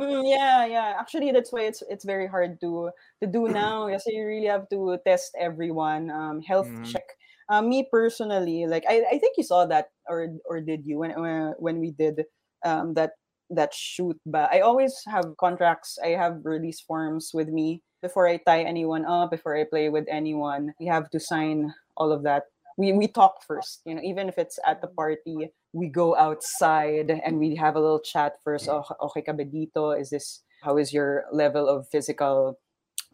Mm, 0.00 0.24
yeah, 0.28 0.64
yeah. 0.66 0.96
Actually, 0.98 1.32
that's 1.32 1.52
why 1.52 1.62
it's 1.68 1.82
it's 1.88 2.04
very 2.04 2.26
hard 2.26 2.60
to 2.60 2.90
to 3.22 3.26
do 3.26 3.48
now. 3.52 3.86
Yes, 3.88 4.04
you 4.06 4.24
really 4.24 4.46
have 4.48 4.68
to 4.70 4.98
test 5.06 5.32
everyone. 5.38 6.10
Um, 6.10 6.40
health 6.42 6.68
Mhm. 6.68 6.84
check. 6.86 7.06
Uh, 7.50 7.60
me 7.62 7.82
personally, 7.90 8.66
like 8.66 8.84
I, 8.88 9.02
I 9.10 9.18
think 9.18 9.34
you 9.36 9.42
saw 9.42 9.66
that, 9.66 9.90
or 10.08 10.38
or 10.46 10.60
did 10.60 10.86
you 10.86 10.98
when 11.02 11.12
when, 11.18 11.54
when 11.58 11.76
we 11.80 11.90
did 11.90 12.24
um 12.64 12.94
that 12.94 13.18
that 13.50 13.74
shoot? 13.74 14.14
But 14.24 14.50
I 14.54 14.60
always 14.60 14.94
have 15.10 15.34
contracts. 15.36 15.98
I 15.98 16.14
have 16.14 16.46
release 16.46 16.80
forms 16.80 17.30
with 17.34 17.48
me 17.50 17.82
before 18.02 18.28
I 18.28 18.38
tie 18.38 18.62
anyone 18.62 19.04
up. 19.04 19.30
Before 19.30 19.56
I 19.56 19.64
play 19.64 19.88
with 19.88 20.06
anyone, 20.08 20.74
we 20.80 20.86
have 20.86 21.10
to 21.10 21.20
sign 21.20 21.74
all 21.96 22.12
of 22.12 22.22
that. 22.24 22.44
We 22.76 22.92
we 22.92 23.08
talk 23.08 23.44
first. 23.46 23.82
You 23.84 23.94
know, 23.94 24.02
even 24.02 24.28
if 24.28 24.38
it's 24.38 24.58
at 24.66 24.80
the 24.80 24.88
party, 24.88 25.52
we 25.72 25.88
go 25.88 26.16
outside 26.16 27.10
and 27.10 27.38
we 27.38 27.54
have 27.56 27.76
a 27.76 27.80
little 27.80 28.00
chat 28.00 28.40
first. 28.42 28.68
Oh, 28.68 28.84
okay 29.10 29.22
ka 29.22 29.32
ba 29.32 29.44
dito? 29.44 29.92
Is 29.92 30.10
this 30.10 30.42
how 30.62 30.76
is 30.76 30.92
your 30.92 31.24
level 31.32 31.68
of 31.68 31.88
physical 31.88 32.58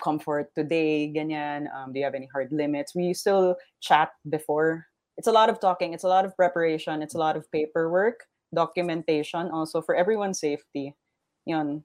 comfort 0.03 0.53
today, 0.55 1.12
ganyan. 1.12 1.72
Um, 1.72 1.93
do 1.93 1.99
you 1.99 2.05
have 2.05 2.14
any 2.14 2.28
hard 2.32 2.53
limits? 2.53 2.95
We 2.95 3.14
still 3.14 3.57
chat 3.80 4.11
before. 4.28 4.87
It's 5.16 5.26
a 5.26 5.32
lot 5.32 5.49
of 5.49 5.61
talking. 5.61 5.95
It's 5.95 6.05
a 6.05 6.09
lot 6.09 6.24
of 6.24 6.37
preparation. 6.37 7.03
It's 7.03 7.14
a 7.14 7.18
lot 7.18 7.37
of 7.37 7.51
paperwork, 7.51 8.24
documentation, 8.55 9.49
also 9.49 9.80
for 9.80 9.95
everyone's 9.95 10.41
safety. 10.41 10.95
Yun. 11.47 11.84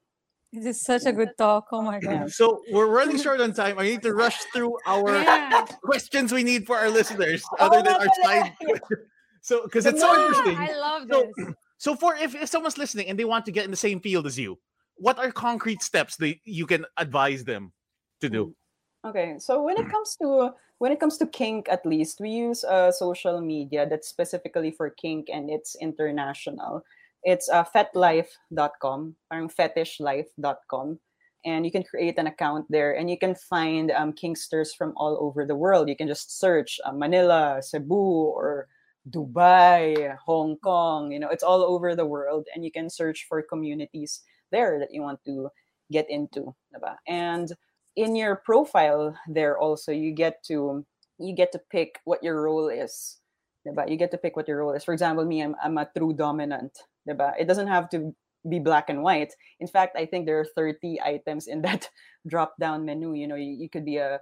This 0.54 0.66
is 0.66 0.82
such 0.82 1.06
a 1.06 1.14
good 1.14 1.32
talk. 1.38 1.68
Oh 1.72 1.82
my 1.82 1.99
god. 2.04 2.32
So 2.32 2.62
we're 2.72 2.88
running 2.88 3.18
short 3.18 3.39
on 3.39 3.54
time. 3.54 3.80
I 3.80 3.84
need 3.84 4.02
to 4.04 4.14
rush 4.14 4.38
through 4.54 4.78
our 4.86 5.22
Yeah. 5.24 5.66
questions 5.82 6.32
we 6.32 6.43
need 6.43 6.68
for 6.68 6.78
our 6.78 6.89
listeners, 6.89 7.43
Oh, 7.60 7.66
other 7.66 7.82
than 7.82 7.93
our 7.95 8.08
pala. 8.08 8.16
slide. 8.22 8.54
so 9.41 9.64
because 9.64 9.86
it's 9.86 10.02
so 10.02 10.14
interesting. 10.14 10.58
I 10.58 10.78
love 10.78 11.08
So, 11.10 11.32
this. 11.38 11.47
so 11.78 11.95
for 11.95 12.16
if, 12.16 12.36
if 12.36 12.49
someone's 12.49 12.78
listening 12.78 13.08
and 13.08 13.18
they 13.18 13.26
want 13.26 13.45
to 13.45 13.52
get 13.52 13.64
in 13.66 13.72
the 13.72 13.78
same 13.78 14.02
field 14.02 14.28
as 14.28 14.38
you, 14.38 14.60
what 14.95 15.18
are 15.20 15.32
concrete 15.32 15.82
steps 15.82 16.18
they 16.18 16.41
you 16.43 16.66
can 16.68 16.86
advise 16.97 17.43
them 17.45 17.72
to 18.20 18.30
do? 18.30 18.54
Okay, 19.08 19.36
so 19.39 19.64
when 19.64 19.78
it 19.78 19.89
comes 19.89 20.16
to 20.18 20.54
when 20.80 20.91
it 20.91 20.99
comes 20.99 21.18
to 21.18 21.26
kink, 21.28 21.68
at 21.70 21.86
least 21.86 22.20
we 22.20 22.30
use 22.30 22.64
uh, 22.66 22.91
social 22.91 23.39
media 23.39 23.88
that's 23.88 24.10
specifically 24.10 24.70
for 24.70 24.89
kink 24.89 25.30
and 25.32 25.49
it's 25.49 25.76
international. 25.80 26.84
It's 27.24 27.50
uh, 27.50 27.64
fetlife.com, 27.64 29.16
parang 29.30 29.50
fetishlife.com, 29.50 31.00
and 31.46 31.66
you 31.66 31.72
can 31.72 31.84
create 31.84 32.18
an 32.18 32.28
account 32.28 32.66
there, 32.70 32.98
and 32.98 33.10
you 33.10 33.18
can 33.18 33.36
find 33.36 33.92
um, 33.92 34.14
kinksters 34.14 34.76
from 34.76 34.94
all 34.98 35.18
over 35.22 35.46
the 35.46 35.56
world. 35.56 35.90
You 35.90 35.96
can 35.96 36.08
just 36.08 36.40
search 36.40 36.80
uh, 36.86 36.92
Manila, 36.92 37.62
Cebu, 37.62 37.94
or 37.94 38.68
Dubai, 39.10 40.18
Hong 40.26 40.58
Kong. 40.58 41.12
You 41.12 41.20
know, 41.20 41.30
it's 41.30 41.44
all 41.44 41.64
over 41.64 41.96
the 41.96 42.06
world, 42.06 42.48
and 42.56 42.66
you 42.66 42.72
can 42.72 42.90
search 42.90 43.26
for 43.30 43.42
communities 43.42 44.22
there 44.52 44.80
that 44.80 44.94
you 44.94 45.02
want 45.02 45.24
to 45.26 45.50
get 45.92 46.10
into, 46.10 46.56
diba? 46.74 46.96
And 47.08 47.52
in 47.96 48.16
your 48.16 48.36
profile 48.36 49.16
there 49.28 49.58
also 49.58 49.92
you 49.92 50.12
get 50.12 50.44
to 50.44 50.86
you 51.18 51.36
get 51.36 51.52
to 51.52 51.60
pick 51.70 52.00
what 52.06 52.24
your 52.24 52.42
role 52.42 52.70
is 52.70 53.18
diba? 53.68 53.90
you 53.90 53.98
get 53.98 54.12
to 54.12 54.18
pick 54.18 54.36
what 54.36 54.48
your 54.48 54.60
role 54.60 54.74
is 54.74 54.84
for 54.84 54.94
example 54.94 55.26
me 55.26 55.42
I'm, 55.44 55.56
I'm 55.62 55.78
a 55.78 55.90
true 55.98 56.14
dominant 56.14 56.78
diba? 57.08 57.34
it 57.39 57.47
doesn't 57.47 57.68
have 57.68 57.89
to 57.89 58.14
be 58.49 58.58
black 58.60 58.89
and 58.89 59.04
white 59.04 59.34
in 59.60 59.68
fact 59.68 59.95
i 59.95 60.06
think 60.06 60.26
there 60.26 60.39
are 60.39 60.45
30 60.58 60.99
items 61.06 61.47
in 61.47 61.62
that 61.66 61.89
drop 62.28 62.54
down 62.60 62.86
menu 62.86 63.14
you 63.14 63.28
know 63.28 63.36
you, 63.38 63.54
you 63.54 63.70
could 63.70 63.86
be 63.86 63.97
a, 63.97 64.20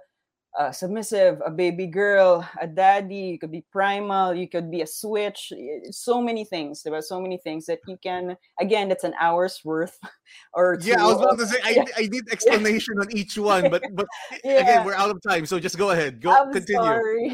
a 0.58 0.74
submissive 0.74 1.40
a 1.46 1.50
baby 1.50 1.86
girl 1.86 2.44
a 2.60 2.66
daddy 2.66 3.32
you 3.32 3.38
could 3.38 3.52
be 3.52 3.64
primal 3.72 4.34
you 4.34 4.48
could 4.48 4.68
be 4.70 4.82
a 4.82 4.86
switch 4.86 5.52
so 5.90 6.20
many 6.20 6.44
things 6.44 6.82
there 6.82 6.92
are 6.92 7.00
so 7.00 7.20
many 7.20 7.38
things 7.38 7.64
that 7.66 7.78
you 7.86 7.96
can 8.02 8.36
again 8.60 8.90
it's 8.90 9.04
an 9.04 9.14
hour's 9.20 9.60
worth 9.64 9.96
or 10.54 10.76
Yeah, 10.82 11.02
I 11.02 11.06
was 11.06 11.16
about 11.22 11.38
to 11.38 11.46
say 11.46 11.58
I, 11.64 11.70
yeah. 11.70 11.84
I 11.96 12.06
need 12.10 12.24
explanation 12.30 12.98
on 13.00 13.08
each 13.16 13.38
one, 13.38 13.70
but 13.70 13.82
but 13.94 14.06
Yeah. 14.44 14.60
again 14.62 14.80
we're 14.84 14.94
out 14.98 15.10
of 15.10 15.18
time, 15.22 15.46
so 15.46 15.58
just 15.58 15.78
go 15.78 15.90
ahead. 15.90 16.20
Go 16.20 16.30
I'm 16.30 16.52
continue. 16.52 16.82
sorry. 16.82 17.26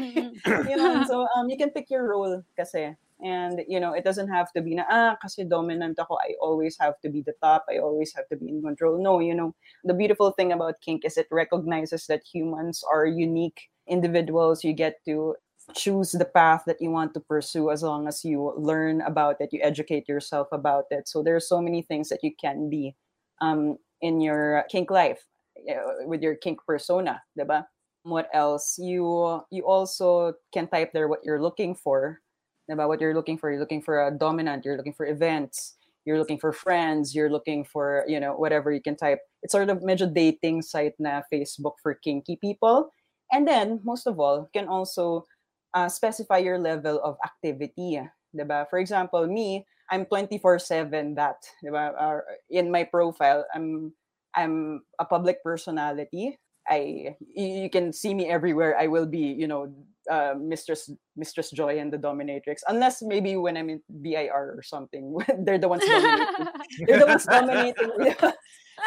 you 0.69 0.75
know, 0.77 1.03
so 1.05 1.27
um, 1.37 1.49
you 1.49 1.57
can 1.57 1.69
pick 1.69 1.89
your 1.89 2.07
role 2.09 2.41
kasi. 2.57 2.93
And, 3.19 3.61
you 3.67 3.79
know, 3.79 3.93
it 3.93 4.03
doesn't 4.03 4.29
have 4.29 4.51
to 4.53 4.61
be 4.61 4.75
na, 4.75 4.83
ah, 4.89 5.17
kasi 5.21 5.43
dominant 5.43 5.97
ako, 5.97 6.17
I 6.21 6.35
always 6.41 6.77
have 6.79 7.01
to 7.01 7.09
be 7.09 7.21
the 7.21 7.33
top, 7.41 7.65
I 7.69 7.79
always 7.79 8.13
have 8.15 8.27
to 8.29 8.35
be 8.35 8.49
in 8.49 8.61
control. 8.61 9.01
No, 9.01 9.19
you 9.19 9.33
know, 9.33 9.55
the 9.83 9.93
beautiful 9.93 10.31
thing 10.31 10.51
about 10.51 10.81
kink 10.81 11.03
is 11.03 11.17
it 11.17 11.27
recognizes 11.31 12.05
that 12.07 12.21
humans 12.23 12.83
are 12.85 13.05
unique 13.05 13.69
individuals. 13.87 14.63
You 14.63 14.73
get 14.73 15.03
to 15.05 15.35
choose 15.73 16.11
the 16.11 16.25
path 16.25 16.63
that 16.67 16.79
you 16.79 16.91
want 16.91 17.13
to 17.15 17.19
pursue 17.19 17.71
as 17.71 17.81
long 17.81 18.07
as 18.07 18.23
you 18.23 18.53
learn 18.55 19.01
about 19.01 19.41
it, 19.41 19.49
you 19.51 19.59
educate 19.63 20.07
yourself 20.07 20.47
about 20.51 20.85
it. 20.91 21.07
So 21.07 21.23
there 21.23 21.35
are 21.35 21.41
so 21.43 21.59
many 21.59 21.81
things 21.81 22.09
that 22.09 22.23
you 22.23 22.31
can 22.39 22.69
be 22.69 22.95
um, 23.41 23.77
in 23.99 24.21
your 24.21 24.63
kink 24.69 24.91
life 24.91 25.25
uh, 25.69 26.05
with 26.05 26.21
your 26.21 26.35
kink 26.35 26.59
persona, 26.65 27.21
diba? 27.37 27.65
what 28.07 28.29
else 28.33 28.77
you 28.79 29.41
you 29.51 29.63
also 29.65 30.33
can 30.53 30.67
type 30.67 30.91
there 30.93 31.07
what 31.07 31.19
you're 31.23 31.41
looking 31.41 31.75
for 31.75 32.21
about 32.69 32.87
what 32.87 32.99
you're 33.01 33.15
looking 33.15 33.37
for 33.37 33.51
you're 33.51 33.59
looking 33.59 33.81
for 33.81 34.07
a 34.07 34.11
dominant 34.11 34.65
you're 34.65 34.77
looking 34.77 34.93
for 34.93 35.05
events 35.05 35.75
you're 36.05 36.17
looking 36.17 36.39
for 36.39 36.51
friends 36.51 37.13
you're 37.15 37.29
looking 37.29 37.63
for 37.63 38.03
you 38.07 38.19
know 38.19 38.33
whatever 38.33 38.71
you 38.71 38.81
can 38.81 38.95
type 38.95 39.19
it's 39.43 39.51
sort 39.51 39.69
of 39.69 39.83
major 39.83 40.07
dating 40.07 40.61
site 40.61 40.95
na 40.99 41.21
facebook 41.31 41.75
for 41.81 41.95
kinky 41.95 42.37
people 42.39 42.89
and 43.31 43.47
then 43.47 43.79
most 43.83 44.07
of 44.07 44.19
all 44.19 44.47
you 44.47 44.51
can 44.53 44.67
also 44.67 45.25
uh, 45.73 45.89
specify 45.89 46.37
your 46.37 46.57
level 46.57 46.99
of 47.03 47.17
activity 47.23 47.99
diba? 48.35 48.65
for 48.69 48.79
example 48.79 49.27
me 49.27 49.65
i'm 49.91 50.05
24/7 50.05 51.15
that 51.15 51.43
diba? 51.63 51.91
Uh, 51.99 52.19
in 52.49 52.71
my 52.71 52.83
profile 52.83 53.45
i'm 53.53 53.91
i'm 54.35 54.81
a 54.99 55.05
public 55.05 55.43
personality 55.43 56.39
I 56.67 57.15
you 57.33 57.69
can 57.69 57.93
see 57.93 58.13
me 58.13 58.27
everywhere. 58.27 58.75
I 58.77 58.87
will 58.87 59.07
be, 59.07 59.31
you 59.31 59.47
know, 59.47 59.71
uh, 60.09 60.33
Mistress 60.39 60.89
Mistress 61.15 61.51
Joyen 61.53 61.91
the 61.91 61.97
Dominatrix, 61.97 62.61
unless 62.67 63.01
maybe 63.01 63.35
when 63.35 63.57
I'm 63.57 63.69
in 63.69 63.81
BIR 64.01 64.55
or 64.57 64.63
something, 64.63 65.15
they're 65.39 65.57
the 65.57 65.67
ones 65.67 65.83
dominating. 65.85 66.47
they're 66.87 66.99
the 66.99 67.05
ones 67.05 67.25
dominating. 67.25 67.91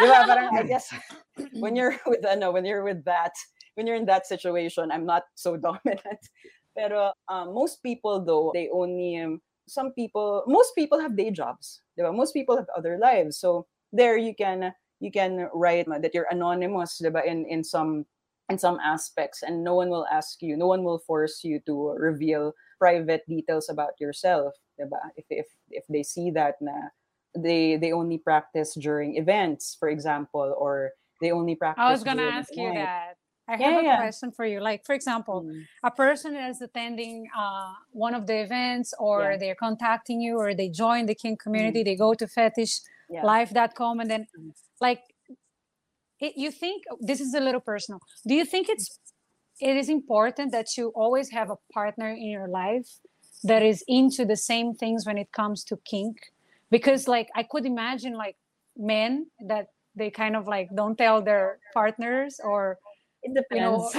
Diba? 0.01 0.25
Parang, 0.25 0.57
I 0.57 0.63
guess 0.63 0.93
when 1.55 1.75
you're 1.75 1.99
with 2.07 2.25
ano, 2.25 2.53
when 2.53 2.65
you're 2.65 2.85
with 2.85 3.05
that, 3.05 3.33
when 3.75 3.87
you're 3.87 3.97
in 3.97 4.07
that 4.07 4.27
situation, 4.27 4.91
I'm 4.91 5.05
not 5.05 5.25
so 5.35 5.57
dominant. 5.57 6.23
Pero 6.77 7.13
um, 7.29 7.55
most 7.55 7.83
people 7.83 8.25
though, 8.25 8.51
they 8.55 8.69
only 8.73 9.19
um, 9.19 9.41
some 9.67 9.93
people, 9.93 10.45
most 10.47 10.75
people 10.75 11.01
have 11.01 11.17
day 11.17 11.31
jobs. 11.31 11.83
Diba? 11.99 12.15
Most 12.15 12.33
people 12.33 12.57
have 12.57 12.67
other 12.77 12.99
lives. 12.99 13.39
So 13.39 13.67
there 13.93 14.17
you 14.17 14.35
can 14.35 14.73
you 15.01 15.11
can 15.11 15.49
write 15.55 15.87
that 15.89 16.15
you're 16.15 16.29
anonymous 16.31 17.01
diba, 17.03 17.25
in 17.25 17.47
in 17.47 17.65
some 17.65 18.05
in 18.51 18.59
some 18.59 18.79
aspects 18.83 19.43
and 19.43 19.63
no 19.65 19.75
one 19.75 19.89
will 19.89 20.07
ask 20.11 20.43
you 20.43 20.57
no 20.57 20.67
one 20.67 20.83
will 20.85 20.99
force 20.99 21.45
you 21.45 21.61
to 21.67 21.95
reveal 21.97 22.53
private 22.79 23.23
details 23.29 23.69
about 23.71 23.95
yourself 24.01 24.55
diba? 24.79 24.99
if 25.17 25.25
if 25.31 25.47
if 25.71 25.85
they 25.89 26.03
see 26.03 26.31
that 26.31 26.57
na 26.61 26.91
they 27.39 27.77
they 27.77 27.93
only 27.93 28.19
practice 28.19 28.75
during 28.75 29.17
events 29.17 29.77
for 29.79 29.89
example 29.89 30.55
or 30.59 30.91
they 31.21 31.31
only 31.31 31.55
practice 31.55 31.85
I 31.87 31.93
was 31.93 32.03
gonna 32.03 32.23
ask 32.27 32.51
you 32.57 32.73
that. 32.75 33.15
I 33.51 33.57
Yeah, 33.59 33.71
have 33.71 33.83
a 33.83 33.85
yeah. 33.85 33.97
question 33.99 34.31
for 34.31 34.47
you. 34.47 34.61
Like, 34.63 34.87
for 34.87 34.95
example, 34.95 35.43
Mm. 35.43 35.67
a 35.83 35.91
person 35.91 36.39
is 36.39 36.63
attending 36.63 37.27
uh, 37.35 37.75
one 37.91 38.15
of 38.15 38.25
the 38.31 38.39
events, 38.47 38.95
or 38.95 39.33
Yeah. 39.35 39.37
they're 39.43 39.59
contacting 39.59 40.23
you, 40.23 40.39
or 40.39 40.55
they 40.55 40.71
join 40.71 41.07
the 41.11 41.17
kink 41.19 41.43
community. 41.43 41.83
They 41.83 41.97
go 41.99 42.15
to 42.15 42.27
fetishlife.com, 42.31 44.01
and 44.01 44.09
then, 44.11 44.23
Mm. 44.39 44.55
like, 44.81 45.03
it, 46.21 46.35
you 46.37 46.51
think 46.51 46.85
oh, 46.91 46.99
this 47.01 47.21
is 47.21 47.35
a 47.35 47.41
little 47.41 47.61
personal. 47.61 48.01
Do 48.27 48.35
you 48.35 48.45
think 48.45 48.69
it's 48.69 48.99
it 49.61 49.77
is 49.77 49.89
important 49.89 50.53
that 50.53 50.77
you 50.77 50.93
always 50.95 51.31
have 51.31 51.51
a 51.51 51.57
partner 51.73 52.11
in 52.11 52.31
your 52.31 52.49
life 52.49 52.89
that 53.45 53.63
is 53.63 53.85
into 53.89 54.25
the 54.25 54.37
same 54.37 54.75
things 54.75 55.07
when 55.07 55.19
it 55.19 55.33
comes 55.33 55.65
to 55.65 55.77
kink? 55.85 56.17
Because, 56.71 57.09
like, 57.09 57.29
I 57.35 57.43
could 57.43 57.67
imagine 57.67 58.15
like 58.15 58.37
men 58.77 59.27
that 59.47 59.67
they 59.97 60.11
kind 60.11 60.37
of 60.37 60.47
like 60.47 60.69
don't 60.75 60.97
tell 60.97 61.21
their 61.21 61.59
partners 61.75 62.41
or 62.43 62.79
it 63.23 63.45
you 63.51 63.61
know 63.61 63.91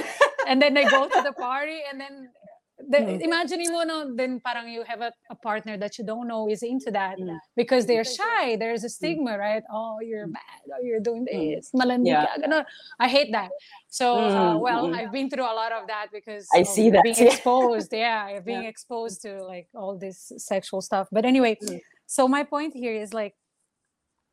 and 0.48 0.60
then 0.60 0.74
they 0.74 0.84
go 0.84 1.08
to 1.08 1.22
the 1.22 1.32
party 1.38 1.80
and 1.90 2.00
then 2.00 2.28
the, 2.88 2.98
Mm. 2.98 3.20
imagine 3.22 3.60
mo 3.72 3.82
no 3.84 4.14
then 4.14 4.40
parang 4.40 4.68
you 4.68 4.82
have 4.82 5.00
a, 5.00 5.12
a 5.30 5.36
partner 5.36 5.76
that 5.78 5.98
you 5.98 6.04
don't 6.04 6.26
know 6.26 6.48
is 6.48 6.62
into 6.62 6.90
that 6.90 7.18
Mm. 7.18 7.38
because 7.56 7.86
they're 7.86 8.04
shy. 8.04 8.56
There's 8.56 8.84
a 8.84 8.88
stigma 8.88 9.38
right? 9.38 9.62
Oh 9.72 10.00
you're 10.00 10.26
bad. 10.26 10.60
Oh 10.74 10.82
you're 10.82 11.00
doing 11.00 11.24
this. 11.24 11.70
Malandi 11.72 12.08
Yeah. 12.08 12.26
ganun. 12.38 12.64
i 12.98 13.08
hate 13.08 13.30
that. 13.32 13.50
So 13.88 14.18
uh, 14.18 14.56
well 14.58 14.88
mm. 14.88 14.94
i've 14.96 15.12
been 15.12 15.28
through 15.30 15.44
a 15.44 15.56
lot 15.62 15.72
of 15.72 15.86
that 15.86 16.06
because 16.12 16.48
I 16.54 16.62
see 16.62 16.90
that, 16.90 17.02
being 17.04 17.16
exposed. 17.30 17.92
Yeah 17.92 18.40
being 18.40 18.64
exposed 18.64 19.22
to 19.22 19.42
like 19.44 19.68
all 19.74 19.96
this 19.98 20.32
sexual 20.38 20.80
stuff. 20.82 21.08
But 21.12 21.24
anyway 21.24 21.58
so 22.06 22.28
my 22.28 22.42
point 22.44 22.74
here 22.74 22.94
is 22.94 23.12
like 23.14 23.34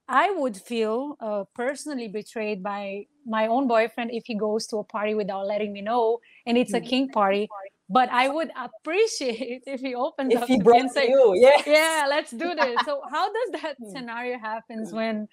I 0.09 0.31
would 0.31 0.57
feel 0.57 1.17
uh, 1.21 1.43
personally 1.53 2.07
betrayed 2.07 2.63
by 2.63 3.05
my 3.27 3.45
own 3.45 3.67
boyfriend 3.67 4.09
if 4.11 4.23
he 4.25 4.33
goes 4.33 4.65
to 4.67 4.77
a 4.77 4.83
party 4.83 5.13
without 5.13 5.45
letting 5.45 5.71
me 5.71 5.81
know, 5.85 6.17
and 6.47 6.57
it's 6.57 6.73
a 6.73 6.81
Mhm. 6.81 6.89
kink 6.89 7.13
party. 7.13 7.47
But 7.89 8.09
I 8.09 8.29
would 8.29 8.51
appreciate 8.55 9.63
if 9.67 9.81
he 9.81 9.95
opens 9.95 10.33
if 10.33 10.41
up 10.41 10.47
he 10.47 10.59
to 10.59 10.63
me 10.63 10.79
and 10.79 10.91
say, 10.91 11.09
you 11.09 11.33
yeah 11.41 11.61
"Yeah, 11.65 12.05
let's 12.07 12.31
do 12.31 12.53
this." 12.53 12.85
So 12.85 13.01
how 13.09 13.25
does 13.33 13.61
that 13.61 13.75
Mm. 13.81 13.91
scenario 13.91 14.37
happens 14.37 14.93
when, 14.93 15.27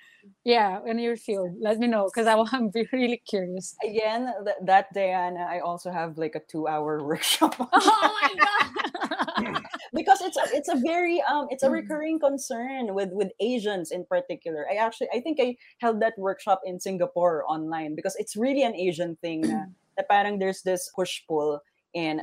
yeah, 0.44 0.80
in 0.86 0.98
your 0.98 1.16
field? 1.16 1.56
Let 1.60 1.78
me 1.78 1.86
know 1.86 2.08
because 2.08 2.26
I'm 2.52 2.70
really 2.92 3.20
curious. 3.28 3.76
again 3.84 4.32
th- 4.44 4.56
that 4.64 4.86
Diana 4.94 5.44
I 5.48 5.60
also 5.60 5.90
have 5.92 6.16
like 6.16 6.34
a 6.34 6.40
two 6.50 6.66
hour 6.66 7.02
workshop 7.04 7.54
Oh 7.60 8.16
my 8.22 8.32
god! 8.40 8.66
because 9.92 10.20
it's 10.22 10.36
a, 10.36 10.44
it's 10.56 10.68
a 10.68 10.76
very 10.80 11.20
um 11.28 11.46
it's 11.50 11.62
a 11.62 11.68
Mm. 11.68 11.72
recurring 11.84 12.18
concern 12.20 12.94
with 12.94 13.10
with 13.12 13.30
Asians 13.40 13.90
in 13.92 14.04
particular. 14.08 14.64
I 14.70 14.76
actually 14.76 15.08
I 15.12 15.20
think 15.20 15.38
I 15.40 15.56
held 15.80 16.00
that 16.00 16.14
workshop 16.16 16.60
in 16.64 16.80
Singapore 16.80 17.44
online 17.48 17.94
because 17.94 18.16
it's 18.16 18.36
really 18.36 18.62
an 18.64 18.74
Asian 18.74 19.16
thing 19.20 19.44
na 19.44 19.66
parang 20.08 20.38
there's 20.38 20.62
this 20.62 20.88
push 20.96 21.20
pull 21.28 21.60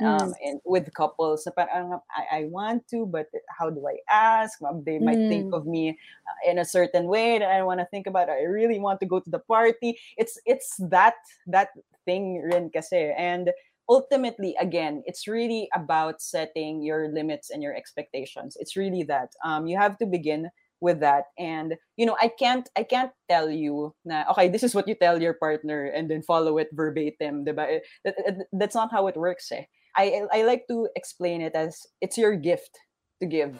um 0.04 0.34
in 0.42 0.60
with 0.64 0.92
couples 0.94 1.46
parang 1.56 1.98
I, 2.14 2.38
I 2.38 2.44
want 2.46 2.86
to 2.88 3.06
but 3.06 3.26
how 3.58 3.70
do 3.70 3.82
I 3.88 3.98
ask 4.10 4.58
they 4.86 4.98
might 4.98 5.22
think 5.28 5.46
Mm. 5.46 5.52
of 5.52 5.66
me 5.66 5.90
uh, 5.90 6.50
in 6.50 6.58
a 6.58 6.64
certain 6.64 7.06
way 7.06 7.38
that 7.38 7.50
I 7.50 7.62
want 7.62 7.80
to 7.80 7.86
think 7.86 8.06
about 8.06 8.30
I 8.30 8.42
really 8.44 8.78
want 8.78 9.00
to 9.00 9.06
go 9.06 9.20
to 9.20 9.30
the 9.30 9.40
party 9.40 9.98
it's 10.16 10.38
it's 10.46 10.76
that 10.90 11.14
that 11.46 11.68
thing 12.04 12.42
rin 12.42 12.70
kasi 12.70 13.12
and 13.16 13.50
ultimately 13.88 14.54
again 14.60 15.02
it's 15.06 15.26
really 15.28 15.68
about 15.74 16.20
setting 16.22 16.82
your 16.82 17.08
limits 17.08 17.50
and 17.50 17.62
your 17.62 17.74
expectations 17.74 18.56
it's 18.60 18.76
really 18.76 19.02
that 19.04 19.30
um 19.44 19.66
you 19.66 19.76
have 19.76 19.98
to 19.98 20.06
begin 20.06 20.48
with 20.80 21.00
that 21.00 21.24
and 21.38 21.74
you 21.96 22.04
know 22.04 22.16
i 22.20 22.28
can't 22.28 22.68
i 22.76 22.82
can't 22.82 23.10
tell 23.30 23.48
you 23.48 23.94
na 24.04 24.24
okay 24.30 24.48
this 24.48 24.62
is 24.62 24.74
what 24.74 24.86
you 24.88 24.94
tell 24.94 25.20
your 25.22 25.34
partner 25.34 25.84
and 25.86 26.10
then 26.10 26.22
follow 26.22 26.58
it 26.58 26.68
verbatim 26.72 27.44
diba? 27.44 27.80
It- 27.80 27.84
it- 28.04 28.46
that's 28.52 28.74
not 28.74 28.90
how 28.90 29.06
it 29.06 29.16
works 29.16 29.50
eh. 29.52 29.64
I, 29.96 30.22
I 30.32 30.42
like 30.42 30.66
to 30.68 30.88
explain 30.96 31.40
it 31.40 31.54
as 31.54 31.78
it's 32.00 32.18
your 32.18 32.34
gift 32.36 32.78
to 33.22 33.26
give 33.26 33.54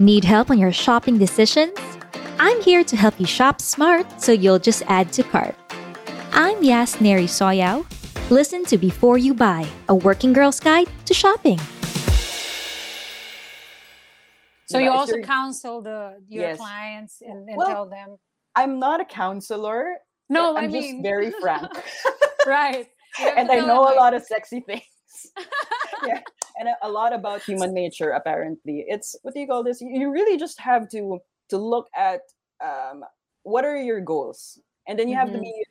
Need 0.00 0.24
help 0.24 0.50
on 0.50 0.58
your 0.58 0.72
shopping 0.72 1.18
decisions? 1.18 1.74
I'm 2.38 2.60
here 2.62 2.84
to 2.84 2.96
help 2.96 3.18
you 3.18 3.26
shop 3.26 3.60
smart 3.60 4.06
so 4.20 4.30
you'll 4.30 4.60
just 4.62 4.82
add 4.86 5.12
to 5.14 5.22
cart. 5.24 5.56
I'm 6.32 6.62
Yas 6.62 7.00
Neri 7.00 7.26
Soyao. 7.26 7.82
Listen 8.30 8.64
to 8.66 8.78
Before 8.78 9.18
You 9.18 9.34
Buy, 9.34 9.66
a 9.88 9.94
working 9.94 10.32
girl's 10.32 10.60
guide 10.60 10.86
to 11.06 11.14
shopping. 11.14 11.58
So 14.68 14.78
you 14.78 14.90
also 14.90 15.16
counsel 15.22 15.80
the 15.80 16.20
your 16.28 16.44
Yes. 16.44 16.58
clients 16.58 17.22
and, 17.22 17.48
and 17.48 17.56
Well, 17.56 17.68
tell 17.68 17.88
them. 17.88 18.16
i'm 18.54 18.78
not 18.78 19.00
a 19.00 19.04
counselor 19.04 19.96
No, 20.28 20.56
i'm 20.56 20.64
I 20.64 20.66
just 20.68 20.92
mean 20.92 21.02
very 21.02 21.30
frank 21.40 21.72
right. 22.46 22.86
And 23.36 23.50
I 23.50 23.58
know 23.66 23.82
a 23.82 23.96
lot 23.98 24.14
of 24.14 24.22
sexy 24.22 24.60
things. 24.60 24.86
yeah, 26.06 26.20
and 26.58 26.68
a, 26.68 26.76
a 26.86 26.88
lot 26.88 27.10
about 27.12 27.42
human 27.42 27.74
nature. 27.74 28.10
Apparently, 28.14 28.84
it's 28.86 29.16
what 29.22 29.34
do 29.34 29.40
you 29.40 29.46
call 29.48 29.64
this? 29.64 29.80
You 29.82 30.12
really 30.12 30.38
just 30.38 30.60
have 30.60 30.86
to 30.94 31.18
to 31.50 31.56
look 31.58 31.88
at 31.98 32.20
um, 32.62 33.02
what 33.42 33.64
are 33.64 33.74
your 33.76 33.98
goals, 34.00 34.60
and 34.86 34.94
then 34.98 35.08
you 35.10 35.16
have 35.18 35.32
to 35.34 35.38
Mhm. 35.38 35.42
be 35.42 35.64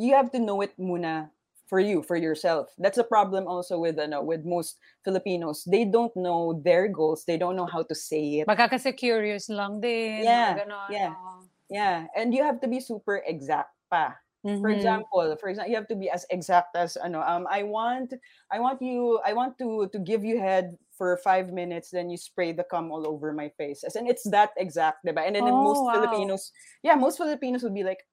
you 0.00 0.14
have 0.16 0.30
to 0.32 0.38
know 0.40 0.62
it 0.64 0.72
muna 0.80 1.28
for 1.70 1.78
you 1.80 2.02
for 2.02 2.16
yourself. 2.18 2.74
That's 2.78 2.98
a 2.98 3.06
problem 3.06 3.46
also 3.46 3.78
with 3.78 3.98
ano, 3.98 4.22
with 4.26 4.44
most 4.44 4.76
Filipinos. 5.06 5.64
They 5.64 5.86
don't 5.86 6.14
know 6.18 6.60
their 6.64 6.88
goals. 6.90 7.24
They 7.24 7.38
don't 7.38 7.56
know 7.56 7.70
how 7.70 7.82
to 7.86 7.94
say 7.94 8.42
it. 8.44 8.50
Baka 8.50 8.64
kasi 8.72 8.90
curious 8.96 9.46
lang 9.52 9.80
din. 9.84 10.26
Yeah, 10.26 10.34
mga 10.36 10.66
ganon, 10.66 10.98
yeah. 10.98 11.12
oo. 11.12 11.34
Yeah, 11.68 12.08
and 12.16 12.34
you 12.34 12.42
have 12.44 12.60
to 12.62 12.68
be 12.68 12.80
super 12.80 13.22
exact 13.26 13.72
pa. 13.90 14.16
for 14.60 14.68
Mhm. 14.70 14.76
example 14.76 15.24
for 15.40 15.48
example 15.48 15.72
you 15.72 15.76
have 15.80 15.88
to 15.88 15.96
be 15.96 16.12
as 16.12 16.28
exact 16.28 16.76
as 16.76 16.92
ano 17.00 17.24
um 17.24 17.48
i 17.48 17.64
want 17.64 18.12
i 18.52 18.60
want 18.60 18.76
you 18.84 19.16
i 19.24 19.32
want 19.32 19.56
to 19.56 19.88
to 19.88 19.96
give 19.96 20.20
you 20.20 20.36
head 20.36 20.76
for 20.92 21.16
five 21.24 21.48
minutes 21.48 21.88
then 21.96 22.12
you 22.12 22.20
spray 22.20 22.52
the 22.52 22.60
cum 22.68 22.92
all 22.92 23.08
over 23.08 23.32
my 23.32 23.48
face 23.56 23.80
and 23.96 24.04
it's 24.04 24.28
that 24.28 24.52
exact 24.60 25.00
diba? 25.00 25.24
and 25.24 25.32
then 25.32 25.48
Oh, 25.48 25.54
most 25.64 25.88
wow. 25.88 25.96
filipinos 25.96 26.52
yeah 26.84 26.92
most 26.92 27.16
filipinos 27.16 27.64
would 27.64 27.72
be 27.72 27.80
like 27.88 28.04
"Ca- 28.04 28.06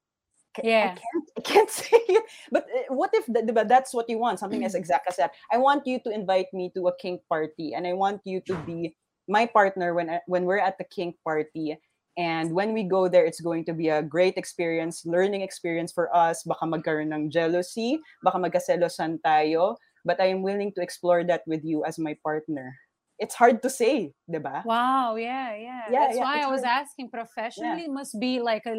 Yeah. 0.64 0.96
I 0.96 1.00
can't, 1.00 1.26
I 1.38 1.42
can't 1.42 1.70
say 1.84 1.98
it. 2.10 2.24
But 2.52 2.66
uh, 2.70 2.94
what 2.94 3.12
if 3.14 3.26
that, 3.28 3.46
diba, 3.46 3.68
that's 3.68 3.94
what 3.94 4.10
you 4.10 4.18
want? 4.20 4.40
Something 4.40 4.64
as 4.66 4.76
exact 4.76 5.08
as 5.10 5.18
that. 5.18 5.32
I 5.52 5.58
want 5.58 5.86
you 5.86 6.00
to 6.04 6.10
invite 6.12 6.48
me 6.54 6.72
to 6.76 6.88
a 6.88 6.96
kink 6.98 7.22
party, 7.30 7.74
and 7.74 7.86
I 7.86 7.94
want 7.94 8.22
you 8.26 8.42
to 8.48 8.56
be 8.66 8.96
my 9.28 9.46
partner 9.46 9.94
when 9.94 10.10
I- 10.10 10.24
when 10.28 10.46
we're 10.46 10.64
at 10.64 10.78
the 10.78 10.86
kink 10.88 11.16
party. 11.24 11.78
And 12.18 12.50
when 12.58 12.74
we 12.74 12.82
go 12.82 13.06
there, 13.08 13.26
it's 13.30 13.42
going 13.42 13.62
to 13.70 13.74
be 13.78 13.90
a 13.94 14.02
great 14.02 14.42
experience, 14.42 15.06
learning 15.06 15.46
experience 15.46 15.94
for 15.94 16.10
us. 16.16 16.42
Baka 16.42 16.66
magkaroon 16.66 17.14
ng 17.14 17.30
jealousy, 17.30 18.02
baka 18.26 18.42
magkaselosan 18.42 19.22
tayo. 19.22 19.78
But 20.02 20.18
I 20.18 20.34
am 20.34 20.42
willing 20.42 20.74
to 20.74 20.82
explore 20.82 21.22
that 21.30 21.46
with 21.46 21.62
you 21.62 21.86
as 21.86 22.00
my 22.02 22.18
partner. 22.26 22.74
It's 23.22 23.36
hard 23.38 23.62
to 23.62 23.70
say, 23.70 24.14
diba? 24.26 24.66
Wow, 24.66 25.14
yeah, 25.18 25.54
yeah. 25.58 25.84
Yeah, 25.90 26.00
That's 26.10 26.18
yeah, 26.18 26.24
why 26.26 26.42
I 26.42 26.50
was 26.50 26.66
hard. 26.66 26.86
asking 26.90 27.10
professionally 27.14 27.86
it 27.86 27.94
must 27.94 28.18
be 28.18 28.42
like 28.42 28.66
a 28.66 28.78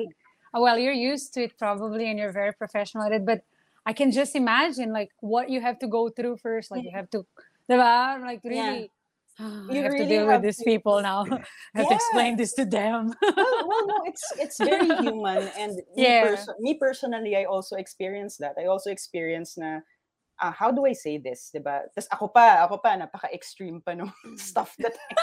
well, 0.54 0.78
you're 0.78 0.92
used 0.96 1.34
to 1.34 1.44
it 1.44 1.58
probably 1.58 2.08
and 2.10 2.18
you're 2.18 2.32
very 2.32 2.52
professional 2.52 3.04
at 3.04 3.12
it, 3.12 3.24
but 3.26 3.42
I 3.86 3.92
can 3.92 4.12
just 4.12 4.36
imagine 4.36 4.92
like 4.92 5.10
what 5.20 5.48
you 5.50 5.60
have 5.60 5.78
to 5.80 5.88
go 5.88 6.08
through 6.08 6.36
first. 6.38 6.70
Like 6.70 6.84
you 6.84 6.92
have 6.92 7.08
to 7.10 7.24
like 7.68 8.40
Yeah. 8.44 8.70
really 8.72 8.90
I 9.38 9.72
You 9.72 9.82
have 9.86 9.94
to 9.94 10.06
deal 10.06 10.26
have 10.26 10.42
with 10.42 10.50
these 10.50 10.58
to- 10.58 10.64
people 10.64 11.00
now. 11.00 11.22
I 11.22 11.38
have 11.78 11.88
to 11.88 11.94
explain 11.94 12.36
this 12.36 12.52
to 12.58 12.64
them. 12.66 13.14
well, 13.22 13.62
well, 13.68 13.86
no, 13.86 13.96
it's 14.04 14.24
it's 14.36 14.58
very 14.58 14.90
human, 14.98 15.46
and 15.56 15.76
me, 15.94 16.02
Yeah. 16.10 16.26
perso- 16.34 16.58
me 16.58 16.74
personally, 16.74 17.36
I 17.36 17.44
also 17.44 17.76
experienced 17.76 18.40
that. 18.42 18.58
I 18.58 18.66
also 18.66 18.90
experienced 18.90 19.56
na, 19.62 19.86
ah, 20.42 20.50
how 20.50 20.74
do 20.74 20.86
I 20.86 20.92
say 20.92 21.18
this, 21.22 21.54
diba? 21.54 21.86
Tapos 21.94 22.08
ako 22.10 22.34
pa, 22.34 22.66
ako 22.66 22.82
pa, 22.82 22.98
napaka-extreme 22.98 23.78
pa 23.78 23.94
nung 23.94 24.10
stuff 24.34 24.74
that 24.82 24.98
I 24.98 25.14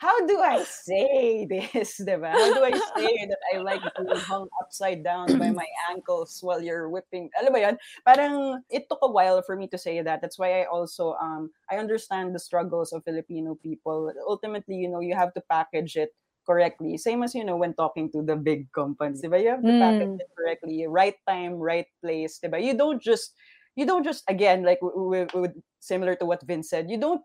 How 0.00 0.26
do 0.26 0.40
I 0.40 0.62
say 0.64 1.46
this, 1.48 2.00
diba? 2.06 2.28
How 2.28 2.52
do 2.52 2.64
I 2.64 2.72
say 2.96 3.12
that 3.28 3.38
I 3.54 3.58
like 3.58 3.80
being 3.96 4.20
hung 4.28 4.48
upside 4.60 5.02
down 5.02 5.38
by 5.38 5.50
my 5.50 5.64
ankles 5.90 6.38
while 6.42 6.60
you're 6.60 6.88
whipping? 6.90 7.30
Alam 7.40 7.52
mo 7.52 7.58
yan? 7.58 7.76
Parang 8.04 8.60
it 8.68 8.88
took 8.90 9.00
a 9.02 9.10
while 9.10 9.40
for 9.42 9.56
me 9.56 9.66
to 9.72 9.78
say 9.78 10.02
that. 10.02 10.20
That's 10.20 10.38
why 10.38 10.60
I 10.60 10.64
also 10.68 11.16
um 11.20 11.50
I 11.70 11.78
understand 11.80 12.34
the 12.34 12.40
struggles 12.42 12.92
of 12.92 13.04
Filipino 13.04 13.56
people. 13.56 14.12
Ultimately, 14.28 14.76
you 14.76 14.88
know, 14.88 15.00
you 15.00 15.14
have 15.16 15.32
to 15.34 15.42
package 15.48 15.96
it 15.96 16.12
correctly. 16.46 16.96
Same 16.96 17.22
as 17.24 17.34
you 17.34 17.44
know 17.44 17.56
when 17.56 17.74
talking 17.74 18.12
to 18.12 18.22
the 18.22 18.36
big 18.36 18.70
companies, 18.72 19.22
diba? 19.24 19.40
You 19.42 19.50
have 19.56 19.64
to 19.64 19.74
package 19.80 20.12
Mm. 20.12 20.20
it 20.20 20.30
correctly. 20.36 20.86
Right 20.86 21.16
time, 21.26 21.56
right 21.56 21.88
place, 22.04 22.38
diba? 22.38 22.60
You 22.62 22.76
don't 22.76 23.00
just 23.00 23.32
you 23.74 23.86
don't 23.88 24.04
just 24.04 24.24
again 24.28 24.62
like 24.62 24.80
w- 24.80 25.24
w- 25.24 25.30
w- 25.32 25.62
similar 25.80 26.14
to 26.20 26.26
what 26.28 26.44
Vince 26.44 26.68
said. 26.70 26.90
You 26.90 27.00
don't 27.00 27.22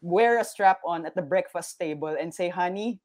wear 0.00 0.38
a 0.38 0.44
strap 0.44 0.80
on 0.84 1.06
at 1.06 1.14
the 1.14 1.22
breakfast 1.22 1.78
table 1.78 2.14
and 2.18 2.32
say, 2.32 2.48
"Honey, 2.48 3.00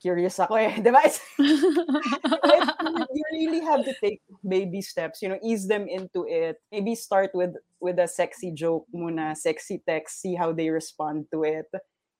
curious 0.00 0.38
ako 0.38 0.56
eh." 0.56 0.76
Diba? 0.84 1.02
You 1.38 3.24
really 3.32 3.60
have 3.64 3.84
to 3.84 3.94
take 4.00 4.20
baby 4.46 4.80
steps 4.80 5.20
you 5.20 5.28
know 5.28 5.38
ease 5.42 5.66
them 5.66 5.88
into 5.88 6.26
it 6.28 6.56
maybe 6.70 6.94
start 6.94 7.30
with 7.34 7.54
with 7.80 7.98
a 7.98 8.08
sexy 8.08 8.50
joke 8.50 8.86
muna 8.94 9.36
sexy 9.36 9.82
text 9.86 10.20
see 10.20 10.34
how 10.34 10.52
they 10.52 10.70
respond 10.70 11.26
to 11.32 11.42
it 11.44 11.66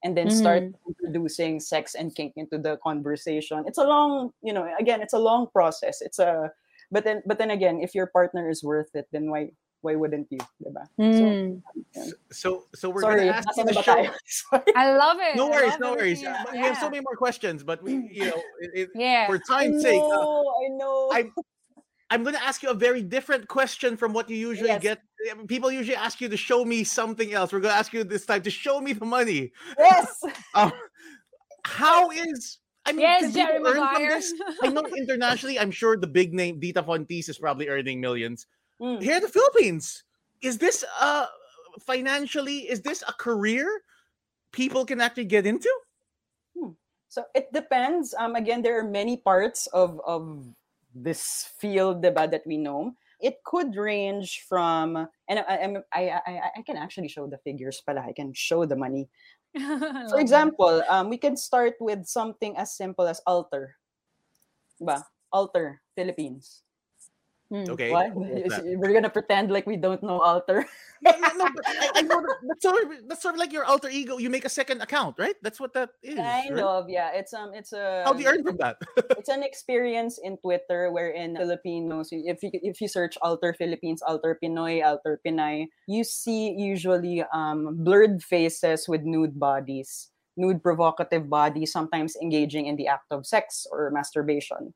and 0.04 0.16
then 0.16 0.30
start 0.30 0.62
introducing 0.86 1.58
sex 1.60 1.94
and 1.94 2.14
kink 2.14 2.32
into 2.36 2.58
the 2.58 2.76
conversation 2.82 3.64
it's 3.66 3.78
a 3.78 3.84
long 3.84 4.30
you 4.42 4.52
know 4.52 4.68
again 4.78 5.00
it's 5.00 5.14
a 5.14 5.18
long 5.18 5.46
process 5.52 6.00
it's 6.00 6.18
a 6.18 6.50
but 6.90 7.04
then 7.04 7.22
but 7.26 7.38
then 7.38 7.50
again 7.50 7.80
if 7.80 7.94
your 7.94 8.06
partner 8.06 8.50
is 8.50 8.62
worth 8.62 8.90
it 8.94 9.06
then 9.12 9.30
why 9.30 9.48
why 9.82 9.94
wouldn't 9.94 10.26
you 10.30 10.38
diba? 10.62 10.84
Mm. 10.98 11.62
So 12.32 12.66
so 12.74 12.90
we're 12.90 13.02
sorry 13.02 13.26
gonna 13.26 13.38
ask 13.38 13.48
you 13.56 13.64
nasa 13.64 13.66
na 13.66 13.72
to 13.72 13.74
ba 13.74 13.82
show. 13.82 14.14
sorry 14.26 14.72
I 14.76 14.96
love 14.96 15.18
it. 15.20 15.36
No 15.36 15.48
worries, 15.48 15.74
no 15.78 15.92
worries. 15.92 16.22
everything 16.24 16.48
Uh, 16.48 16.52
We 16.52 16.58
have 16.58 16.76
so 16.78 16.90
many 16.90 17.02
more 17.02 17.16
questions, 17.16 17.62
but 17.62 17.82
we, 17.82 18.08
you 18.10 18.26
know, 18.26 18.40
it, 18.60 18.70
it, 18.74 18.88
Yeah. 18.94 19.26
for 19.26 19.36
I 19.36 19.40
time's 19.46 19.82
sake, 19.82 20.00
uh, 20.02 20.08
know, 20.08 20.52
I 20.64 20.68
know. 20.76 21.10
I- 21.12 21.30
I'm 22.08 22.22
going 22.22 22.36
to 22.38 22.44
ask 22.44 22.62
you 22.62 22.70
a 22.70 22.74
very 22.78 23.02
different 23.02 23.48
question 23.50 23.96
from 23.98 24.12
what 24.14 24.30
you 24.30 24.36
usually 24.38 24.70
Yes. 24.70 24.80
get. 24.80 24.98
People 25.50 25.72
usually 25.74 25.96
ask 25.98 26.20
you 26.22 26.28
to 26.30 26.36
show 26.38 26.62
me 26.64 26.84
something 26.86 27.34
else. 27.34 27.50
We're 27.52 27.58
going 27.58 27.74
to 27.74 27.78
ask 27.82 27.90
you 27.92 28.04
this 28.06 28.24
time 28.24 28.42
to 28.46 28.50
show 28.50 28.78
me 28.80 28.92
the 28.94 29.04
money. 29.04 29.50
yes. 29.76 30.22
Um, 30.54 30.70
how 31.66 32.10
is 32.14 32.58
I 32.86 32.92
mean, 32.92 33.00
Yes, 33.02 33.22
can 33.22 33.32
Jerry 33.34 33.58
earn 33.58 33.64
from 33.74 33.74
Maguire. 33.90 34.08
this? 34.22 34.32
I 34.62 34.68
know 34.70 34.86
internationally, 34.96 35.58
I'm 35.58 35.72
sure 35.74 35.96
the 35.98 36.06
big 36.06 36.30
name 36.32 36.60
Dita 36.62 36.82
Von 36.82 37.04
Teese 37.10 37.28
is 37.28 37.38
probably 37.42 37.66
earning 37.68 37.98
millions. 38.00 38.46
Mm. 38.80 39.02
Here 39.02 39.16
in 39.16 39.22
the 39.22 39.28
Philippines, 39.28 40.04
is 40.42 40.58
this 40.58 40.84
uh 41.00 41.26
financially 41.80 42.68
is 42.68 42.82
this 42.82 43.02
a 43.06 43.12
career 43.12 43.68
people 44.52 44.84
can 44.84 45.00
actually 45.00 45.24
get 45.24 45.46
into? 45.46 45.70
So 47.16 47.24
it 47.34 47.48
depends. 47.52 48.12
Um, 48.12 48.36
again, 48.36 48.60
there 48.60 48.78
are 48.78 48.84
many 48.84 49.16
parts 49.16 49.66
of 49.72 50.00
of 50.04 50.44
this 50.92 51.48
field, 51.56 52.04
diba, 52.04 52.28
that 52.30 52.44
we 52.44 52.60
know. 52.60 52.92
It 53.20 53.40
could 53.44 53.72
range 53.72 54.44
from, 54.44 55.08
and 55.28 55.40
I, 55.40 55.80
I, 55.88 56.20
I, 56.28 56.40
I, 56.60 56.62
can 56.68 56.76
actually 56.76 57.08
show 57.08 57.24
the 57.26 57.40
figures, 57.40 57.80
pala. 57.80 58.04
I 58.04 58.12
can 58.12 58.36
show 58.36 58.68
the 58.68 58.76
money. 58.76 59.08
For 60.12 60.20
example, 60.20 60.84
um, 60.92 61.08
we 61.08 61.16
can 61.16 61.36
start 61.36 61.80
with 61.80 62.04
something 62.04 62.52
as 62.60 62.76
simple 62.76 63.08
as 63.08 63.24
Alter. 63.26 63.76
Diba? 64.76 65.00
Alter, 65.32 65.80
Philippines. 65.96 66.60
Mm. 67.52 67.68
Okay. 67.70 67.90
What? 67.94 68.10
what's? 68.14 68.58
We're 68.58 68.92
gonna 68.92 69.10
pretend 69.10 69.54
like 69.54 69.66
we 69.66 69.76
don't 69.76 70.02
know 70.02 70.18
alter. 70.18 70.66
no, 71.02 71.12
no, 71.14 71.28
no, 71.38 71.46
but 71.54 71.62
I, 71.62 71.90
I 71.94 72.02
know 72.10 72.18
that, 72.18 72.36
that's 72.42 72.62
sort 72.62 72.82
of 72.82 72.90
that's 73.06 73.22
sort 73.22 73.34
of 73.34 73.38
like 73.38 73.52
your 73.52 73.64
alter 73.64 73.88
ego. 73.88 74.18
You 74.18 74.30
make 74.30 74.44
a 74.44 74.50
second 74.50 74.82
account, 74.82 75.14
right? 75.18 75.36
That's 75.42 75.60
what 75.60 75.72
that 75.74 75.90
is. 76.02 76.18
Kind 76.18 76.58
right? 76.58 76.64
of, 76.64 76.90
yeah. 76.90 77.14
It's 77.14 77.30
um, 77.32 77.54
it's 77.54 77.72
a. 77.72 78.02
How 78.04 78.14
do 78.14 78.22
you 78.22 78.28
earn 78.28 78.42
from 78.42 78.56
that? 78.58 78.82
it's 79.14 79.30
an 79.30 79.44
experience 79.46 80.18
in 80.18 80.38
Twitter 80.38 80.90
wherein 80.90 81.36
Filipinos, 81.36 82.10
if 82.10 82.42
you 82.42 82.50
if 82.52 82.80
you 82.80 82.88
search 82.88 83.14
Alter 83.22 83.54
Philippines, 83.54 84.02
Alter 84.02 84.38
Pinoy, 84.42 84.82
Alter 84.82 85.20
Pinay, 85.22 85.70
you 85.86 86.02
see 86.02 86.50
usually 86.50 87.22
um, 87.32 87.78
blurred 87.78 88.24
faces 88.26 88.88
with 88.88 89.06
nude 89.06 89.38
bodies, 89.38 90.10
nude 90.36 90.62
provocative 90.62 91.30
bodies, 91.30 91.70
sometimes 91.70 92.18
engaging 92.18 92.66
in 92.66 92.74
the 92.74 92.88
act 92.88 93.06
of 93.14 93.22
sex 93.22 93.70
or 93.70 93.90
masturbation, 93.94 94.74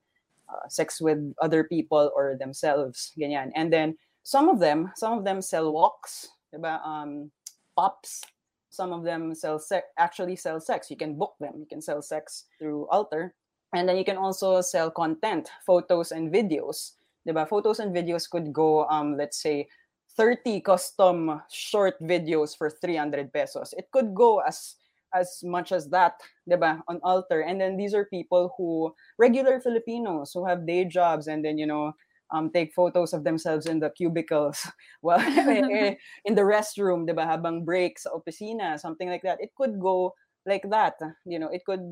uh, 0.52 0.68
sex 0.68 1.00
with 1.00 1.18
other 1.40 1.64
people 1.64 2.10
or 2.14 2.36
themselves, 2.36 3.12
ganyan. 3.18 3.50
And 3.54 3.72
then 3.72 3.96
some 4.22 4.48
of 4.48 4.58
them, 4.58 4.92
some 4.96 5.16
of 5.18 5.24
them 5.24 5.40
sell 5.40 5.72
walks 5.72 6.28
diba? 6.54 6.84
Um, 6.84 7.30
pops. 7.76 8.22
Some 8.70 8.92
of 8.92 9.02
them 9.02 9.34
sell 9.34 9.58
sex. 9.58 9.86
Actually, 9.98 10.36
sell 10.36 10.60
sex. 10.60 10.90
You 10.90 10.96
can 10.96 11.18
book 11.18 11.34
them. 11.40 11.54
You 11.58 11.66
can 11.66 11.82
sell 11.82 12.02
sex 12.02 12.46
through 12.58 12.86
Alter, 12.88 13.34
and 13.74 13.88
then 13.88 13.96
you 13.96 14.04
can 14.04 14.16
also 14.16 14.60
sell 14.60 14.90
content, 14.90 15.50
photos 15.66 16.12
and 16.12 16.32
videos. 16.32 16.92
Diba? 17.26 17.48
Photos 17.48 17.80
and 17.80 17.94
videos 17.94 18.30
could 18.30 18.52
go, 18.52 18.86
um, 18.86 19.16
let's 19.16 19.42
say, 19.42 19.68
30 20.16 20.60
custom 20.62 21.42
short 21.50 22.00
videos 22.02 22.56
for 22.56 22.70
300 22.70 23.32
pesos. 23.32 23.74
It 23.76 23.90
could 23.92 24.14
go 24.14 24.38
as 24.40 24.76
as 25.14 25.40
much 25.42 25.72
as 25.72 25.88
that, 25.88 26.20
diba, 26.48 26.80
on 26.88 27.00
Alter. 27.02 27.40
And 27.40 27.60
then 27.60 27.76
these 27.76 27.94
are 27.94 28.04
people 28.04 28.54
who 28.56 28.94
regular 29.18 29.60
Filipinos 29.60 30.32
who 30.32 30.46
have 30.46 30.66
day 30.66 30.84
jobs 30.84 31.26
and 31.26 31.44
then 31.44 31.58
you 31.58 31.66
know 31.66 31.92
um, 32.30 32.50
take 32.50 32.72
photos 32.72 33.12
of 33.12 33.24
themselves 33.24 33.66
in 33.66 33.80
the 33.80 33.90
cubicles 33.90 34.66
well 35.02 35.20
eh, 35.24 35.94
in 36.24 36.34
the 36.34 36.42
restroom, 36.42 37.08
diba, 37.08 37.26
habang 37.26 37.64
breaks 37.64 38.06
opisina, 38.06 38.78
something 38.78 39.08
like 39.08 39.22
that. 39.22 39.40
It 39.40 39.50
could 39.56 39.80
go 39.80 40.14
like 40.46 40.64
that. 40.70 40.94
You 41.24 41.38
know, 41.38 41.48
it 41.48 41.64
could 41.64 41.84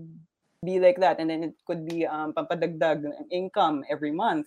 be 0.65 0.81
like 0.81 0.99
that 0.99 1.21
and 1.21 1.31
then 1.31 1.45
it 1.45 1.55
could 1.67 1.87
be 1.87 2.07
um, 2.07 2.33
pampadagdag 2.35 3.05
income 3.31 3.85
every 3.91 4.13
month. 4.13 4.47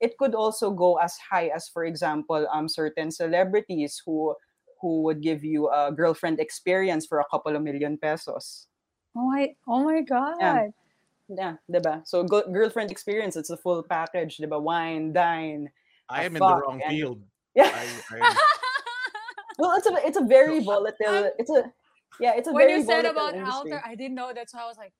It 0.00 0.16
could 0.16 0.34
also 0.34 0.70
go 0.70 0.98
as 0.98 1.18
high 1.18 1.48
as, 1.48 1.68
for 1.68 1.84
example, 1.84 2.46
um, 2.52 2.68
certain 2.68 3.10
celebrities 3.10 4.00
who 4.06 4.36
who 4.80 5.02
would 5.02 5.20
give 5.20 5.44
you 5.44 5.68
a 5.70 5.90
girlfriend 5.92 6.40
experience 6.40 7.06
for 7.06 7.20
a 7.20 7.24
couple 7.30 7.54
of 7.56 7.62
million 7.62 7.98
pesos. 7.98 8.66
Oh 9.16 9.26
my, 9.30 9.54
oh 9.66 9.82
my 9.84 10.00
god. 10.02 10.36
Yeah, 10.40 10.66
Yeah, 11.28 11.54
diba? 11.70 12.06
So 12.06 12.22
go- 12.24 12.46
girlfriend 12.52 12.90
experience, 12.90 13.36
it's 13.36 13.50
a 13.50 13.56
full 13.56 13.82
package, 13.82 14.38
diba? 14.38 14.60
Wine, 14.60 15.12
dine. 15.12 15.68
I 16.08 16.24
am 16.24 16.36
in 16.36 16.40
the 16.40 16.46
wrong 16.46 16.80
and- 16.82 16.90
field. 16.90 17.20
Yeah. 17.54 17.70
I, 17.74 17.86
I, 18.22 18.36
well, 19.58 19.74
it's 19.76 19.86
a 19.86 19.94
it's 20.06 20.16
a 20.16 20.22
very 20.24 20.60
volatile. 20.70 21.30
It's 21.38 21.50
a 21.50 21.72
yeah, 22.20 22.32
it's 22.36 22.46
a 22.48 22.52
when 22.52 22.68
very 22.68 22.80
you 22.80 22.86
said 22.86 23.04
about 23.04 23.34
industry. 23.34 23.72
Alter, 23.72 23.82
I 23.84 23.94
didn't 23.94 24.14
know 24.14 24.32
that, 24.32 24.48
so 24.50 24.58
I 24.58 24.66
was 24.66 24.76
like, 24.78 24.92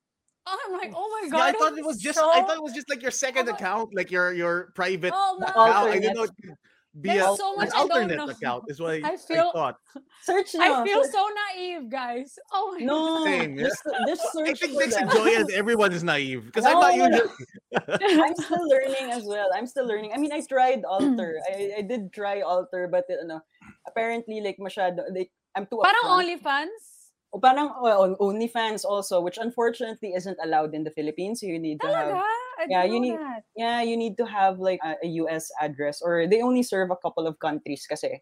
oh, 0.47 0.59
I'm 0.67 0.73
like, 0.73 0.93
oh 0.95 1.21
my 1.23 1.29
god. 1.31 1.37
yeah, 1.39 1.45
I 1.45 1.53
thought 1.53 1.79
it 1.79 1.85
was 1.85 1.99
just. 1.99 2.19
so... 2.19 2.31
I 2.31 2.41
thought 2.43 2.57
it 2.57 2.63
was 2.63 2.73
just 2.73 2.89
like 2.91 3.01
your 3.03 3.11
second 3.13 3.47
my- 3.47 3.53
account, 3.53 3.95
like 3.95 4.11
your 4.11 4.33
your 4.35 4.73
private 4.75 5.13
Oh, 5.15 5.37
no. 5.41 5.47
account. 5.47 5.89
I 5.89 5.99
didn't 5.99 6.17
know 6.17 6.25
it 6.25 6.31
could 6.43 6.55
be 7.01 7.11
There's 7.11 7.23
a, 7.23 7.37
so 7.37 7.55
much 7.55 7.69
I 7.75 7.85
don't 7.87 7.91
alternate 7.93 8.17
know. 8.17 8.29
account. 8.29 8.65
Is 8.69 8.81
what 8.81 8.95
I, 9.05 9.13
I 9.13 9.17
feel- 9.17 9.53
thought. 9.53 9.77
Search 10.25 10.55
I 10.59 10.85
feel 10.85 11.05
search- 11.05 11.13
so 11.13 11.29
naive, 11.55 11.89
guys. 11.91 12.35
Oh 12.53 12.75
my 12.79 12.85
no, 12.85 13.25
Same, 13.25 13.57
yeah. 13.57 13.65
just 13.69 13.83
just 14.07 14.23
I 14.37 14.45
search 14.45 14.61
think 14.61 14.73
for 14.75 14.83
Dixie 14.83 15.01
them. 15.05 15.11
Joy 15.11 15.31
is 15.41 15.49
everyone 15.55 15.93
is 15.93 16.03
naive 16.03 16.47
because 16.47 16.65
I 16.67 16.73
No, 16.73 16.81
thought 16.81 16.95
you. 16.97 17.09
no, 17.09 17.19
no. 17.19 18.23
I'm 18.25 18.35
still 18.37 18.67
learning 18.75 19.11
as 19.13 19.25
well. 19.25 19.49
I'm 19.55 19.67
still 19.67 19.87
learning. 19.87 20.13
I 20.15 20.19
mean, 20.19 20.33
I 20.33 20.41
tried 20.43 20.83
Alter. 20.85 21.39
I, 21.53 21.79
I 21.79 21.83
did 21.83 22.13
try 22.13 22.41
Alter, 22.43 22.89
but 22.91 23.05
uh, 23.09 23.21
ano, 23.23 23.41
apparently 23.87 24.41
like 24.41 24.57
masyado 24.59 25.05
like 25.15 25.31
I'm 25.55 25.67
too 25.67 25.81
Parang 25.83 26.03
upfront. 26.05 26.41
OnlyFans? 26.41 26.85
O 27.33 27.39
parang 27.39 27.69
oh, 27.77 28.03
on 28.09 28.17
OnlyFans 28.17 28.85
also, 28.89 29.21
which 29.21 29.37
unfortunately 29.37 30.17
isn't 30.17 30.39
allowed 30.43 30.73
in 30.75 30.83
the 30.85 30.91
Philippines. 30.91 31.43
You 31.43 31.59
need 31.61 31.81
to 31.81 31.89
have 31.93 32.09
Talaga? 32.09 32.25
I 32.59 32.67
Yeah, 32.69 32.85
you 32.85 32.99
need- 33.01 33.19
that. 33.19 33.43
yeah, 33.57 33.81
you 33.83 33.97
need 33.97 34.19
to 34.19 34.27
have 34.27 34.59
like 34.59 34.81
a, 34.83 34.97
a 35.03 35.09
US 35.23 35.47
address 35.63 36.03
or 36.03 36.27
they 36.27 36.43
only 36.43 36.63
serve 36.63 36.91
a 36.91 36.99
couple 36.99 37.27
of 37.27 37.39
countries 37.39 37.87
kasi. 37.87 38.19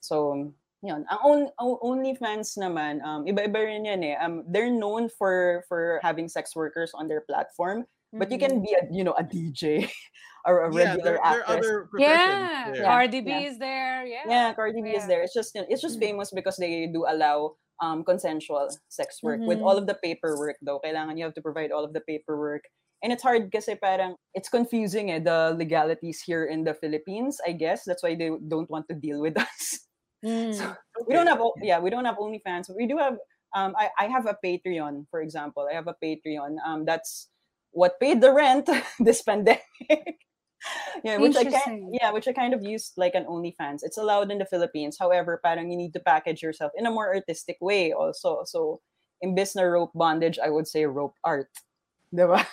So, 0.00 0.52
yun. 0.80 1.04
Ang 1.10 1.20
on, 1.20 1.38
o- 1.60 1.80
OnlyFans 1.84 2.56
naman, 2.56 3.02
um, 3.04 3.26
iba-iba 3.26 3.60
rin 3.60 3.84
yan 3.84 4.00
eh. 4.04 4.16
Um, 4.16 4.44
they're 4.48 4.70
known 4.72 5.10
for 5.10 5.64
for 5.68 6.00
having 6.02 6.28
sex 6.32 6.54
workers 6.56 6.94
on 6.94 7.08
their 7.10 7.20
platform, 7.28 7.84
but 8.14 8.30
you 8.32 8.38
can 8.38 8.58
Mhm. 8.58 8.64
be 8.64 8.72
a, 8.78 8.82
you 8.88 9.02
know, 9.04 9.12
a 9.18 9.24
DJ 9.26 9.84
or 10.48 10.64
a 10.64 10.72
yeah, 10.72 10.94
regular 10.96 11.02
there, 11.02 11.18
there 11.18 11.20
are 11.20 11.40
actress. 11.44 11.66
other 11.66 11.74
professions. 11.92 12.16
Yeah, 12.16 12.70
there. 12.72 12.84
Cardi 12.88 13.20
B 13.20 13.28
Yeah. 13.30 13.48
is 13.50 13.56
there. 13.58 13.98
Yeah. 14.06 14.24
Yeah, 14.30 14.46
Cardi 14.54 14.80
B 14.80 14.94
is 14.96 15.02
Yeah. 15.04 15.10
there. 15.10 15.20
It's 15.26 15.34
just 15.34 15.52
it's 15.58 15.82
just 15.82 15.98
Mm. 15.98 16.14
famous 16.14 16.30
because 16.32 16.56
they 16.56 16.86
do 16.88 17.04
allow 17.04 17.58
um 17.82 18.02
consensual 18.06 18.70
sex 18.90 19.18
work 19.22 19.38
with 19.44 19.58
Mhm. 19.58 19.66
all 19.66 19.76
of 19.76 19.86
the 19.90 19.98
paperwork 19.98 20.56
though. 20.62 20.78
Kailangan 20.82 21.18
you 21.18 21.26
have 21.26 21.34
to 21.36 21.42
provide 21.44 21.74
all 21.74 21.82
of 21.84 21.90
the 21.92 22.00
paperwork. 22.06 22.64
And 23.02 23.12
it's 23.12 23.22
hard 23.22 23.50
kasi 23.52 23.78
parang 23.78 24.18
it's 24.34 24.50
confusing 24.50 25.14
eh 25.14 25.22
the 25.22 25.54
legalities 25.54 26.18
here 26.18 26.50
in 26.50 26.64
the 26.66 26.74
Philippines, 26.74 27.38
I 27.46 27.52
guess. 27.54 27.86
That's 27.86 28.02
why 28.02 28.18
they 28.18 28.34
don't 28.34 28.70
want 28.70 28.88
to 28.90 28.96
deal 28.98 29.22
with 29.22 29.38
us. 29.46 29.86
Mm. 30.24 30.58
We 31.06 31.14
don't 31.14 31.30
have 31.30 31.38
yeah, 31.62 31.78
we 31.78 31.90
don't 31.90 32.04
have 32.04 32.18
OnlyFans. 32.18 32.74
We 32.74 32.90
do 32.90 32.98
have 32.98 33.18
um 33.54 33.78
I, 33.78 33.90
I 33.98 34.06
have 34.10 34.26
a 34.26 34.36
Patreon, 34.42 35.06
for 35.10 35.22
example. 35.22 35.70
I 35.70 35.74
have 35.74 35.86
a 35.86 35.94
Patreon. 36.02 36.58
Um 36.66 36.84
that's 36.84 37.30
what 37.70 38.00
paid 38.00 38.20
the 38.20 38.34
rent 38.34 38.66
this 38.98 39.22
pandemic. 39.22 39.62
yeah, 41.04 41.22
which 41.22 41.36
I 41.38 41.46
can 41.46 41.94
yeah, 41.94 42.10
which 42.10 42.26
I 42.26 42.34
kind 42.34 42.50
of 42.50 42.66
used 42.66 42.98
like 42.98 43.14
an 43.14 43.30
OnlyFans. 43.30 43.86
It's 43.86 43.98
allowed 43.98 44.34
in 44.34 44.42
the 44.42 44.50
Philippines. 44.50 44.98
However, 44.98 45.38
parang 45.38 45.70
you 45.70 45.78
need 45.78 45.94
to 45.94 46.02
package 46.02 46.42
yourself 46.42 46.72
in 46.74 46.86
a 46.86 46.90
more 46.90 47.14
artistic 47.14 47.58
way 47.62 47.92
also. 47.92 48.42
So 48.42 48.82
imbes 49.22 49.54
na 49.54 49.62
rope 49.62 49.92
bondage, 49.94 50.38
I 50.38 50.50
would 50.50 50.66
say 50.66 50.86
rope 50.86 51.14
art. 51.22 51.50
Diba? 52.14 52.44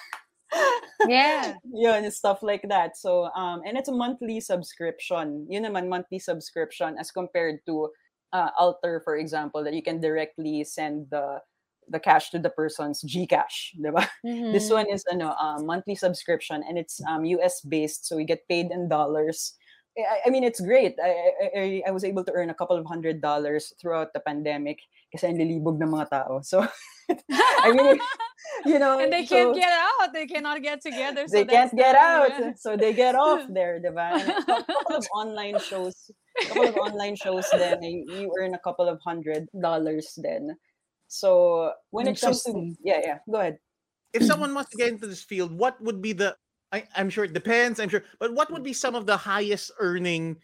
Yeah. 1.07 1.55
Yun, 1.73 2.09
stuff 2.11 2.41
like 2.43 2.63
that. 2.69 2.97
So, 2.97 3.25
um, 3.35 3.61
and 3.65 3.77
it's 3.77 3.89
a 3.89 3.93
monthly 3.95 4.39
subscription. 4.39 5.47
Yun 5.49 5.63
naman, 5.63 5.89
monthly 5.89 6.19
subscription 6.19 6.97
as 6.99 7.11
compared 7.11 7.59
to 7.67 7.89
uh, 8.33 8.49
Alter, 8.59 9.01
for 9.03 9.17
example, 9.17 9.63
that 9.63 9.73
you 9.73 9.83
can 9.83 10.01
directly 10.01 10.63
send 10.63 11.07
the 11.11 11.39
the 11.87 11.99
cash 11.99 12.31
to 12.31 12.39
the 12.39 12.49
person's 12.49 13.03
GCash, 13.03 13.77
diba? 13.77 14.07
This 14.51 14.69
Mhm. 14.69 14.73
one 14.73 14.89
is 14.89 15.03
ano, 15.11 15.35
uh, 15.37 15.59
monthly 15.61 15.95
subscription 15.95 16.63
and 16.67 16.77
it's 16.77 17.01
um, 17.07 17.25
US 17.25 17.61
based, 17.61 18.05
so 18.07 18.15
we 18.17 18.25
get 18.25 18.47
paid 18.49 18.71
in 18.71 18.89
dollars. 18.89 19.53
I, 19.97 20.27
I 20.27 20.29
mean, 20.29 20.43
it's 20.43 20.59
great. 20.59 20.95
I, 21.01 21.09
I, 21.09 21.47
I- 21.55 21.83
I 21.87 21.91
was 21.91 22.03
able 22.03 22.23
to 22.25 22.31
earn 22.35 22.49
a 22.49 22.53
couple 22.57 22.75
of 22.75 22.85
hundred 22.85 23.21
dollars 23.21 23.73
throughout 23.79 24.11
the 24.13 24.19
pandemic 24.19 24.79
kasi 25.11 25.27
ang 25.31 25.39
lilibog 25.39 25.79
ng 25.79 25.87
mga 25.87 26.09
tao. 26.11 26.41
So, 26.43 26.67
I 27.31 27.71
mean, 27.71 27.95
you 28.67 28.79
know, 28.79 28.99
and 28.99 29.07
they 29.13 29.23
so- 29.25 29.35
can't 29.35 29.55
get 29.55 29.71
out. 29.71 30.11
They 30.11 30.27
cannot 30.27 30.59
get 30.61 30.81
together. 30.83 31.27
So 31.27 31.39
they 31.39 31.45
can't 31.47 31.71
get 31.75 31.95
the- 31.95 31.99
out, 32.03 32.31
yeah. 32.35 32.51
so 32.59 32.75
they 32.75 32.91
get 32.91 33.15
off 33.15 33.47
there, 33.55 33.79
diba? 33.79 34.19
And 34.19 34.29
a 34.29 34.63
couple 34.67 34.95
of 34.99 35.07
online 35.15 35.59
shows, 35.63 36.11
A 36.35 36.45
couple 36.51 36.67
of 36.67 36.75
online 36.75 37.15
shows, 37.15 37.47
then 37.55 37.79
eh, 37.79 37.87
you 37.87 38.03
you 38.11 38.27
earn 38.35 38.51
a 38.55 38.59
couple 38.59 38.91
of 38.91 38.99
hundred 38.99 39.47
dollars. 39.55 40.11
Then, 40.19 40.59
so 41.07 41.71
when 41.95 42.11
it 42.11 42.19
comes 42.19 42.43
to 42.43 42.51
yeah, 42.83 42.99
yeah, 42.99 43.17
go 43.23 43.39
ahead. 43.39 43.63
if 44.11 44.23
someone 44.27 44.51
wants 44.51 44.71
to 44.71 44.77
get 44.79 44.91
into 44.91 45.07
this 45.07 45.23
field, 45.23 45.55
what 45.55 45.79
would 45.79 46.03
be 46.03 46.11
the? 46.11 46.35
I, 46.71 46.87
I'm 46.95 47.09
sure 47.09 47.23
it 47.23 47.33
depends. 47.33 47.79
I'm 47.79 47.89
sure, 47.89 48.03
but 48.19 48.33
what 48.33 48.51
would 48.51 48.63
be 48.63 48.73
some 48.73 48.95
of 48.95 49.05
the 49.05 49.17
highest 49.17 49.71
earning 49.79 50.37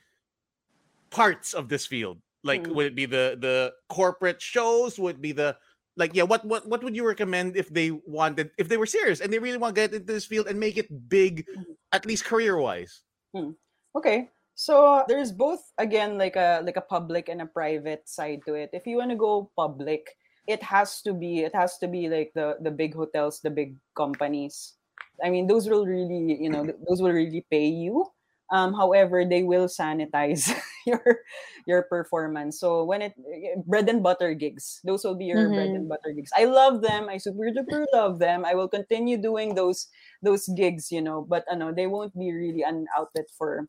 parts 1.10 1.54
of 1.54 1.68
this 1.70 1.86
field? 1.86 2.22
Like, 2.44 2.64
Mm. 2.64 2.74
would 2.74 2.86
it 2.88 2.96
be 2.96 3.06
the 3.06 3.38
the 3.40 3.74
corporate 3.90 4.42
shows? 4.42 4.98
Would 4.98 5.18
it 5.18 5.22
be 5.22 5.32
the 5.32 5.58
like, 5.98 6.16
yeah? 6.16 6.24
What 6.24 6.46
what 6.46 6.66
what 6.68 6.84
would 6.84 6.96
you 6.96 7.06
recommend 7.06 7.56
if 7.56 7.70
they 7.70 7.92
wanted, 7.92 8.52
if 8.58 8.68
they 8.68 8.78
were 8.78 8.90
serious 8.90 9.20
and 9.22 9.32
they 9.32 9.40
really 9.40 9.58
want 9.58 9.76
to 9.76 9.82
get 9.82 9.94
into 9.94 10.14
this 10.14 10.26
field 10.26 10.48
and 10.48 10.60
make 10.60 10.78
it 10.78 10.90
big, 11.10 11.46
Mhm. 11.46 11.78
at 11.92 12.06
least 12.06 12.26
career 12.26 12.58
wise? 12.58 13.04
Okay. 13.96 14.30
So 14.56 15.04
there's 15.08 15.32
both 15.32 15.62
again 15.78 16.18
like 16.18 16.36
a 16.36 16.62
like 16.64 16.78
a 16.78 16.86
public 16.86 17.30
and 17.30 17.42
a 17.42 17.50
private 17.50 18.08
side 18.08 18.42
to 18.46 18.54
it. 18.56 18.70
If 18.74 18.86
you 18.86 18.98
want 18.98 19.12
to 19.12 19.18
go 19.18 19.52
public, 19.56 20.06
it 20.48 20.62
has 20.64 21.02
to 21.04 21.14
be 21.14 21.42
it 21.46 21.54
has 21.56 21.78
to 21.80 21.88
be 21.88 22.10
like 22.10 22.32
the 22.36 22.58
the 22.62 22.72
big 22.72 22.96
hotels, 22.96 23.40
the 23.42 23.50
big 23.54 23.78
companies. 23.96 24.78
I 25.24 25.30
mean, 25.30 25.48
those 25.48 25.70
will 25.70 25.86
really, 25.86 26.38
you 26.40 26.50
know, 26.50 26.66
those 26.88 27.02
will 27.02 27.12
really 27.12 27.46
pay 27.50 27.68
you. 27.68 28.06
Um, 28.52 28.74
however, 28.74 29.24
they 29.24 29.44
will 29.44 29.68
sanitize 29.68 30.52
your 30.86 31.24
your 31.66 31.84
performance. 31.84 32.60
So 32.60 32.84
when 32.84 33.02
it 33.02 33.16
bread 33.66 33.88
and 33.88 34.04
butter 34.04 34.34
gigs, 34.34 34.82
those 34.84 35.06
will 35.06 35.16
be 35.16 35.26
your 35.32 35.50
bread 35.56 35.72
and 35.72 35.88
butter 35.88 36.12
gigs. 36.12 36.32
I 36.36 36.46
love 36.46 36.82
them. 36.82 37.08
I 37.08 37.18
super 37.18 37.48
duper 37.48 37.86
love 37.94 38.20
them. 38.20 38.44
I 38.44 38.56
will 38.56 38.68
continue 38.68 39.16
doing 39.16 39.56
those 39.56 39.88
those 40.22 40.48
gigs, 40.58 40.92
you 40.92 41.02
know, 41.02 41.24
but 41.24 41.46
ano, 41.50 41.72
they 41.72 41.88
won't 41.88 42.12
be 42.18 42.32
really 42.34 42.64
an 42.64 42.88
outlet 42.98 43.32
for 43.38 43.68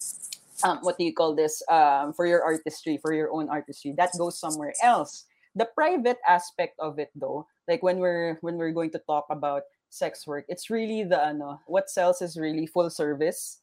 um, 0.63 0.79
what 0.83 0.99
do 0.99 1.05
you 1.05 1.15
call 1.15 1.35
this 1.35 1.63
um, 1.71 2.13
for 2.13 2.27
your 2.27 2.43
artistry 2.43 2.99
for 2.99 3.13
your 3.13 3.33
own 3.33 3.49
artistry 3.49 3.95
that 3.97 4.11
goes 4.19 4.39
somewhere 4.39 4.75
else 4.83 5.27
the 5.55 5.67
private 5.75 6.19
aspect 6.29 6.75
of 6.79 6.99
it 6.99 7.11
though 7.15 7.47
like 7.69 7.83
when 7.83 7.99
we're 7.99 8.39
when 8.41 8.57
we're 8.57 8.73
going 8.73 8.91
to 8.91 9.01
talk 9.07 9.27
about 9.31 9.63
sex 9.93 10.27
work. 10.27 10.45
It's 10.49 10.71
really 10.71 11.05
the 11.05 11.21
ano 11.21 11.61
what 11.67 11.91
sells 11.91 12.23
is 12.23 12.37
really 12.37 12.67
full 12.67 12.89
service. 12.91 13.61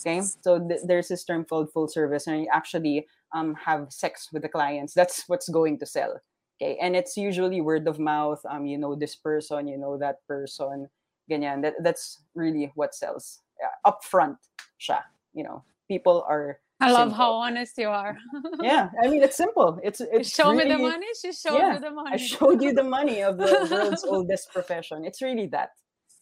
Okay 0.00 0.20
so 0.42 0.58
th- 0.58 0.80
there's 0.84 1.08
this 1.08 1.24
term 1.24 1.44
called 1.44 1.70
full 1.72 1.86
service 1.86 2.26
and 2.26 2.42
you 2.42 2.48
actually 2.52 3.06
um, 3.32 3.54
have 3.54 3.92
sex 3.92 4.28
with 4.32 4.42
the 4.42 4.48
clients. 4.48 4.94
That's 4.94 5.24
what's 5.28 5.48
going 5.48 5.78
to 5.78 5.86
sell 5.86 6.18
okay? 6.56 6.76
And 6.80 6.96
it's 6.96 7.16
usually 7.16 7.60
word 7.60 7.86
of 7.86 7.98
mouth 7.98 8.40
um 8.48 8.66
you 8.66 8.78
know 8.78 8.94
this 8.94 9.14
person 9.14 9.68
you 9.68 9.78
know 9.78 9.96
that 9.98 10.26
person 10.26 10.88
ganyan. 11.30 11.62
That, 11.62 11.74
that's 11.82 12.22
really 12.34 12.72
what 12.74 12.94
sells 12.94 13.40
yeah, 13.60 13.76
upfront 13.86 14.36
siya 14.80 15.00
you 15.34 15.44
know? 15.44 15.62
People 15.86 16.24
are 16.28 16.58
I 16.80 16.90
love 16.90 17.10
simple. 17.10 17.16
how 17.16 17.32
honest 17.32 17.76
you 17.78 17.88
are. 17.88 18.16
yeah 18.62 18.88
i 19.02 19.08
mean 19.08 19.22
it's 19.22 19.36
simple 19.36 19.78
it's 19.82 20.00
You 20.00 20.08
it's 20.12 20.30
show 20.34 20.52
me 20.52 20.64
the 20.68 20.78
money. 20.78 21.06
She 21.20 21.32
showed 21.32 21.58
Yeah, 21.58 21.72
me 21.74 21.78
the 21.80 21.90
money. 21.92 22.10
i 22.12 22.16
showed 22.16 22.62
you 22.62 22.72
the 22.72 22.84
money 22.98 23.22
of 23.22 23.36
the 23.38 23.52
world's 23.72 24.04
oldest 24.04 24.52
profession 24.52 25.04
it's 25.04 25.20
really 25.20 25.46
that 25.56 25.70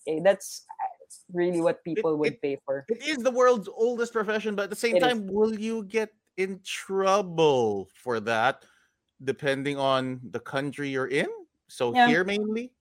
okay 0.07 0.21
that's 0.23 0.65
uh, 0.71 0.91
really 1.33 1.61
what 1.61 1.83
people 1.85 2.17
would 2.19 2.35
it- 2.35 2.43
pay 2.43 2.57
for 2.65 2.85
It 2.89 3.03
is 3.07 3.19
the 3.23 3.31
world's 3.31 3.69
oldest 3.69 4.13
profession, 4.13 4.55
but 4.57 4.65
at 4.69 4.71
the 4.71 4.77
same 4.87 4.97
It 4.97 5.03
is. 5.03 5.09
time, 5.13 5.27
will 5.29 5.55
you 5.59 5.85
get 5.85 6.11
in 6.41 6.61
trouble 6.65 7.89
for 7.95 8.17
that, 8.25 8.65
depending 9.23 9.77
on 9.77 10.21
the 10.35 10.41
country 10.41 10.89
you're 10.89 11.11
in. 11.13 11.29
So 11.69 11.93
Yeah. 11.93 12.09
here 12.09 12.25
mainly. 12.25 12.73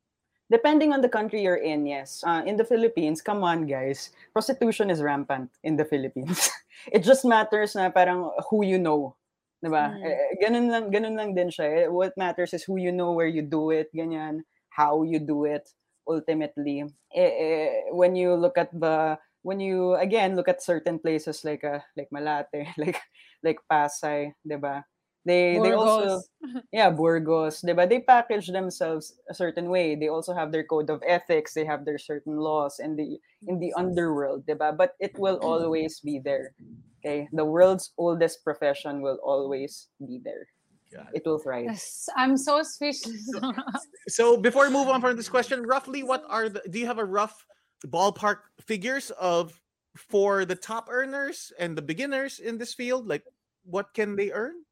Depending 0.50 0.94
on 0.96 1.02
the 1.04 1.12
country 1.12 1.44
you're 1.44 1.60
in, 1.60 1.84
yes. 1.86 2.24
Uh, 2.24 2.40
in 2.48 2.56
the 2.56 2.64
Philippines, 2.64 3.20
come 3.20 3.44
on, 3.44 3.68
guys. 3.68 4.16
Prostitution 4.32 4.88
is 4.90 5.04
rampant 5.04 5.52
in 5.68 5.76
the 5.76 5.84
Philippines. 5.84 6.48
it 6.92 7.02
just 7.02 7.26
matters 7.26 7.76
na 7.76 7.90
parang 7.90 8.32
who 8.50 8.64
you 8.64 8.78
know. 8.78 9.16
Diba? 9.58 9.90
Mm. 9.90 10.02
Eh, 10.06 10.32
ganun 10.38 10.68
lang, 10.70 10.86
ganun 10.94 11.16
lang 11.18 11.32
din 11.34 11.50
siya. 11.50 11.66
Eh, 11.66 11.88
What 11.90 12.14
matters 12.14 12.54
is 12.54 12.62
who 12.64 12.78
you 12.78 12.94
know, 12.94 13.18
where 13.18 13.30
you 13.30 13.42
do 13.42 13.74
it, 13.74 13.90
ganyan, 13.90 14.46
how 14.70 15.02
you 15.02 15.18
do 15.18 15.50
it, 15.50 15.66
ultimately. 16.06 16.86
Eh, 17.10 17.34
eh, 17.34 17.70
when 17.90 18.14
you 18.14 18.38
look 18.38 18.58
at 18.58 18.70
the, 18.70 19.18
when 19.42 19.58
you, 19.60 19.98
again, 19.98 20.38
look 20.38 20.48
at 20.48 20.62
certain 20.62 21.00
places 21.02 21.42
like, 21.42 21.66
uh, 21.66 21.82
like 21.98 22.10
Malate, 22.14 22.70
like, 22.78 23.02
like 23.42 23.58
Pasay, 23.66 24.34
diba? 24.46 24.86
They, 25.28 25.60
they 25.60 25.74
also, 25.76 26.24
Burgos. 26.40 26.64
yeah, 26.72 26.90
Burgos, 26.90 27.60
diba? 27.60 27.84
They 27.84 28.00
package 28.00 28.48
themselves 28.48 29.20
a 29.30 29.34
certain 29.36 29.68
way. 29.68 29.94
They 29.94 30.08
also 30.08 30.34
have 30.34 30.54
their 30.56 30.64
code 30.64 30.90
of 30.90 31.04
ethics. 31.06 31.54
They 31.54 31.66
have 31.66 31.84
their 31.84 32.00
certain 32.00 32.40
laws 32.40 32.80
in 32.80 32.96
the 32.96 33.20
in 33.46 33.60
the 33.60 33.76
underworld, 33.76 34.48
diba? 34.48 34.72
But 34.72 34.96
it 35.04 35.12
will 35.20 35.36
always 35.44 36.00
be 36.00 36.24
there. 36.24 36.56
Okay, 37.04 37.28
the 37.36 37.44
world's 37.44 37.92
oldest 38.00 38.40
profession 38.48 39.04
will 39.04 39.20
always 39.20 39.92
be 40.00 40.24
there. 40.24 40.48
Got 40.96 41.12
It 41.12 41.28
will 41.28 41.44
thrive. 41.44 41.76
Yes, 41.76 42.08
I'm 42.16 42.40
so 42.40 42.64
speechless. 42.64 43.28
So 44.08 44.40
before 44.40 44.72
we 44.72 44.72
move 44.72 44.88
on 44.88 45.04
from 45.04 45.20
this 45.20 45.28
question, 45.28 45.68
roughly 45.68 46.08
what 46.08 46.24
are 46.32 46.48
the 46.48 46.64
do 46.72 46.80
you 46.80 46.88
have 46.88 47.04
a 47.04 47.06
rough 47.06 47.36
ballpark 47.84 48.48
figures 48.64 49.12
of 49.20 49.52
for 50.00 50.48
the 50.48 50.56
top 50.56 50.88
earners 50.88 51.52
and 51.60 51.76
the 51.76 51.84
beginners 51.84 52.40
in 52.40 52.56
this 52.56 52.72
field? 52.72 53.12
Like 53.12 53.28
what 53.68 53.92
can 53.92 54.16
they 54.16 54.32
earn? 54.32 54.64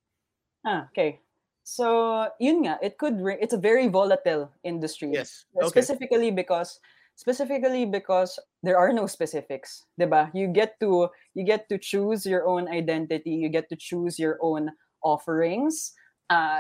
Ah, 0.66 0.90
okay. 0.92 1.22
So, 1.66 2.30
yun 2.40 2.66
nga, 2.66 2.78
it 2.82 2.98
could 2.98 3.22
ra- 3.22 3.40
it's 3.42 3.54
a 3.54 3.62
very 3.62 3.88
volatile 3.88 4.52
industry. 4.64 5.14
Yes. 5.14 5.46
Uh, 5.58 5.66
Okay. 5.66 5.82
specifically 5.82 6.30
because 6.30 6.80
specifically 7.16 7.86
because 7.86 8.36
there 8.62 8.76
are 8.78 8.92
no 8.92 9.08
specifics 9.08 9.88
diba 9.96 10.28
you 10.36 10.52
get 10.52 10.76
to 10.84 11.08
you 11.32 11.48
get 11.48 11.64
to 11.72 11.80
choose 11.80 12.28
your 12.28 12.44
own 12.44 12.68
identity 12.68 13.32
you 13.32 13.48
get 13.48 13.72
to 13.72 13.76
choose 13.80 14.20
your 14.20 14.36
own 14.44 14.68
offerings 15.00 15.96
uh 16.28 16.60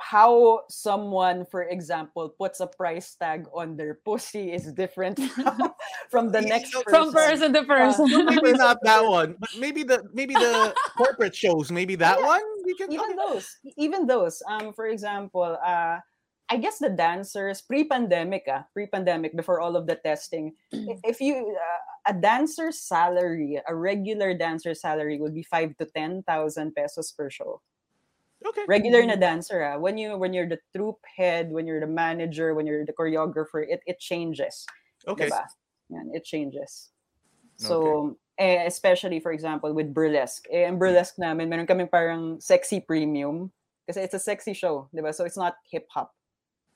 how 0.00 0.60
someone 0.68 1.44
for 1.46 1.62
example 1.64 2.34
puts 2.38 2.60
a 2.60 2.66
price 2.66 3.14
tag 3.14 3.46
on 3.54 3.76
their 3.76 3.98
pussy 4.04 4.52
is 4.52 4.72
different 4.72 5.18
from, 5.34 5.72
from 6.10 6.24
the 6.32 6.40
next 6.40 6.72
so- 6.72 6.82
From 6.88 7.12
person 7.12 7.52
to 7.54 7.62
person. 7.64 8.26
maybe 8.26 8.52
not 8.58 8.78
that 8.82 9.04
one, 9.06 9.36
but 9.38 9.50
maybe 9.58 9.82
the 9.84 10.02
maybe 10.12 10.34
the 10.34 10.74
corporate 10.96 11.34
shows, 11.34 11.70
maybe 11.70 11.94
that 11.96 12.18
Yeah. 12.20 12.26
one. 12.26 12.42
You 12.66 12.74
can 12.76 12.90
even 12.92 13.10
okay. 13.12 13.16
those 13.22 13.46
even 13.76 14.06
those 14.06 14.42
um 14.48 14.72
for 14.72 14.86
example 14.88 15.44
uh 15.60 15.98
i 16.50 16.56
guess 16.56 16.78
the 16.78 16.88
dancers 16.90 17.60
pre-pandemic 17.62 18.44
ah, 18.48 18.64
pre-pandemic 18.72 19.36
before 19.36 19.60
all 19.60 19.76
of 19.76 19.86
the 19.86 19.96
testing 20.00 20.52
if 21.04 21.20
you 21.20 21.52
uh, 21.56 22.12
a 22.12 22.14
dancer's 22.16 22.80
salary 22.80 23.60
a 23.68 23.74
regular 23.74 24.32
dancer's 24.36 24.80
salary 24.80 25.20
would 25.20 25.34
be 25.34 25.42
5 25.44 25.76
to 25.76 25.84
10,000 25.92 26.24
pesos 26.74 27.12
per 27.12 27.28
show 27.30 27.60
Okay. 28.44 28.66
regular 28.66 29.04
na 29.06 29.16
dancer 29.16 29.62
ah, 29.62 29.78
when 29.78 29.98
you 29.98 30.16
when 30.18 30.32
you're 30.32 30.48
the 30.48 30.60
troupe 30.76 31.00
head 31.16 31.50
when 31.52 31.66
you're 31.66 31.80
the 31.80 31.86
manager 31.90 32.54
when 32.54 32.66
you're 32.66 32.84
the 32.86 32.92
choreographer 32.96 33.64
it 33.66 33.80
it 33.86 33.98
changes 34.00 34.66
Okay. 35.06 35.34
diba? 35.34 35.44
Yan, 35.90 36.10
it 36.14 36.24
changes. 36.24 36.90
So, 37.56 38.18
eh, 38.38 38.64
especially 38.66 39.20
for 39.20 39.32
example 39.32 39.72
with 39.74 39.94
burlesque. 39.94 40.46
Eh, 40.50 40.64
ang 40.66 40.78
burlesque 40.78 41.18
namin, 41.18 41.48
meron 41.50 41.66
kaming 41.68 41.90
parang 41.90 42.40
sexy 42.40 42.80
premium 42.80 43.52
kasi 43.88 44.00
it's 44.02 44.14
a 44.16 44.20
sexy 44.22 44.54
show, 44.54 44.88
'di 44.94 45.02
ba? 45.04 45.12
So 45.14 45.24
it's 45.28 45.38
not 45.38 45.56
hip 45.70 45.86
hop, 45.92 46.14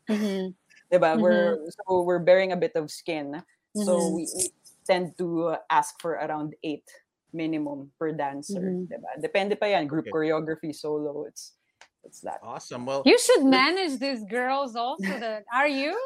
Mhm. 0.08 0.58
'di 0.90 0.98
ba? 1.00 1.16
We're 1.20 1.60
so 1.70 2.02
we're 2.02 2.22
bearing 2.24 2.52
a 2.52 2.56
bit 2.60 2.72
of 2.76 2.90
skin. 2.90 3.42
So 3.74 3.92
Mhm. 3.98 4.20
we, 4.20 4.28
we 4.34 4.50
tend 4.86 5.16
to 5.18 5.56
ask 5.70 6.00
for 6.00 6.12
around 6.18 6.56
8 6.64 6.88
minimum 7.32 7.92
per 7.98 8.12
dancer, 8.12 8.76
Mhm. 8.76 8.88
'di 8.88 8.98
ba? 9.00 9.12
Depende 9.20 9.58
pa 9.60 9.66
'yan, 9.68 9.86
group 9.86 10.06
Okay. 10.06 10.14
choreography, 10.14 10.72
solo, 10.74 11.24
it's 11.28 11.57
it's 12.04 12.20
that. 12.20 12.40
Awesome. 12.42 12.86
Well, 12.86 13.02
You 13.04 13.18
should 13.18 13.44
manage 13.44 13.98
these 13.98 14.24
girls 14.24 14.76
also. 14.76 15.04
That 15.20 15.44
are 15.52 15.68
you? 15.68 15.96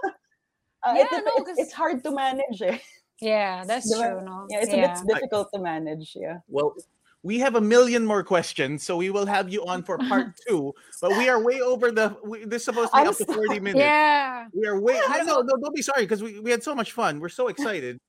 Uh, 0.85 0.95
Yeah, 0.97 1.03
it, 1.05 1.09
no, 1.13 1.19
it's, 1.37 1.47
'cause- 1.47 1.59
it's 1.59 1.73
hard 1.73 2.03
to 2.05 2.11
manage 2.11 2.61
eh. 2.63 2.79
Yeah, 3.21 3.65
that's 3.65 3.87
Diba? 3.95 4.19
true. 4.19 4.25
No. 4.25 4.47
Yeah, 4.51 4.61
it's 4.63 4.73
a 4.73 4.77
bit 4.77 5.15
difficult 5.15 5.49
to 5.55 5.61
manage, 5.61 6.17
yeah. 6.19 6.39
well, 6.49 6.75
we 7.23 7.39
have 7.39 7.55
a 7.55 7.61
million 7.61 8.05
more 8.05 8.25
questions, 8.25 8.83
so 8.83 8.97
we 8.97 9.11
will 9.11 9.27
have 9.27 9.49
you 9.49 9.65
on 9.65 9.85
for 9.85 9.97
part 9.97 10.35
two. 10.49 10.75
But 11.01 11.11
we 11.17 11.29
are 11.29 11.41
way 11.41 11.61
over 11.61 11.93
the. 11.93 12.17
We, 12.25 12.45
this 12.45 12.63
is 12.63 12.65
supposed 12.65 12.91
to 12.91 12.97
be 12.97 13.03
I'm 13.03 13.09
up 13.11 13.17
to 13.19 13.25
sorry. 13.25 13.37
forty 13.47 13.61
minutes. 13.61 13.79
Yeah. 13.79 14.47
We 14.53 14.67
are 14.67 14.81
way. 14.81 14.99
I 15.09 15.19
No, 15.23 15.35
no, 15.39 15.43
no, 15.43 15.55
don't 15.63 15.73
be 15.75 15.83
sorry 15.83 16.03
because 16.03 16.21
we, 16.21 16.41
we 16.41 16.51
had 16.51 16.65
so 16.65 16.75
much 16.75 16.91
fun. 16.91 17.21
We're 17.21 17.29
so 17.29 17.47
excited. 17.47 18.01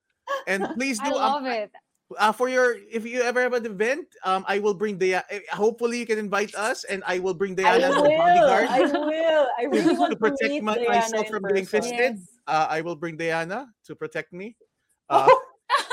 And 0.48 0.66
please 0.74 1.00
I 1.00 1.10
do 1.10 1.16
um, 1.16 1.44
love 1.44 1.46
it. 1.46 1.72
Uh, 2.20 2.32
for 2.32 2.50
your 2.50 2.78
if 2.92 3.06
you 3.06 3.22
ever 3.22 3.42
have 3.42 3.54
an 3.54 3.66
event, 3.66 4.08
um, 4.24 4.46
I 4.48 4.60
will 4.60 4.74
bring 4.74 4.98
the. 4.98 5.24
Hopefully, 5.52 6.00
you 6.00 6.06
can 6.06 6.20
invite 6.20 6.54
us, 6.56 6.84
and 6.86 7.04
I 7.06 7.20
will 7.20 7.34
bring 7.34 7.54
I 7.60 7.78
Diana 7.78 7.86
as 7.88 7.96
a 7.96 8.02
bodyguard. 8.02 8.68
I 8.70 8.82
will. 8.82 9.46
I 9.60 9.64
really 9.72 9.96
want 9.96 10.12
to 10.12 10.16
to 10.16 10.20
protect 10.20 10.50
meet 10.50 10.64
my, 10.64 10.78
myself 10.78 11.28
from 11.28 11.44
being 11.44 11.66
person. 11.66 11.82
fisted. 11.82 12.16
Yes. 12.18 12.40
Uh, 12.48 12.68
I 12.70 12.82
will 12.82 12.96
bring 12.96 13.18
Diana 13.18 13.68
to 13.86 13.96
protect 13.96 14.34
me. 14.34 14.56
Uh, 15.10 15.28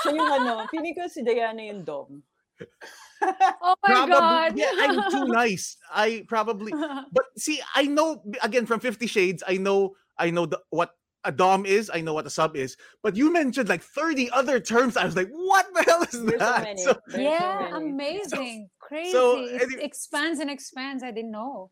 Siya 0.06 0.14
yung 0.16 0.32
ano, 0.32 0.64
feeling 0.70 0.94
ko 0.94 1.04
si 1.10 1.20
Diana 1.26 1.60
yung 1.60 1.82
dom. 1.82 2.22
Oh 3.20 3.74
my 3.84 3.90
probably, 3.90 4.16
god. 4.16 4.50
yeah, 4.56 4.72
I'm 4.80 5.10
too 5.10 5.28
nice. 5.28 5.76
I 5.92 6.24
probably, 6.24 6.72
but 7.12 7.26
see, 7.36 7.60
I 7.74 7.84
know 7.84 8.24
again 8.40 8.64
from 8.64 8.80
Fifty 8.80 9.04
Shades. 9.04 9.44
I 9.44 9.58
know, 9.60 9.92
I 10.16 10.30
know 10.30 10.46
the, 10.46 10.56
what 10.70 10.96
a 11.24 11.32
dom 11.32 11.66
is. 11.66 11.90
I 11.92 12.00
know 12.00 12.14
what 12.14 12.26
a 12.26 12.30
sub 12.30 12.56
is. 12.56 12.76
But 13.02 13.16
you 13.16 13.32
mentioned 13.32 13.68
like 13.68 13.82
30 13.82 14.30
other 14.30 14.58
terms. 14.60 14.96
I 14.96 15.04
was 15.04 15.16
like, 15.16 15.28
what 15.30 15.66
the 15.74 15.82
hell 15.82 16.02
is 16.02 16.10
There's 16.24 16.38
that? 16.38 16.78
So- 16.78 16.98
so 17.08 17.18
yeah, 17.18 17.68
many. 17.72 17.90
amazing. 17.90 18.68
Crazy. 18.80 19.12
so 19.12 19.38
it 19.44 19.62
any- 19.62 19.82
expands 19.84 20.40
and 20.40 20.50
expands. 20.50 21.02
I 21.02 21.10
didn't 21.12 21.30
know. 21.32 21.70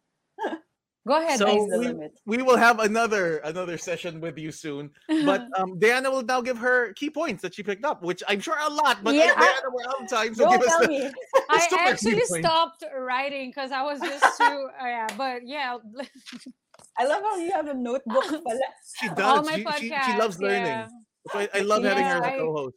Go 1.06 1.16
ahead. 1.22 1.38
So 1.38 1.46
guys. 1.46 1.54
Sky's 1.54 1.68
the 1.70 2.10
we- 2.26 2.36
we 2.38 2.42
will 2.42 2.56
have 2.58 2.78
another 2.80 3.38
another 3.38 3.76
session 3.78 4.20
with 4.20 4.36
you 4.38 4.52
soon. 4.52 4.90
But 5.08 5.46
um, 5.58 5.78
Diana 5.78 6.10
will 6.10 6.22
now 6.22 6.40
give 6.42 6.58
her 6.58 6.92
key 6.92 7.10
points 7.10 7.40
that 7.42 7.54
she 7.54 7.62
picked 7.62 7.84
up, 7.84 8.02
which 8.02 8.22
I'm 8.28 8.40
sure 8.40 8.56
a 8.60 8.70
lot. 8.70 9.02
But 9.02 9.14
Yeah, 9.14 9.32
I- 9.34 9.40
Diana, 9.40 9.68
we're 9.72 9.88
out 9.88 10.02
of 10.02 10.08
time, 10.08 10.34
so 10.34 10.44
Go 10.44 10.50
give 10.52 10.60
us 10.62 10.68
tell 10.68 10.80
the, 10.82 10.88
me. 10.88 11.10
I 11.50 11.68
actually 11.88 12.20
stopped 12.26 12.84
writing 12.96 13.48
because 13.50 13.72
I 13.72 13.82
was 13.82 13.98
just 14.00 14.24
too. 14.38 14.44
uh, 14.80 14.84
yeah, 14.84 15.06
but 15.16 15.40
yeah. 15.46 15.78
I 16.98 17.04
love 17.06 17.22
how 17.22 17.36
you 17.36 17.52
have 17.52 17.68
a 17.68 17.74
notebook 17.74 18.24
pala. 18.44 18.60
She 19.00 19.08
all 19.22 19.42
does. 19.42 19.46
my 19.46 19.56
She, 19.78 19.88
she, 19.88 19.94
she 20.06 20.18
loves 20.18 20.40
learning. 20.40 20.66
yeah. 20.66 20.88
So 21.32 21.38
I, 21.38 21.48
I 21.54 21.60
love 21.60 21.84
having 21.84 22.04
her 22.04 22.24
as 22.24 22.34
a 22.34 22.38
co-host. 22.38 22.76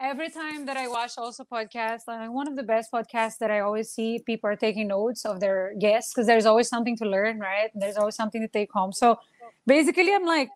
every 0.00 0.30
time 0.30 0.66
that 0.66 0.76
I 0.76 0.86
watch 0.88 1.12
also 1.16 1.44
podcasts, 1.44 2.02
like 2.06 2.30
one 2.30 2.46
of 2.48 2.56
the 2.56 2.62
best 2.62 2.90
podcasts 2.92 3.38
that 3.38 3.50
I 3.50 3.60
always 3.60 3.90
see 3.90 4.20
people 4.24 4.48
are 4.50 4.56
taking 4.56 4.88
notes 4.88 5.24
of 5.24 5.40
their 5.40 5.74
guests 5.80 6.12
because 6.12 6.26
there's 6.26 6.46
always 6.46 6.68
something 6.68 6.96
to 6.98 7.04
learn, 7.06 7.38
right? 7.40 7.70
There's 7.74 7.96
always 7.96 8.16
something 8.16 8.40
to 8.42 8.48
take 8.48 8.70
home. 8.72 8.92
So 8.92 9.18
basically, 9.66 10.12
I'm 10.14 10.24
like, 10.24 10.50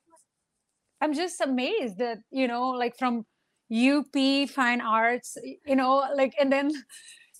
I'm 1.00 1.14
just 1.14 1.40
amazed 1.40 1.98
that 1.98 2.18
you 2.30 2.46
know, 2.46 2.68
like 2.70 2.96
from 2.98 3.26
UP 3.70 4.48
Fine 4.50 4.80
Arts, 4.80 5.36
you 5.66 5.76
know, 5.76 6.04
like 6.14 6.34
and 6.40 6.52
then 6.52 6.70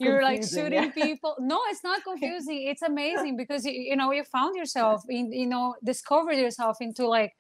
you're 0.03 0.23
like 0.23 0.43
shooting 0.45 0.73
yeah. 0.73 0.91
people. 0.91 1.37
No, 1.39 1.61
it's 1.69 1.85
not 1.85 2.03
confusing. 2.11 2.63
It's 2.69 2.83
amazing 2.83 3.37
because 3.37 3.65
you, 3.65 3.73
you 3.73 3.97
know 3.97 4.13
you 4.13 4.25
found 4.25 4.57
yourself 4.57 5.03
in 5.09 5.33
you 5.33 5.47
know 5.47 5.75
discovered 5.85 6.35
yourself 6.35 6.77
into 6.81 7.07
like 7.07 7.33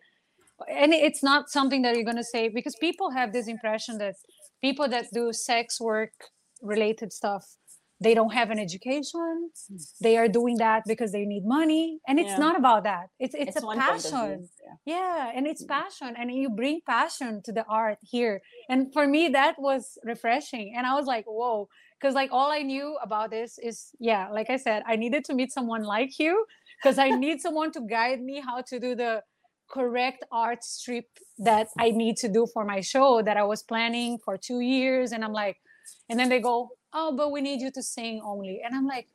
and 0.70 0.92
it's 0.92 1.22
not 1.22 1.50
something 1.50 1.82
that 1.82 1.94
you're 1.94 2.04
going 2.04 2.16
to 2.16 2.24
say 2.24 2.48
because 2.48 2.76
people 2.76 3.10
have 3.10 3.32
this 3.32 3.48
impression 3.48 3.98
that 3.98 4.14
people 4.62 4.88
that 4.88 5.06
do 5.12 5.32
sex 5.32 5.80
work 5.80 6.12
related 6.62 7.12
stuff 7.12 7.44
they 8.02 8.14
don't 8.18 8.32
have 8.40 8.50
an 8.50 8.58
education. 8.58 9.50
They 10.00 10.16
are 10.20 10.28
doing 10.28 10.56
that 10.58 10.82
because 10.92 11.10
they 11.12 11.24
need 11.24 11.44
money 11.44 11.84
and 12.08 12.18
it's 12.22 12.30
Yeah. 12.30 12.46
not 12.46 12.54
about 12.62 12.82
that. 12.84 13.06
It's 13.24 13.34
it's, 13.34 13.56
a 13.56 13.66
of 13.66 13.72
view, 13.72 13.80
passion. 13.82 14.48
yeah. 14.86 14.94
yeah 14.96 15.32
and 15.36 15.46
it's 15.50 15.62
passion 15.64 16.10
and 16.18 16.26
you 16.42 16.48
bring 16.62 16.80
passion 16.96 17.30
to 17.46 17.52
the 17.58 17.64
art 17.82 17.98
here. 18.14 18.34
And 18.70 18.92
for 18.92 19.06
me 19.14 19.22
that 19.38 19.54
was 19.68 19.82
refreshing 20.12 20.66
and 20.76 20.86
i 20.90 20.94
was 20.98 21.06
like 21.14 21.24
whoa 21.38 21.68
because 21.98 22.14
like 22.20 22.30
all 22.38 22.50
i 22.50 22.62
knew 22.70 22.88
about 23.06 23.28
this 23.30 23.50
is 23.68 23.76
yeah 24.10 24.24
like 24.38 24.48
i 24.50 24.58
said 24.66 24.82
i 24.92 24.94
needed 24.96 25.22
to 25.28 25.32
meet 25.34 25.50
someone 25.58 25.82
like 25.96 26.12
you 26.18 26.34
because 26.78 26.98
i 26.98 27.08
need 27.24 27.40
someone 27.46 27.70
to 27.76 27.80
guide 27.96 28.20
me 28.30 28.36
how 28.48 28.58
to 28.70 28.74
do 28.86 28.90
the 29.04 29.12
correct 29.76 30.22
art 30.32 30.62
strip 30.64 31.06
that 31.38 31.66
i 31.78 31.90
need 32.02 32.16
to 32.24 32.28
do 32.28 32.42
for 32.54 32.62
my 32.64 32.80
show 32.92 33.22
that 33.22 33.36
i 33.42 33.44
was 33.52 33.62
planning 33.62 34.18
for 34.24 34.34
two 34.48 34.60
years 34.60 35.12
and 35.12 35.20
i'm 35.24 35.32
like 35.44 35.56
and 36.08 36.16
then 36.18 36.28
they 36.28 36.40
go 36.40 36.56
oh 36.94 37.12
but 37.16 37.30
we 37.32 37.40
need 37.40 37.60
you 37.60 37.70
to 37.70 37.82
sing 37.82 38.20
only 38.24 38.60
and 38.64 38.74
i'm 38.74 38.86
like 38.86 39.08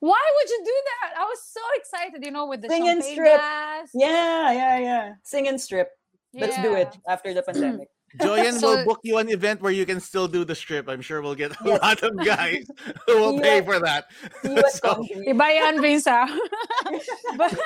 why 0.00 0.22
would 0.36 0.48
you 0.50 0.60
do 0.64 0.76
that 0.90 1.20
i 1.20 1.24
was 1.24 1.40
so 1.42 1.60
excited 1.74 2.24
you 2.24 2.30
know 2.30 2.46
with 2.46 2.62
the 2.62 2.68
Sing 2.68 2.88
and 2.88 3.02
strip. 3.02 3.36
glass 3.38 3.90
Yeah, 3.94 4.52
yeah, 4.52 4.78
yeah. 4.78 5.04
Sing 5.24 5.48
and 5.48 5.60
strip. 5.60 5.90
Let's 6.34 6.60
do 6.62 6.74
it 6.76 6.92
after 7.08 7.32
the 7.34 7.42
pandemic. 7.42 7.88
Joyen 8.20 8.52
So- 8.60 8.76
will 8.76 8.84
book 8.84 9.00
you 9.02 9.16
an 9.18 9.28
event 9.28 9.60
where 9.64 9.72
you 9.72 9.84
can 9.88 9.98
still 9.98 10.28
do 10.28 10.44
the 10.44 10.54
strip. 10.54 10.86
I'm 10.88 11.00
sure 11.00 11.18
we'll 11.24 11.34
get 11.34 11.50
a 11.52 11.56
Yes. 11.64 11.80
lot 11.82 11.98
of 12.04 12.12
guys 12.24 12.64
who 13.08 13.16
will 13.18 13.34
See 13.36 13.42
pay 13.42 13.58
for 13.64 13.80
that. 13.80 14.06
See 14.44 14.52
you 14.54 14.58
at 14.60 14.70
So, 14.76 14.94
Congress. 15.02 15.24
Iba 15.34 15.46
yan, 15.56 15.74
Vince, 15.82 16.04
but, 17.40 17.58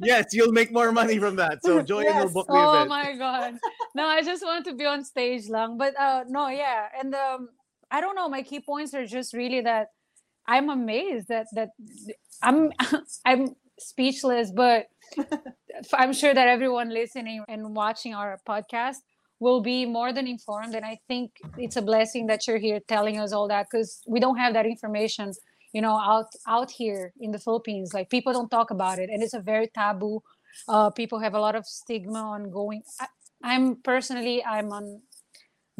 yes, 0.00 0.26
you'll 0.32 0.52
make 0.52 0.72
more 0.72 0.90
money 0.90 1.18
from 1.18 1.36
that. 1.36 1.62
So 1.62 1.82
Joyen 1.88 2.16
will 2.16 2.32
book 2.32 2.46
the 2.48 2.54
oh 2.58 2.74
event. 2.74 2.88
my 2.90 3.12
god. 3.16 3.54
No, 3.94 4.06
I 4.08 4.22
just 4.22 4.42
want 4.42 4.64
to 4.66 4.74
be 4.74 4.84
on 4.86 5.04
stage 5.04 5.48
lang. 5.48 5.76
But 5.78 5.94
uh 6.00 6.24
no, 6.28 6.48
yeah. 6.48 6.88
And 6.98 7.14
um 7.14 7.48
I 7.90 8.00
don't 8.00 8.14
know, 8.14 8.28
my 8.28 8.42
key 8.42 8.60
points 8.60 8.94
are 8.94 9.06
just 9.06 9.32
really 9.34 9.60
that 9.62 9.88
I'm 10.46 10.70
amazed 10.70 11.28
that 11.28 11.46
that 11.52 11.70
I'm 12.42 12.72
I'm 13.26 13.56
speechless, 13.78 14.50
but 14.50 14.86
I'm 15.94 16.12
sure 16.12 16.34
that 16.34 16.48
everyone 16.48 16.90
listening 16.90 17.44
and 17.48 17.74
watching 17.74 18.14
our 18.14 18.38
podcast 18.48 18.96
will 19.40 19.60
be 19.60 19.86
more 19.86 20.12
than 20.12 20.26
informed 20.26 20.74
and 20.74 20.84
I 20.84 20.98
think 21.06 21.30
it's 21.56 21.76
a 21.76 21.82
blessing 21.82 22.26
that 22.26 22.46
you're 22.46 22.58
here 22.58 22.80
telling 22.88 23.18
us 23.18 23.32
all 23.32 23.46
that 23.48 23.70
cuz 23.70 24.02
we 24.06 24.20
don't 24.20 24.36
have 24.38 24.54
that 24.54 24.66
information, 24.66 25.32
you 25.72 25.80
know, 25.80 25.96
out 25.96 26.26
out 26.46 26.70
here 26.72 27.12
in 27.20 27.30
the 27.30 27.38
Philippines. 27.38 27.94
Like 27.94 28.10
people 28.10 28.32
don't 28.32 28.50
talk 28.50 28.70
about 28.70 28.98
it 28.98 29.10
and 29.10 29.22
it's 29.22 29.34
a 29.34 29.40
very 29.40 29.68
taboo 29.68 30.22
uh, 30.68 30.90
people 30.90 31.18
have 31.20 31.34
a 31.34 31.40
lot 31.40 31.54
of 31.54 31.66
stigma 31.66 32.20
on 32.20 32.50
going 32.50 32.82
I, 33.00 33.06
i'm 33.44 33.76
personally 33.76 34.44
i'm 34.44 34.72
on 34.72 35.00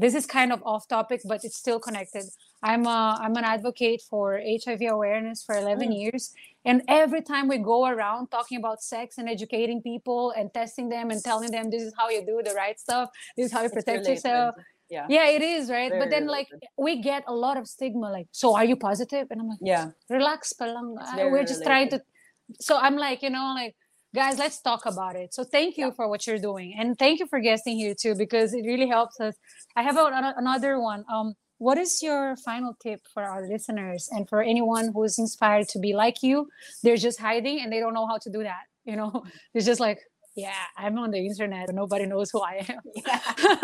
this 0.04 0.14
is 0.18 0.24
kind 0.26 0.50
of 0.54 0.62
off 0.72 0.84
topic 0.88 1.20
but 1.30 1.40
it's 1.46 1.58
still 1.64 1.80
connected 1.86 2.24
i'm 2.70 2.84
a, 2.86 2.98
i'm 3.22 3.34
an 3.40 3.44
advocate 3.44 4.00
for 4.10 4.24
hiv 4.64 4.80
awareness 4.96 5.42
for 5.46 5.54
11 5.56 5.92
years 5.92 6.32
and 6.64 6.82
every 6.88 7.22
time 7.32 7.48
we 7.52 7.58
go 7.58 7.78
around 7.92 8.28
talking 8.36 8.58
about 8.62 8.82
sex 8.82 9.18
and 9.18 9.28
educating 9.28 9.82
people 9.82 10.32
and 10.36 10.52
testing 10.54 10.88
them 10.88 11.10
and 11.10 11.22
telling 11.30 11.50
them 11.56 11.70
this 11.74 11.82
is 11.82 11.92
how 12.00 12.08
you 12.14 12.20
do 12.32 12.40
the 12.48 12.54
right 12.54 12.78
stuff 12.86 13.08
this 13.36 13.46
is 13.46 13.52
how 13.52 13.60
you 13.66 13.66
It's 13.66 13.74
protect 13.74 13.98
related. 14.06 14.14
yourself 14.14 14.54
Yeah. 14.96 15.06
yeah 15.14 15.26
it 15.36 15.42
is 15.42 15.68
right 15.76 15.92
but 16.00 16.08
Very 16.08 16.12
then 16.14 16.26
like 16.36 16.48
we 16.86 16.92
get 17.02 17.22
a 17.32 17.34
lot 17.44 17.56
of 17.60 17.64
stigma 17.74 18.08
like 18.18 18.28
so 18.42 18.46
are 18.58 18.64
you 18.70 18.76
positive 18.88 19.26
and 19.30 19.38
i'm 19.42 19.48
like 19.54 19.60
Yeah. 19.72 19.86
relax 20.18 20.40
pa 20.60 20.64
lang. 20.74 20.86
It's 21.00 21.10
Uh, 21.12 21.16
very 21.18 21.30
we're 21.32 21.48
just 21.52 21.62
trying 21.70 21.88
to 21.94 21.98
so 22.68 22.72
i'm 22.86 22.96
like 22.96 23.20
you 23.26 23.32
know 23.36 23.46
like 23.60 23.74
guys 24.14 24.38
let's 24.38 24.60
talk 24.60 24.86
about 24.86 25.16
it. 25.16 25.34
So 25.34 25.44
thank 25.44 25.76
you 25.76 25.92
for 25.92 26.08
what 26.08 26.26
you're 26.26 26.38
doing 26.38 26.74
and 26.78 26.98
thank 26.98 27.20
you 27.20 27.26
for 27.26 27.40
guesting 27.40 27.76
here 27.76 27.94
too 27.94 28.14
because 28.14 28.54
it 28.54 28.62
really 28.64 28.88
helps 28.88 29.20
us. 29.20 29.34
I 29.76 29.82
have 29.82 29.96
a, 29.96 30.00
ano- 30.00 30.34
another 30.36 30.80
one. 30.80 31.04
Um 31.12 31.34
what 31.58 31.76
is 31.76 32.02
your 32.02 32.36
final 32.36 32.76
tip 32.80 33.00
for 33.12 33.24
our 33.24 33.48
listeners 33.48 34.08
and 34.12 34.28
for 34.28 34.42
anyone 34.42 34.92
who's 34.94 35.18
inspired 35.18 35.68
to 35.70 35.80
be 35.80 35.92
like 35.92 36.22
you? 36.22 36.48
They're 36.82 36.96
just 36.96 37.18
hiding 37.18 37.60
and 37.60 37.72
they 37.72 37.80
don't 37.80 37.94
know 37.94 38.06
how 38.06 38.18
to 38.18 38.30
do 38.30 38.42
that 38.44 38.64
you 38.88 38.96
know? 38.96 39.22
It's 39.54 39.66
just 39.66 39.80
like 39.80 40.00
yeah 40.38 40.64
i'm 40.76 40.96
on 40.98 41.10
the 41.10 41.18
internet 41.18 41.66
but 41.66 41.74
nobody 41.74 42.06
knows 42.06 42.30
who 42.30 42.40
i 42.40 42.64
am 42.68 42.80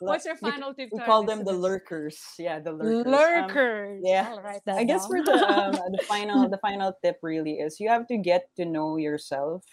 what's 0.00 0.24
your 0.24 0.36
final 0.36 0.74
tip 0.74 0.90
We 0.92 1.00
call 1.00 1.24
them 1.24 1.44
the 1.44 1.52
lurkers. 1.52 2.18
Yeah, 2.38 2.58
the 2.60 2.72
lurkers. 2.72 3.06
Um, 3.06 3.12
lurkers 3.12 4.02
yeah. 4.04 4.28
I'll 4.30 4.42
write 4.42 4.62
that 4.66 4.76
I 4.78 4.84
guess 4.84 5.06
for 5.06 5.22
the 5.22 5.32
um, 5.32 5.72
the 5.92 6.02
final 6.06 6.48
the 6.48 6.58
final 6.58 6.92
tip 7.02 7.18
really 7.22 7.54
is 7.54 7.80
you 7.80 7.88
have 7.88 8.06
to 8.08 8.16
get 8.16 8.48
to 8.56 8.64
know 8.64 8.96
yourself. 8.96 9.64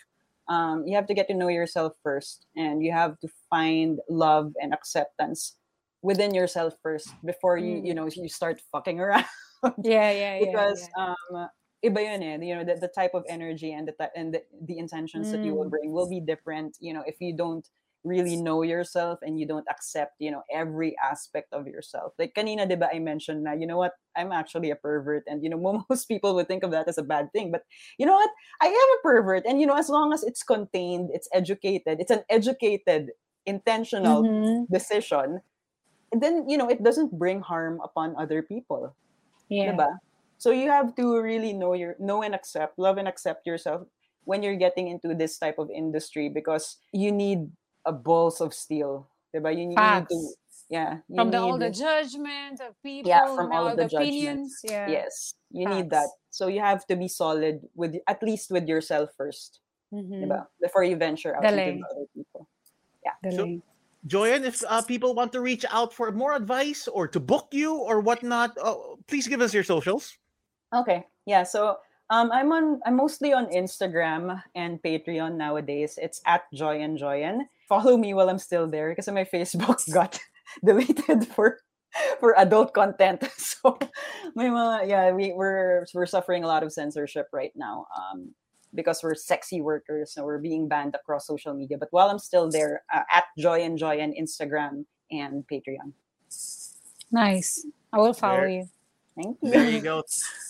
Um, 0.47 0.83
you 0.85 0.95
have 0.95 1.07
to 1.07 1.13
get 1.13 1.27
to 1.29 1.33
know 1.33 1.47
yourself 1.47 1.93
first, 2.03 2.45
and 2.55 2.83
you 2.83 2.91
have 2.91 3.17
to 3.19 3.27
find 3.49 3.99
love 4.09 4.53
and 4.61 4.73
acceptance 4.73 5.57
within 6.01 6.35
yourself 6.35 6.75
first 6.83 7.09
before 7.25 7.57
you 7.57 7.81
you 7.83 7.93
know 7.93 8.07
you 8.07 8.29
start 8.29 8.61
fucking 8.71 8.99
around. 9.03 9.25
yeah 9.83 10.11
yeah 10.11 10.11
yeah 10.11 10.39
because 10.39 10.87
yeah. 10.97 11.13
um 11.31 11.49
iba 11.85 12.01
yun 12.01 12.23
eh, 12.23 12.37
you 12.41 12.55
know 12.55 12.63
the, 12.65 12.75
the 12.81 12.87
type 12.89 13.13
of 13.13 13.23
energy 13.29 13.71
and 13.73 13.87
the 13.87 13.95
and 14.17 14.33
the, 14.33 14.41
the 14.67 14.77
intentions 14.77 15.29
that 15.31 15.43
you 15.45 15.53
will 15.55 15.69
Mm. 15.69 15.69
bring 15.69 15.91
will 15.93 16.09
be 16.09 16.19
different 16.19 16.77
you 16.81 16.93
know 16.93 17.03
if 17.05 17.21
you 17.21 17.35
don't 17.35 17.69
really 18.05 18.37
know 18.37 18.61
yourself 18.61 19.17
and 19.25 19.39
you 19.39 19.47
don't 19.49 19.65
accept 19.69 20.13
you 20.21 20.29
know 20.29 20.43
every 20.53 20.93
aspect 21.01 21.49
of 21.53 21.65
yourself. 21.65 22.13
Like 22.21 22.33
kanina 22.37 22.69
diba 22.69 22.85
I 22.93 22.99
mentioned 23.01 23.43
na 23.49 23.53
you 23.57 23.65
know 23.65 23.77
what? 23.81 23.93
I'm 24.15 24.29
actually 24.31 24.69
a 24.69 24.77
pervert. 24.77 25.23
And 25.25 25.41
you 25.43 25.49
know 25.49 25.57
most 25.89 26.05
people 26.05 26.35
would 26.37 26.45
think 26.47 26.61
of 26.61 26.69
that 26.69 26.85
as 26.87 26.97
a 27.01 27.03
bad 27.03 27.33
thing 27.33 27.49
but 27.49 27.65
you 27.97 28.05
know 28.05 28.13
what? 28.13 28.29
I 28.61 28.67
am 28.69 28.89
a 28.93 28.99
pervert. 29.01 29.45
And 29.49 29.57
you 29.59 29.65
know 29.65 29.73
as 29.77 29.89
long 29.89 30.13
as 30.13 30.21
it's 30.21 30.43
contained 30.45 31.09
it's 31.17 31.25
educated 31.33 31.97
it's 31.97 32.13
an 32.13 32.21
educated 32.29 33.09
intentional 33.49 34.21
Mhm. 34.21 34.69
decision 34.69 35.41
then 36.13 36.45
you 36.47 36.57
know 36.61 36.69
it 36.69 36.83
doesn't 36.85 37.17
bring 37.17 37.41
harm 37.41 37.81
upon 37.83 38.13
other 38.21 38.41
people. 38.45 38.93
Yeah. 39.49 39.73
Diba? 39.73 39.89
So 40.37 40.51
you 40.51 40.69
have 40.69 40.95
to 40.95 41.19
really 41.21 41.53
know 41.53 41.73
your 41.73 41.95
know 41.99 42.21
and 42.23 42.35
accept, 42.35 42.77
love 42.77 42.97
and 42.97 43.07
accept 43.07 43.47
yourself 43.47 43.87
when 44.25 44.43
you're 44.43 44.57
getting 44.57 44.87
into 44.89 45.13
this 45.15 45.37
type 45.37 45.57
of 45.59 45.69
industry 45.69 46.29
because 46.29 46.77
you 46.91 47.11
need 47.11 47.49
a 47.85 47.91
balls 47.93 48.41
of 48.41 48.53
steel. 48.53 49.07
Diba? 49.35 49.51
You, 49.55 49.67
need- 49.67 49.77
you 49.77 49.91
need 49.99 50.07
to 50.09 50.29
yeah, 50.67 50.97
you 51.07 51.15
from 51.15 51.29
the, 51.29 51.37
all 51.39 51.59
the 51.59 51.69
judgment 51.69 52.59
of 52.59 52.73
people 52.81 53.11
Yeah, 53.11 53.21
from 53.35 53.51
and 53.51 53.53
all 53.53 53.67
of 53.67 53.77
the 53.77 53.85
opinions 53.85 54.57
judgments. 54.59 54.61
yeah 54.63 54.89
Yes, 54.89 55.35
you 55.51 55.69
need 55.69 55.91
that. 55.91 56.09
So 56.31 56.47
you 56.47 56.59
have 56.59 56.87
to 56.87 56.95
be 56.95 57.07
solid 57.07 57.61
with 57.75 57.95
at 58.07 58.23
least 58.23 58.49
with 58.49 58.67
yourself 58.67 59.09
1st 59.17 59.59
Mhm. 59.93 60.45
Before 60.59 60.83
you 60.83 60.97
venture 60.97 61.35
out 61.37 61.43
Galing. 61.43 61.77
into 61.77 61.85
the 61.85 61.95
other 61.95 62.05
people. 62.15 62.49
Galing. 63.23 63.61
Joyen, 64.07 64.43
if 64.45 64.63
uh, 64.67 64.81
people 64.81 65.13
want 65.15 65.31
to 65.33 65.41
reach 65.41 65.65
out 65.69 65.93
for 65.93 66.11
more 66.11 66.33
advice 66.35 66.87
or 66.87 67.07
to 67.07 67.19
book 67.19 67.47
you 67.51 67.73
or 67.73 68.01
whatnot, 68.01 68.57
uh, 68.61 68.75
please 69.07 69.27
give 69.27 69.41
us 69.41 69.53
your 69.53 69.63
socials. 69.63 70.17
Okay. 70.73 71.05
Yeah. 71.25 71.43
So 71.43 71.77
um, 72.09 72.31
I'm 72.31 72.51
on. 72.51 72.79
I'm 72.85 72.95
mostly 72.95 73.33
on 73.33 73.47
Instagram 73.47 74.41
and 74.53 74.81
Patreon 74.81 75.37
nowadays. 75.37 75.97
It's 76.01 76.21
at 76.25 76.43
Joy 76.53 76.81
and 76.81 76.99
Joyen. 76.99 77.45
Follow 77.67 77.97
me 77.97 78.13
while 78.13 78.29
I'm 78.29 78.37
still 78.39 78.67
there 78.67 78.89
because 78.89 79.07
my 79.09 79.25
Facebook 79.25 79.81
got 79.93 80.19
deleted 80.65 81.27
for 81.27 81.59
for 82.19 82.37
adult 82.37 82.73
content. 82.73 83.23
So 83.37 83.79
may 84.35 84.45
mga, 84.49 84.87
yeah, 84.87 85.11
we 85.11 85.33
we're 85.33 85.85
we're 85.93 86.05
suffering 86.05 86.43
a 86.43 86.47
lot 86.47 86.61
of 86.61 86.71
censorship 86.71 87.27
right 87.33 87.51
now. 87.55 87.87
Um, 87.95 88.35
because 88.75 89.01
we're 89.01 89.15
sexy 89.15 89.61
workers, 89.61 90.13
so 90.13 90.25
we're 90.25 90.37
being 90.37 90.67
banned 90.67 90.93
across 90.93 91.25
social 91.25 91.53
media. 91.53 91.77
But 91.79 91.87
while 91.91 92.09
I'm 92.09 92.19
still 92.19 92.51
there, 92.51 92.83
uh, 92.93 93.01
at 93.13 93.23
Joy 93.39 93.61
and 93.61 93.77
Joy 93.77 93.97
and 93.97 94.13
Instagram 94.13 94.85
and 95.09 95.45
Patreon. 95.47 95.93
nice 97.11 97.65
i 97.93 97.97
will 97.97 98.13
follow 98.13 98.37
There- 98.41 98.49
you 98.49 98.69
Thank 99.15 99.37
you. 99.41 99.49
There 99.51 99.69
you 99.69 99.79
go. 99.81 100.03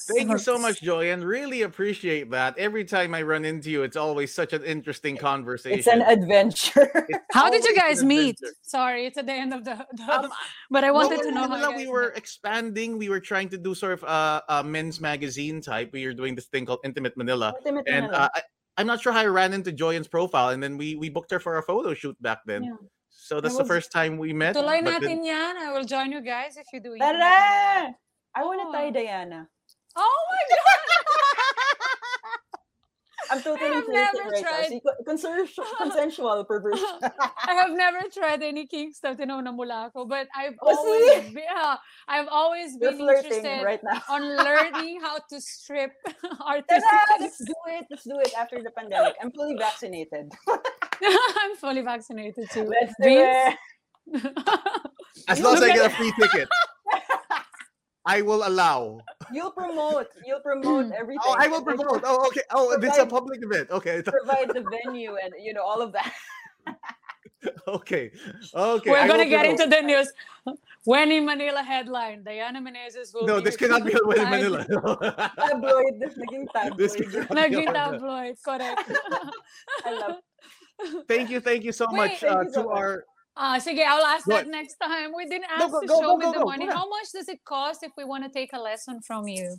Thank 0.07 0.29
you 0.29 0.37
so 0.37 0.57
much, 0.57 0.81
Joyen. 0.81 1.23
Really 1.25 1.61
appreciate 1.63 2.31
that. 2.31 2.57
Every 2.57 2.83
time 2.83 3.13
I 3.13 3.21
run 3.21 3.45
into 3.45 3.69
you, 3.69 3.83
it's 3.83 3.95
always 3.97 4.33
such 4.33 4.53
an 4.53 4.63
interesting 4.63 5.17
conversation. 5.17 5.77
It's 5.79 5.87
an 5.87 6.01
adventure. 6.01 6.89
It's 7.09 7.19
how 7.33 7.49
did 7.49 7.63
you 7.63 7.75
guys 7.75 8.03
meet 8.03 8.39
sorry 8.63 9.05
it's 9.05 9.17
at 9.17 9.25
the 9.25 9.33
end 9.33 9.53
of 9.53 9.63
the, 9.65 9.85
the 9.93 10.03
Um, 10.11 10.29
but 10.71 10.83
i 10.83 10.91
Well, 10.91 11.09
wanted 11.09 11.23
to 11.23 11.31
know 11.31 11.41
how 11.43 11.47
Manila, 11.49 11.75
we 11.75 11.87
were 11.87 12.09
met. 12.09 12.17
expanding. 12.17 12.97
We 12.97 13.09
were 13.09 13.19
trying 13.19 13.49
to 13.49 13.57
do 13.57 13.75
sort 13.75 13.93
of 13.93 14.03
uh, 14.03 14.41
a 14.49 14.63
men's 14.63 14.99
magazine 15.01 15.61
type. 15.61 15.91
We 15.93 16.05
were 16.07 16.13
doing 16.13 16.33
this 16.35 16.45
thing 16.45 16.65
called 16.65 16.79
Intimate 16.83 17.15
Manila, 17.17 17.53
Ultimate 17.57 17.87
and 17.87 18.05
Manila. 18.07 18.23
uh, 18.25 18.29
I, 18.35 18.41
I'm 18.77 18.87
not 18.87 19.01
sure 19.01 19.13
how 19.13 19.21
I 19.21 19.27
ran 19.27 19.53
into 19.53 19.71
Joyen's 19.71 20.07
profile, 20.07 20.49
and 20.49 20.61
then 20.63 20.77
we 20.77 20.95
we 20.95 21.09
booked 21.09 21.31
her 21.31 21.39
for 21.39 21.57
a 21.57 21.63
photo 21.63 21.93
shoot 21.93 22.15
back 22.21 22.39
then. 22.45 22.63
Yeah. 22.63 22.71
So 23.09 23.41
that's 23.41 23.55
It 23.55 23.59
the 23.59 23.65
first 23.65 23.91
time 23.91 24.17
we 24.17 24.33
met. 24.33 24.55
Tuloy 24.55 24.81
natin 24.81 25.01
then- 25.01 25.25
yan. 25.25 25.57
I 25.57 25.71
will 25.73 25.85
join 25.85 26.11
you 26.11 26.21
guys 26.21 26.57
if 26.57 26.67
you 26.73 26.79
do 26.79 26.93
it. 26.93 26.99
Tara! 26.99 27.93
I 28.35 28.43
want 28.43 28.59
to 28.61 28.67
Oh. 28.67 28.71
tie 28.73 28.91
Diana. 28.91 29.47
Oh 29.95 30.17
my 30.31 30.43
god! 30.51 30.81
I'm 33.31 33.41
totally 33.41 33.73
have 33.73 33.87
never 33.89 34.29
right 34.29 34.43
tried- 34.43 34.69
now. 34.69 34.69
See, 34.69 34.81
consensual, 35.07 35.65
consensual 35.79 36.45
perversion. 36.51 36.85
I 37.01 37.53
have 37.57 37.71
never 37.71 38.01
tried 38.13 38.43
any 38.43 38.67
kink 38.67 38.93
stuff 38.93 39.17
tinaw 39.17 39.41
na 39.41 39.49
mula 39.51 39.89
ako, 39.89 40.05
but 40.05 40.27
I've 40.35 40.53
Oh, 40.61 40.75
always 40.77 41.25
see? 41.25 41.33
been, 41.33 41.41
yeah, 41.47 41.77
I've 42.07 42.27
always 42.29 42.77
You're 42.77 42.91
been 42.91 43.01
interested 43.01 43.63
right 43.65 43.81
now. 43.81 44.03
on 44.13 44.21
learning 44.35 45.01
how 45.01 45.17
to 45.17 45.41
strip 45.41 45.93
Tara! 46.05 46.37
artistically. 46.45 47.17
Let's 47.23 47.39
do 47.41 47.55
it. 47.73 47.85
Let's 47.89 48.03
do 48.03 48.19
it 48.21 48.33
after 48.37 48.61
the 48.61 48.69
pandemic. 48.77 49.15
I'm 49.17 49.31
fully 49.31 49.55
vaccinated. 49.57 50.29
I'm 51.41 51.55
fully 51.57 51.81
vaccinated 51.81 52.45
too. 52.51 52.69
Let's 52.69 52.93
do 53.01 53.09
Vince? 53.09 53.57
it. 54.13 54.37
as 55.27 55.41
long 55.41 55.55
as 55.57 55.63
I 55.63 55.73
get 55.73 55.89
a 55.89 55.93
free 55.97 56.13
ticket, 56.19 56.47
I 58.05 58.21
will 58.21 58.47
allow. 58.47 58.99
You'll 59.33 59.51
promote. 59.51 60.07
You'll 60.25 60.39
promote 60.41 60.91
everything. 60.93 61.21
Oh, 61.25 61.35
I 61.39 61.47
will 61.47 61.63
promote. 61.63 62.01
Oh, 62.03 62.27
okay. 62.27 62.41
Oh, 62.51 62.71
it's 62.79 62.97
a 62.97 63.05
public 63.05 63.41
event. 63.43 63.69
Okay. 63.71 64.01
Provide 64.05 64.49
the 64.49 64.63
venue 64.69 65.15
and 65.21 65.33
you 65.39 65.53
know 65.53 65.63
all 65.63 65.81
of 65.81 65.91
that. 65.93 66.13
Okay. 67.67 68.11
Okay. 68.53 68.89
We're 68.89 68.97
I 68.97 69.07
gonna 69.07 69.25
get 69.25 69.41
promote. 69.45 69.59
into 69.61 69.75
the 69.75 69.81
news. 69.81 70.11
When 70.83 71.11
in 71.11 71.25
Manila 71.25 71.63
headline, 71.63 72.23
Diana 72.23 72.61
Menezes 72.61 73.13
will 73.13 73.25
No, 73.25 73.37
be 73.39 73.45
this 73.45 73.57
cannot 73.57 73.83
be 73.85 73.91
accused 73.93 74.17
in 74.17 74.23
of 74.25 74.29
Manila. 74.29 74.65
Tabloid. 75.37 75.93
Naging 76.01 76.77
This 76.77 76.93
tabloid. 76.95 77.11
cannot 77.11 77.29
be 77.29 77.35
Naging 77.35 77.67
on 77.67 77.73
the- 77.73 77.73
tabloid, 77.73 78.35
correct. 78.45 78.91
I 79.85 79.91
love 79.99 80.17
Thank 81.07 81.29
you, 81.29 81.39
thank 81.39 81.63
you 81.63 81.71
so 81.71 81.87
Wait, 81.89 81.97
much 81.97 82.23
uh, 82.23 82.41
you 82.41 82.53
so 82.53 82.61
to 82.63 82.67
much. 82.69 82.77
our. 82.77 83.05
Ah, 83.37 83.57
sige, 83.59 83.83
I'll 83.83 84.05
ask 84.05 84.25
Go 84.25 84.31
that 84.31 84.47
ahead. 84.47 84.51
next 84.51 84.75
time. 84.81 85.11
We 85.15 85.25
didn't 85.27 85.49
No, 85.57 85.65
ask 85.67 85.71
go- 85.71 85.81
to 85.81 85.87
go, 85.87 85.99
show 85.99 86.07
go, 86.15 86.17
me 86.17 86.25
go, 86.25 86.31
the 86.31 86.39
go. 86.39 86.45
money. 86.45 86.65
Go. 86.67 86.71
How 86.71 86.87
much 86.87 87.11
does 87.13 87.27
it 87.27 87.43
cost 87.43 87.83
if 87.83 87.91
we 87.97 88.05
want 88.05 88.23
to 88.23 88.29
take 88.29 88.53
a 88.53 88.59
lesson 88.59 89.01
from 89.01 89.27
you? 89.27 89.57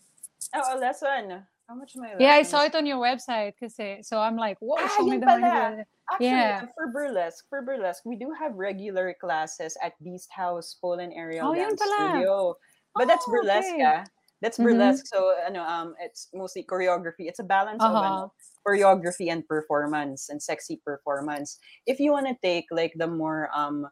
Oh, 0.54 0.76
a 0.76 0.78
lesson. 0.78 1.44
How 1.68 1.74
much 1.74 1.92
my 1.96 2.14
Yeah, 2.18 2.32
I 2.32 2.42
saw 2.42 2.62
it 2.64 2.74
on 2.74 2.86
your 2.86 2.98
website. 2.98 3.52
Kasi, 3.60 4.00
so 4.02 4.18
I'm 4.18 4.36
like, 4.36 4.56
whoa, 4.60 4.76
Ah, 4.80 4.88
show 4.96 5.04
me 5.04 5.18
the 5.18 5.26
pala. 5.26 5.40
money. 5.40 5.82
Actually, 6.08 6.26
Yeah. 6.30 6.60
uh, 6.62 6.66
for 6.74 6.86
burlesque, 6.88 7.44
for 7.50 7.60
burlesque, 7.62 8.04
we 8.06 8.16
do 8.16 8.32
have 8.32 8.54
regular 8.54 9.12
classes 9.20 9.76
at 9.82 9.92
Beast 10.02 10.30
House 10.32 10.78
Pole 10.80 11.00
and 11.02 11.12
Aerial 11.12 11.50
Oh, 11.50 11.54
Dance. 11.54 11.82
Studio. 11.82 12.54
But 12.94 13.08
that's 13.08 13.26
Oh, 13.28 13.32
burlesque, 13.32 13.74
okay. 13.74 13.84
ah. 13.84 14.04
That's 14.40 14.56
Mhm. 14.56 14.64
burlesque. 14.64 15.06
So, 15.08 15.34
ano, 15.44 15.60
um, 15.66 15.94
it's 16.00 16.28
mostly 16.32 16.62
choreography. 16.62 17.26
It's 17.28 17.40
a 17.40 17.44
balance 17.44 17.82
of 17.84 17.92
Uh-huh. 17.92 18.04
ano, 18.06 18.32
choreography 18.66 19.30
and 19.30 19.46
performance 19.46 20.28
and 20.28 20.42
sexy 20.42 20.80
performance. 20.84 21.58
If 21.86 22.00
you 22.00 22.10
want 22.12 22.26
to 22.26 22.36
take 22.42 22.66
like 22.70 22.92
the 22.96 23.06
more 23.06 23.48
um, 23.54 23.86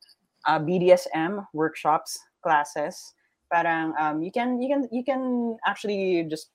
uh, 0.46 0.58
BDSM 0.58 1.46
workshops 1.54 2.18
classes, 2.42 3.14
parang 3.52 3.94
um, 3.98 4.22
you 4.22 4.32
can 4.32 4.60
you 4.60 4.68
can 4.68 4.88
you 4.90 5.04
can 5.04 5.56
actually 5.66 6.26
just 6.28 6.50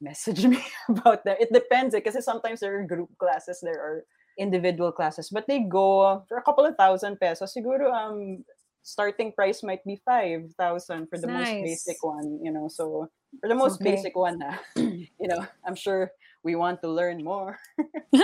message 0.00 0.44
me 0.52 0.58
about 0.88 1.24
that. 1.24 1.40
It 1.40 1.52
depends 1.52 1.94
because 1.94 2.18
sometimes 2.24 2.60
there 2.60 2.80
are 2.80 2.86
group 2.86 3.10
classes, 3.18 3.60
there 3.62 3.80
are 3.80 4.04
individual 4.38 4.90
classes, 4.90 5.30
but 5.30 5.46
they 5.46 5.60
go 5.60 6.24
for 6.28 6.38
a 6.38 6.42
couple 6.42 6.66
of 6.66 6.74
thousand 6.76 7.20
pesos. 7.20 7.54
Siguro 7.54 7.92
um 7.92 8.44
starting 8.82 9.32
price 9.32 9.62
might 9.62 9.84
be 9.84 10.00
5,000 10.04 11.08
for 11.08 11.18
the 11.18 11.28
most 11.28 11.52
basic 11.62 12.02
one, 12.02 12.38
you 12.42 12.52
know. 12.52 12.68
So 12.68 13.08
for 13.40 13.48
the 13.48 13.54
most 13.54 13.80
Okay. 13.80 13.94
basic 13.96 14.16
one, 14.16 14.40
ah, 14.42 14.60
you 14.76 15.28
know, 15.28 15.44
I'm 15.66 15.74
sure 15.74 16.12
we 16.42 16.54
want 16.54 16.80
to 16.82 16.88
learn 16.88 17.24
more 17.24 17.58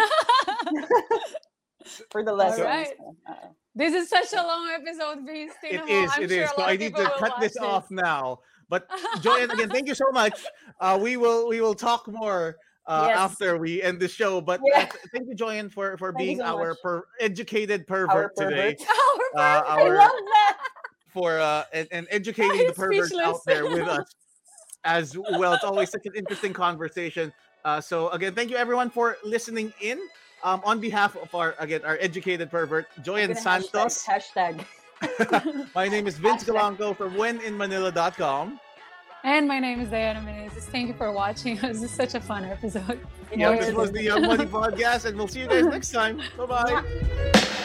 for 2.11 2.25
the 2.25 2.33
lessons. 2.33 2.65
right. 2.65 2.89
uh, 3.29 3.35
this 3.75 3.95
is 3.95 4.09
such 4.09 4.33
a 4.33 4.43
long 4.43 4.69
episode, 4.75 5.25
Vince. 5.25 5.53
It 5.71 5.81
Tingnan 5.81 6.09
I'm 6.11 6.23
it 6.23 6.31
sure 6.31 6.45
is. 6.45 6.51
a 6.51 6.55
So 6.57 6.65
I 6.65 6.77
need 6.77 6.97
to 6.97 7.11
cut 7.19 7.31
watch 7.31 7.41
this 7.41 7.57
off 7.57 7.87
now. 7.91 8.41
But 8.69 8.89
Joyen, 9.21 9.53
again, 9.53 9.71
thank 9.71 9.89
you 9.89 9.95
so 9.95 10.11
much. 10.13 10.39
Uh, 10.81 10.99
we 11.01 11.17
will 11.17 11.49
we 11.49 11.61
will 11.61 11.75
talk 11.75 12.07
more 12.09 12.57
uh, 12.89 13.07
Yes. 13.11 13.19
after 13.19 13.57
we 13.59 13.83
end 13.83 14.01
the 14.01 14.09
show. 14.09 14.41
But 14.41 14.61
Yeah. 14.65 14.89
thank 15.13 15.29
you, 15.29 15.37
Joyen, 15.37 15.71
for 15.71 15.97
for 15.99 16.11
being 16.13 16.39
so 16.39 16.45
our 16.59 16.75
per- 16.83 17.05
educated 17.21 17.85
our 17.89 18.07
pervert 18.07 18.37
today. 18.37 18.75
pervert. 18.79 19.37
Our 19.37 19.57
Uh, 19.59 19.61
perfect- 19.63 19.71
I 19.71 19.89
love 19.89 20.11
that. 20.11 20.59
for 21.13 21.39
uh, 21.39 21.65
and, 21.73 21.87
and 21.93 22.07
educating 22.11 22.67
the 22.67 22.73
perverts 22.73 23.15
out 23.23 23.45
there 23.47 23.65
with 23.65 23.87
us 23.87 24.09
as 24.85 25.17
well. 25.17 25.53
It's 25.53 25.65
always 25.65 25.91
such 25.91 26.07
an 26.07 26.15
interesting 26.17 26.53
conversation. 26.53 27.33
Uh, 27.65 27.81
so 27.81 28.09
again, 28.11 28.35
thank 28.35 28.51
you 28.51 28.57
everyone 28.57 28.89
for 28.91 29.17
listening 29.25 29.73
in. 29.81 30.01
Um, 30.45 30.63
on 30.65 30.79
behalf 30.79 31.17
of 31.17 31.35
our 31.35 31.57
again 31.59 31.81
our 31.85 31.99
educated 32.01 32.49
pervert 32.49 32.87
Joyen 33.03 33.35
Gonna 33.35 33.41
hashtag- 33.41 33.91
Santos, 33.91 34.05
Hashtag. 34.07 34.65
my 35.75 35.89
name 35.89 36.07
is 36.07 36.17
Vince 36.17 36.45
Hashtag. 36.45 36.77
Golangco 36.79 36.97
from 36.97 37.15
wheninmanila.com. 37.15 38.61
And 39.25 39.49
my 39.49 39.59
name 39.59 39.81
is 39.81 39.91
Diana 39.91 40.21
Menezes. 40.21 40.63
Thank 40.65 40.89
you 40.89 40.95
for 40.95 41.11
watching. 41.13 41.59
This 41.63 41.83
is 41.83 41.91
such 41.91 42.15
a 42.15 42.21
fun 42.21 42.45
episode. 42.45 43.01
Yeah, 43.35 43.57
this 43.57 43.75
was 43.75 43.93
the 43.93 44.03
Young 44.03 44.23
Money 44.23 44.47
Podcast, 44.47 45.05
and 45.05 45.17
we'll 45.17 45.29
see 45.29 45.41
you 45.41 45.49
guys 45.49 45.67
next 45.67 45.91
time. 45.91 46.21
Bye 46.39 46.47
bye. 46.47 47.65